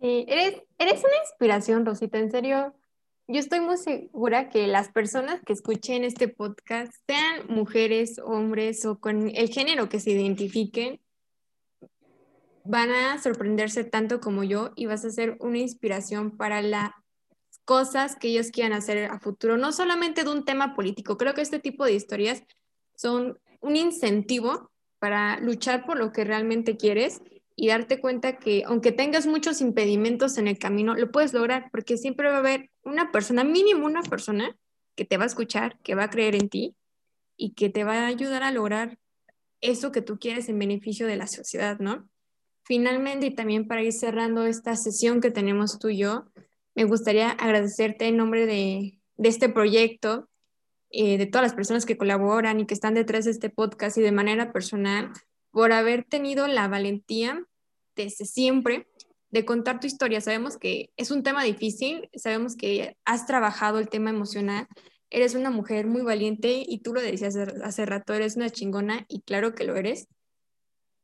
Sí, 0.00 0.26
eres, 0.28 0.62
eres 0.78 1.00
una 1.00 1.16
inspiración, 1.22 1.86
Rosita, 1.86 2.18
en 2.18 2.30
serio. 2.30 2.74
Yo 3.28 3.40
estoy 3.40 3.60
muy 3.60 3.76
segura 3.76 4.50
que 4.50 4.66
las 4.66 4.90
personas 4.90 5.40
que 5.44 5.52
escuchen 5.52 6.04
este 6.04 6.28
podcast, 6.28 6.92
sean 7.06 7.46
mujeres, 7.48 8.20
hombres 8.22 8.84
o 8.84 9.00
con 9.00 9.30
el 9.34 9.48
género 9.48 9.88
que 9.88 9.98
se 9.98 10.10
identifiquen, 10.10 11.00
van 12.64 12.90
a 12.90 13.20
sorprenderse 13.22 13.84
tanto 13.84 14.20
como 14.20 14.44
yo 14.44 14.72
y 14.76 14.86
vas 14.86 15.04
a 15.04 15.10
ser 15.10 15.36
una 15.40 15.58
inspiración 15.58 16.36
para 16.36 16.62
las 16.62 16.90
cosas 17.64 18.16
que 18.16 18.28
ellos 18.28 18.50
quieran 18.50 18.74
hacer 18.74 19.10
a 19.10 19.18
futuro, 19.18 19.56
no 19.56 19.72
solamente 19.72 20.24
de 20.24 20.30
un 20.30 20.44
tema 20.44 20.74
político. 20.74 21.16
Creo 21.16 21.34
que 21.34 21.42
este 21.42 21.58
tipo 21.58 21.84
de 21.84 21.94
historias 21.94 22.42
son 22.94 23.38
un 23.60 23.76
incentivo 23.76 24.70
para 24.98 25.40
luchar 25.40 25.84
por 25.86 25.98
lo 25.98 26.12
que 26.12 26.24
realmente 26.24 26.76
quieres 26.76 27.22
y 27.56 27.68
darte 27.68 28.00
cuenta 28.00 28.38
que 28.38 28.62
aunque 28.66 28.92
tengas 28.92 29.26
muchos 29.26 29.62
impedimentos 29.62 30.36
en 30.36 30.46
el 30.46 30.58
camino, 30.58 30.94
lo 30.94 31.10
puedes 31.10 31.32
lograr 31.32 31.70
porque 31.72 31.96
siempre 31.96 32.28
va 32.28 32.36
a 32.36 32.40
haber 32.40 32.70
una 32.84 33.10
persona, 33.10 33.42
mínimo 33.44 33.86
una 33.86 34.02
persona, 34.02 34.54
que 34.94 35.04
te 35.04 35.16
va 35.16 35.24
a 35.24 35.26
escuchar, 35.26 35.78
que 35.82 35.94
va 35.94 36.04
a 36.04 36.10
creer 36.10 36.34
en 36.34 36.48
ti 36.48 36.76
y 37.36 37.54
que 37.54 37.70
te 37.70 37.84
va 37.84 38.00
a 38.00 38.06
ayudar 38.06 38.42
a 38.42 38.50
lograr 38.50 38.98
eso 39.60 39.90
que 39.90 40.02
tú 40.02 40.18
quieres 40.18 40.48
en 40.48 40.58
beneficio 40.58 41.06
de 41.06 41.16
la 41.16 41.26
sociedad, 41.26 41.78
¿no? 41.78 42.08
Finalmente, 42.64 43.26
y 43.26 43.34
también 43.34 43.66
para 43.66 43.82
ir 43.82 43.92
cerrando 43.92 44.44
esta 44.44 44.76
sesión 44.76 45.20
que 45.20 45.30
tenemos 45.30 45.78
tú 45.78 45.88
y 45.88 45.98
yo, 45.98 46.26
me 46.74 46.84
gustaría 46.84 47.30
agradecerte 47.30 48.06
en 48.06 48.16
nombre 48.16 48.44
de, 48.44 48.98
de 49.16 49.28
este 49.28 49.48
proyecto, 49.48 50.28
eh, 50.90 51.18
de 51.18 51.26
todas 51.26 51.42
las 51.42 51.54
personas 51.54 51.86
que 51.86 51.96
colaboran 51.96 52.60
y 52.60 52.66
que 52.66 52.74
están 52.74 52.94
detrás 52.94 53.24
de 53.24 53.30
este 53.30 53.50
podcast 53.50 53.96
y 53.98 54.02
de 54.02 54.12
manera 54.12 54.52
personal, 54.52 55.12
por 55.56 55.72
haber 55.72 56.04
tenido 56.04 56.46
la 56.48 56.68
valentía 56.68 57.42
desde 57.94 58.26
siempre 58.26 58.86
de 59.30 59.46
contar 59.46 59.80
tu 59.80 59.86
historia. 59.86 60.20
Sabemos 60.20 60.58
que 60.58 60.90
es 60.98 61.10
un 61.10 61.22
tema 61.22 61.42
difícil, 61.44 62.10
sabemos 62.14 62.56
que 62.56 62.98
has 63.06 63.24
trabajado 63.24 63.78
el 63.78 63.88
tema 63.88 64.10
emocional, 64.10 64.68
eres 65.08 65.34
una 65.34 65.48
mujer 65.48 65.86
muy 65.86 66.02
valiente 66.02 66.62
y 66.68 66.80
tú 66.80 66.92
lo 66.92 67.00
decías 67.00 67.36
hace, 67.36 67.86
rato, 67.86 68.12
eres 68.12 68.36
una 68.36 68.50
chingona 68.50 69.06
y 69.08 69.22
claro 69.22 69.54
que 69.54 69.64
lo 69.64 69.76
eres. 69.76 70.08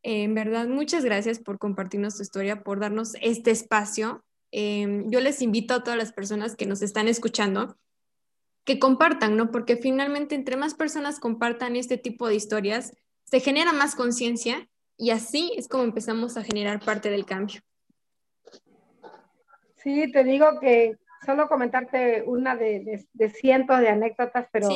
en 0.02 0.34
verdad, 0.34 0.68
muchas 0.68 1.02
gracias 1.02 1.38
por 1.38 1.58
compartirnos 1.58 2.18
tu 2.18 2.22
historia, 2.22 2.62
por 2.62 2.78
darnos 2.78 3.14
este 3.22 3.52
espacio. 3.52 4.22
Em, 4.50 5.10
yo 5.10 5.20
les 5.20 5.40
invito 5.40 5.72
a 5.72 5.82
todas 5.82 5.98
las 5.98 6.12
personas 6.12 6.56
que 6.56 6.66
nos 6.66 6.82
están 6.82 7.08
escuchando 7.08 7.78
que 8.64 8.78
compartan, 8.78 9.34
¿no? 9.34 9.50
Porque 9.50 9.78
finalmente 9.78 10.34
entre 10.34 10.58
más 10.58 10.74
personas 10.74 11.20
compartan 11.20 11.74
este 11.74 11.96
tipo 11.96 12.28
de 12.28 12.34
historias, 12.34 12.92
se 13.32 13.40
genera 13.40 13.72
más 13.72 13.94
conciencia 13.94 14.68
y 14.98 15.08
así 15.08 15.54
es 15.56 15.66
como 15.66 15.84
empezamos 15.84 16.36
a 16.36 16.44
generar 16.44 16.80
parte 16.84 17.08
del 17.08 17.24
cambio. 17.24 17.62
Sí, 19.76 20.12
te 20.12 20.22
digo 20.22 20.60
que 20.60 20.98
solo 21.24 21.48
comentarte 21.48 22.24
una 22.26 22.56
de, 22.56 23.06
cientos 23.32 23.80
de 23.80 23.88
anécdotas, 23.88 24.48
pero 24.52 24.68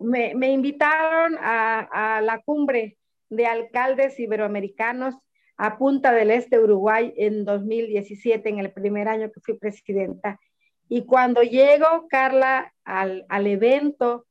Me, 0.00 0.34
me, 0.34 0.50
invitaron 0.50 1.38
a, 1.38 2.16
a, 2.16 2.20
la 2.20 2.42
cumbre 2.42 2.98
de 3.28 3.46
alcaldes 3.46 4.18
iberoamericanos 4.18 5.14
a 5.56 5.78
Punta 5.78 6.10
del 6.10 6.32
Este, 6.32 6.58
Uruguay, 6.58 7.14
en 7.16 7.44
2017, 7.44 8.48
en 8.48 8.58
el 8.58 8.72
primer 8.72 9.06
año 9.06 9.30
que 9.30 9.40
fui 9.42 9.56
presidenta. 9.56 10.40
Y 10.88 11.06
cuando 11.06 11.42
llego, 11.42 12.08
Carla, 12.08 12.74
al, 12.82 13.26
al 13.28 13.46
evento 13.46 14.26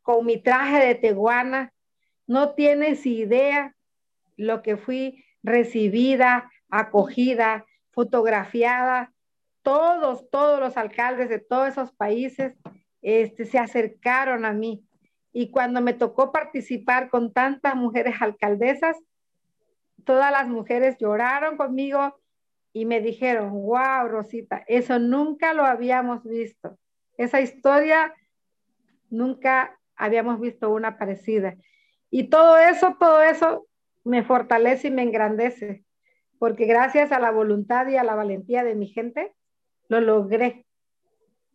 con 0.00 0.24
mi 0.24 0.42
traje 0.42 0.86
de 0.86 0.94
teguana, 0.94 1.74
no 2.26 2.54
tienes 2.54 3.06
idea 3.06 3.74
lo 4.36 4.62
que 4.62 4.76
fui 4.76 5.24
recibida, 5.42 6.50
acogida, 6.68 7.66
fotografiada. 7.90 9.12
Todos, 9.62 10.28
todos 10.30 10.60
los 10.60 10.76
alcaldes 10.76 11.28
de 11.28 11.38
todos 11.38 11.68
esos 11.68 11.92
países 11.92 12.54
este, 13.02 13.44
se 13.44 13.58
acercaron 13.58 14.44
a 14.44 14.52
mí. 14.52 14.84
Y 15.32 15.50
cuando 15.50 15.80
me 15.80 15.94
tocó 15.94 16.32
participar 16.32 17.10
con 17.10 17.32
tantas 17.32 17.74
mujeres 17.74 18.16
alcaldesas, 18.20 18.96
todas 20.04 20.30
las 20.30 20.48
mujeres 20.48 20.96
lloraron 20.98 21.56
conmigo 21.56 22.14
y 22.72 22.84
me 22.86 23.00
dijeron, 23.00 23.52
wow, 23.52 24.08
Rosita, 24.08 24.64
eso 24.66 24.98
nunca 24.98 25.54
lo 25.54 25.64
habíamos 25.64 26.24
visto. 26.24 26.78
Esa 27.16 27.40
historia 27.40 28.14
nunca 29.10 29.78
habíamos 29.96 30.40
visto 30.40 30.70
una 30.70 30.98
parecida. 30.98 31.56
Y 32.16 32.28
todo 32.28 32.58
eso, 32.58 32.96
todo 32.96 33.22
eso 33.22 33.66
me 34.04 34.22
fortalece 34.22 34.86
y 34.86 34.92
me 34.92 35.02
engrandece, 35.02 35.84
porque 36.38 36.64
gracias 36.64 37.10
a 37.10 37.18
la 37.18 37.32
voluntad 37.32 37.88
y 37.88 37.96
a 37.96 38.04
la 38.04 38.14
valentía 38.14 38.62
de 38.62 38.76
mi 38.76 38.86
gente, 38.86 39.34
lo 39.88 40.00
logré. 40.00 40.64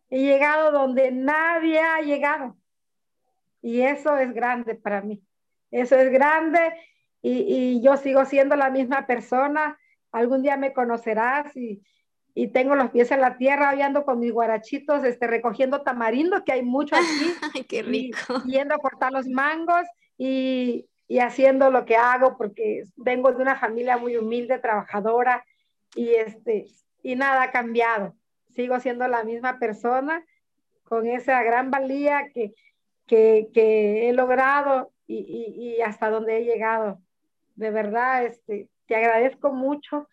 He 0.10 0.20
llegado 0.20 0.74
donde 0.74 1.14
nadie 1.14 1.80
ha 1.80 2.02
llegado. 2.02 2.58
Y 3.62 3.84
eso 3.84 4.18
es 4.18 4.34
grande 4.34 4.76
para 4.76 5.02
mí. 5.02 5.24
Eso 5.72 5.96
es 5.96 6.12
grande 6.12 6.74
y, 7.22 7.82
yo 7.82 7.96
sigo 7.96 8.26
siendo 8.26 8.58
la 8.58 8.70
misma 8.70 9.08
persona. 9.08 9.80
Algún 10.12 10.42
día 10.42 10.58
me 10.58 10.74
conocerás 10.74 11.56
y, 11.56 11.82
tengo 12.52 12.76
los 12.76 12.92
pies 12.92 13.12
en 13.12 13.22
la 13.22 13.38
tierra, 13.38 13.70
ando 13.70 14.04
con 14.04 14.20
mis 14.20 14.34
guarachitos, 14.34 15.06
este, 15.06 15.26
recogiendo 15.26 15.84
tamarindo, 15.84 16.44
que 16.44 16.52
hay 16.52 16.64
mucho 16.64 16.98
aquí. 16.98 17.06
Ay, 17.56 17.64
qué 17.64 17.82
rico. 17.82 18.44
yendo 18.46 18.76
a 18.76 18.80
cortar 18.80 19.14
los 19.14 19.26
mangos 19.30 19.88
y, 20.20 20.88
y 21.08 21.20
haciendo 21.20 21.72
lo 21.72 21.86
que 21.86 21.96
hago 21.96 22.38
porque 22.38 22.84
vengo 22.98 23.32
de 23.32 23.42
una 23.42 23.56
familia 23.56 23.98
muy 23.98 24.18
humilde, 24.18 24.60
trabajadora 24.60 25.44
y 25.96 26.10
este 26.10 26.68
y 27.02 27.16
nada 27.16 27.44
ha 27.44 27.52
cambiado. 27.52 28.16
Sigo 28.50 28.80
siendo 28.80 29.08
la 29.08 29.24
misma 29.24 29.58
persona 29.58 30.24
con 30.84 31.08
esa 31.08 31.42
gran 31.44 31.72
valía 31.72 32.30
que, 32.34 32.54
que, 33.08 33.48
que 33.54 34.10
he 34.10 34.14
logrado 34.14 34.92
y, 35.08 35.78
y, 35.78 35.82
hasta 35.82 36.10
donde 36.10 36.38
he 36.38 36.44
llegado. 36.44 37.00
De 37.56 37.72
verdad, 37.72 38.26
este, 38.26 38.70
te 38.86 38.96
agradezco 38.96 39.54
mucho 39.54 40.08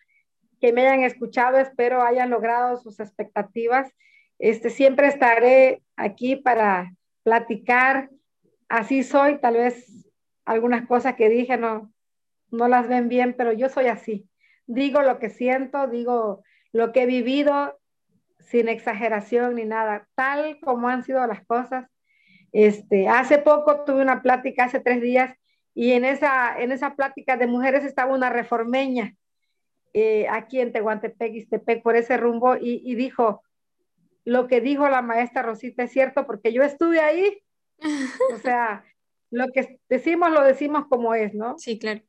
que 0.61 0.73
me 0.73 0.87
hayan 0.87 1.03
escuchado, 1.03 1.59
espero 1.59 2.03
hayan 2.03 2.31
logrado 2.31 2.77
sus 2.77 3.01
expectativas. 3.01 3.93
Este, 4.39 4.71
siempre 4.71 5.09
estaré 5.09 5.83
aquí 5.97 6.37
para 6.37 6.93
platicar. 7.25 8.11
Así 8.69 9.03
soy, 9.03 9.39
tal 9.39 9.55
vez 9.55 10.11
algunas 10.45 10.87
cosas 10.87 11.15
que 11.15 11.29
dije 11.29 11.57
no, 11.57 11.93
no 12.51 12.69
las 12.69 12.89
ven 12.89 13.09
bien, 13.09 13.35
pero 13.37 13.53
yo 13.53 13.69
soy 13.69 13.87
así. 13.87 14.29
Digo 14.67 15.03
lo 15.03 15.19
que 15.19 15.31
siento, 15.31 15.87
digo 15.87 16.43
lo 16.73 16.93
que 16.93 17.03
he 17.03 17.07
vivido 17.07 17.79
sin 18.41 18.69
exageración 18.69 19.57
ni 19.57 19.65
nada, 19.65 20.09
tal 20.15 20.59
como 20.61 20.89
han 20.89 21.05
sido 21.05 21.27
las 21.27 21.45
cosas. 21.47 21.87
Este, 22.53 23.09
hace 23.09 23.39
poco 23.39 23.85
tuve 23.85 24.03
una 24.03 24.23
plática, 24.23 24.65
hace 24.65 24.81
tres 24.81 25.01
días, 25.01 25.35
y 25.75 25.93
en 25.93 26.05
esa, 26.05 26.59
en 26.59 26.73
esa 26.73 26.95
plática 26.95 27.37
de 27.37 27.47
mujeres 27.47 27.85
estaba 27.85 28.15
una 28.15 28.31
reformeña 28.31 29.15
eh, 29.93 30.27
aquí 30.31 30.61
en 30.61 30.73
Tehuantepec, 30.73 31.35
Istepec, 31.35 31.83
por 31.83 31.97
ese 31.97 32.17
rumbo, 32.17 32.57
y, 32.57 32.83
y 32.85 32.95
dijo, 32.95 33.43
lo 34.25 34.47
que 34.47 34.61
dijo 34.61 34.89
la 34.89 35.03
maestra 35.03 35.43
Rosita 35.43 35.85
es 35.85 35.93
cierto, 35.93 36.27
porque 36.27 36.53
yo 36.53 36.63
estuve 36.63 37.01
ahí. 37.01 37.43
O 38.35 38.39
sea, 38.39 38.85
lo 39.31 39.49
que 39.53 39.79
decimos 39.89 40.31
lo 40.31 40.43
decimos 40.43 40.87
como 40.89 41.15
es, 41.15 41.35
¿no? 41.35 41.59
Sí, 41.59 41.79
claro. 41.79 42.01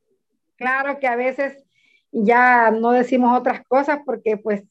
Claro 0.56 0.98
que 0.98 1.06
a 1.06 1.16
veces 1.16 1.64
ya 2.10 2.70
no 2.70 2.92
decimos 2.92 3.38
otras 3.38 3.64
cosas 3.66 4.00
porque 4.04 4.36
pues, 4.36 4.64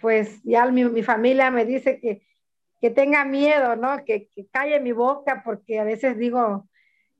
pues 0.00 0.40
ya 0.44 0.66
mi, 0.66 0.84
mi 0.84 1.02
familia 1.02 1.50
me 1.50 1.64
dice 1.64 2.00
que, 2.00 2.22
que 2.80 2.90
tenga 2.90 3.24
miedo, 3.24 3.76
¿no? 3.76 4.04
Que, 4.04 4.28
que, 4.34 4.46
calle 4.46 4.78
mi 4.80 4.92
boca 4.92 5.42
porque 5.44 5.80
a 5.80 5.84
veces 5.84 6.18
digo 6.18 6.68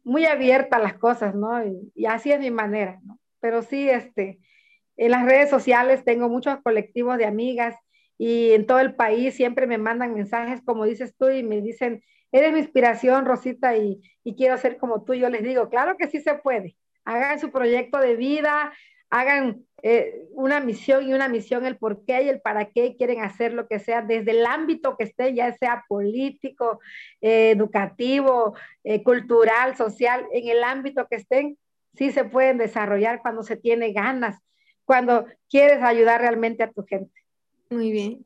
muy 0.04 0.26
abierta 0.26 0.78
las 0.78 0.94
cosas, 0.94 1.34
¿no? 1.34 1.64
Y, 1.66 1.90
y, 1.94 2.06
así 2.06 2.30
es 2.30 2.38
mi 2.38 2.50
manera, 2.50 3.00
¿no? 3.04 3.18
Pero 3.40 3.62
sí, 3.62 3.88
este, 3.88 4.38
en 4.96 5.10
las 5.10 5.24
redes 5.24 5.50
sociales 5.50 6.04
tengo 6.04 6.28
muchos 6.28 6.60
colectivos 6.62 7.18
de 7.18 7.26
amigas 7.26 7.74
y 8.18 8.52
en 8.52 8.66
todo 8.66 8.78
el 8.78 8.94
país 8.94 9.34
siempre 9.34 9.66
me 9.66 9.78
mandan 9.78 10.14
mensajes, 10.14 10.60
como 10.62 10.84
dices 10.84 11.14
tú, 11.16 11.30
y 11.30 11.42
me 11.42 11.60
dicen, 11.60 12.02
eres 12.34 12.52
mi 12.52 12.58
inspiración, 12.58 13.26
Rosita, 13.26 13.76
y, 13.76 14.02
quiero 14.36 14.58
ser 14.58 14.76
como 14.76 15.04
tú. 15.04 15.14
Yo 15.14 15.30
les 15.30 15.44
digo, 15.44 15.68
claro 15.68 15.96
que 15.96 16.08
sí 16.08 16.20
se 16.20 16.34
puede. 16.34 16.76
Hagan 17.04 17.38
su 17.38 17.52
proyecto 17.52 17.98
de 17.98 18.16
vida, 18.16 18.72
hagan 19.08 19.64
eh, 19.82 20.26
una 20.32 20.58
misión 20.58 21.08
y 21.08 21.14
una 21.14 21.28
misión, 21.28 21.64
el 21.64 21.76
por 21.76 22.04
qué 22.04 22.24
y 22.24 22.28
el 22.28 22.40
para 22.40 22.70
qué 22.70 22.96
quieren 22.96 23.20
hacer 23.20 23.52
lo 23.52 23.68
que 23.68 23.78
sea, 23.78 24.02
desde 24.02 24.32
el 24.32 24.44
ámbito 24.46 24.96
que 24.96 25.04
esté, 25.04 25.32
ya 25.32 25.52
sea 25.52 25.84
político, 25.88 26.80
eh, 27.20 27.52
educativo, 27.52 28.56
eh, 28.82 29.04
cultural, 29.04 29.76
social, 29.76 30.26
en 30.32 30.48
el 30.48 30.64
ámbito 30.64 31.06
que 31.08 31.16
estén, 31.16 31.56
sí 31.94 32.10
se 32.10 32.24
pueden 32.24 32.58
desarrollar 32.58 33.22
cuando 33.22 33.44
se 33.44 33.56
tiene 33.56 33.92
ganas, 33.92 34.40
cuando 34.84 35.26
quieres 35.48 35.80
ayudar 35.82 36.20
realmente 36.20 36.64
a 36.64 36.72
tu 36.72 36.84
gente. 36.84 37.14
Muy 37.70 37.92
bien. 37.92 38.24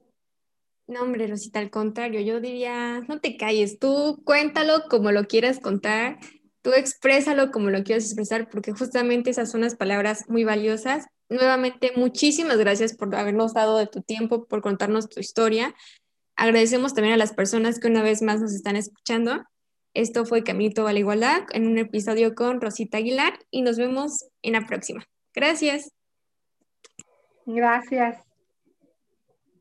No, 0.88 1.02
hombre, 1.02 1.26
Rosita, 1.26 1.58
al 1.58 1.70
contrario, 1.70 2.20
yo 2.22 2.40
diría, 2.40 3.00
no 3.08 3.20
te 3.20 3.36
calles, 3.36 3.78
tú 3.78 4.22
cuéntalo 4.24 4.84
como 4.88 5.12
lo 5.12 5.26
quieras 5.26 5.60
contar, 5.60 6.18
tú 6.62 6.72
exprésalo 6.72 7.50
como 7.50 7.68
lo 7.68 7.84
quieras 7.84 8.06
expresar, 8.06 8.48
porque 8.48 8.72
justamente 8.72 9.28
esas 9.28 9.50
son 9.50 9.60
las 9.60 9.76
palabras 9.76 10.24
muy 10.28 10.44
valiosas. 10.44 11.06
Nuevamente, 11.28 11.92
muchísimas 11.94 12.56
gracias 12.56 12.96
por 12.96 13.14
habernos 13.14 13.52
dado 13.52 13.76
de 13.76 13.86
tu 13.86 14.00
tiempo, 14.00 14.46
por 14.46 14.62
contarnos 14.62 15.10
tu 15.10 15.20
historia. 15.20 15.74
Agradecemos 16.36 16.94
también 16.94 17.12
a 17.12 17.18
las 17.18 17.34
personas 17.34 17.78
que 17.78 17.88
una 17.88 18.02
vez 18.02 18.22
más 18.22 18.40
nos 18.40 18.54
están 18.54 18.76
escuchando. 18.76 19.44
Esto 19.92 20.24
fue 20.24 20.42
Caminito 20.42 20.86
a 20.86 20.94
la 20.94 21.00
Igualdad 21.00 21.42
en 21.52 21.66
un 21.66 21.76
episodio 21.76 22.34
con 22.34 22.62
Rosita 22.62 22.96
Aguilar 22.96 23.38
y 23.50 23.60
nos 23.60 23.76
vemos 23.76 24.24
en 24.40 24.54
la 24.54 24.66
próxima. 24.66 25.04
Gracias. 25.34 25.92
Gracias. 27.44 28.27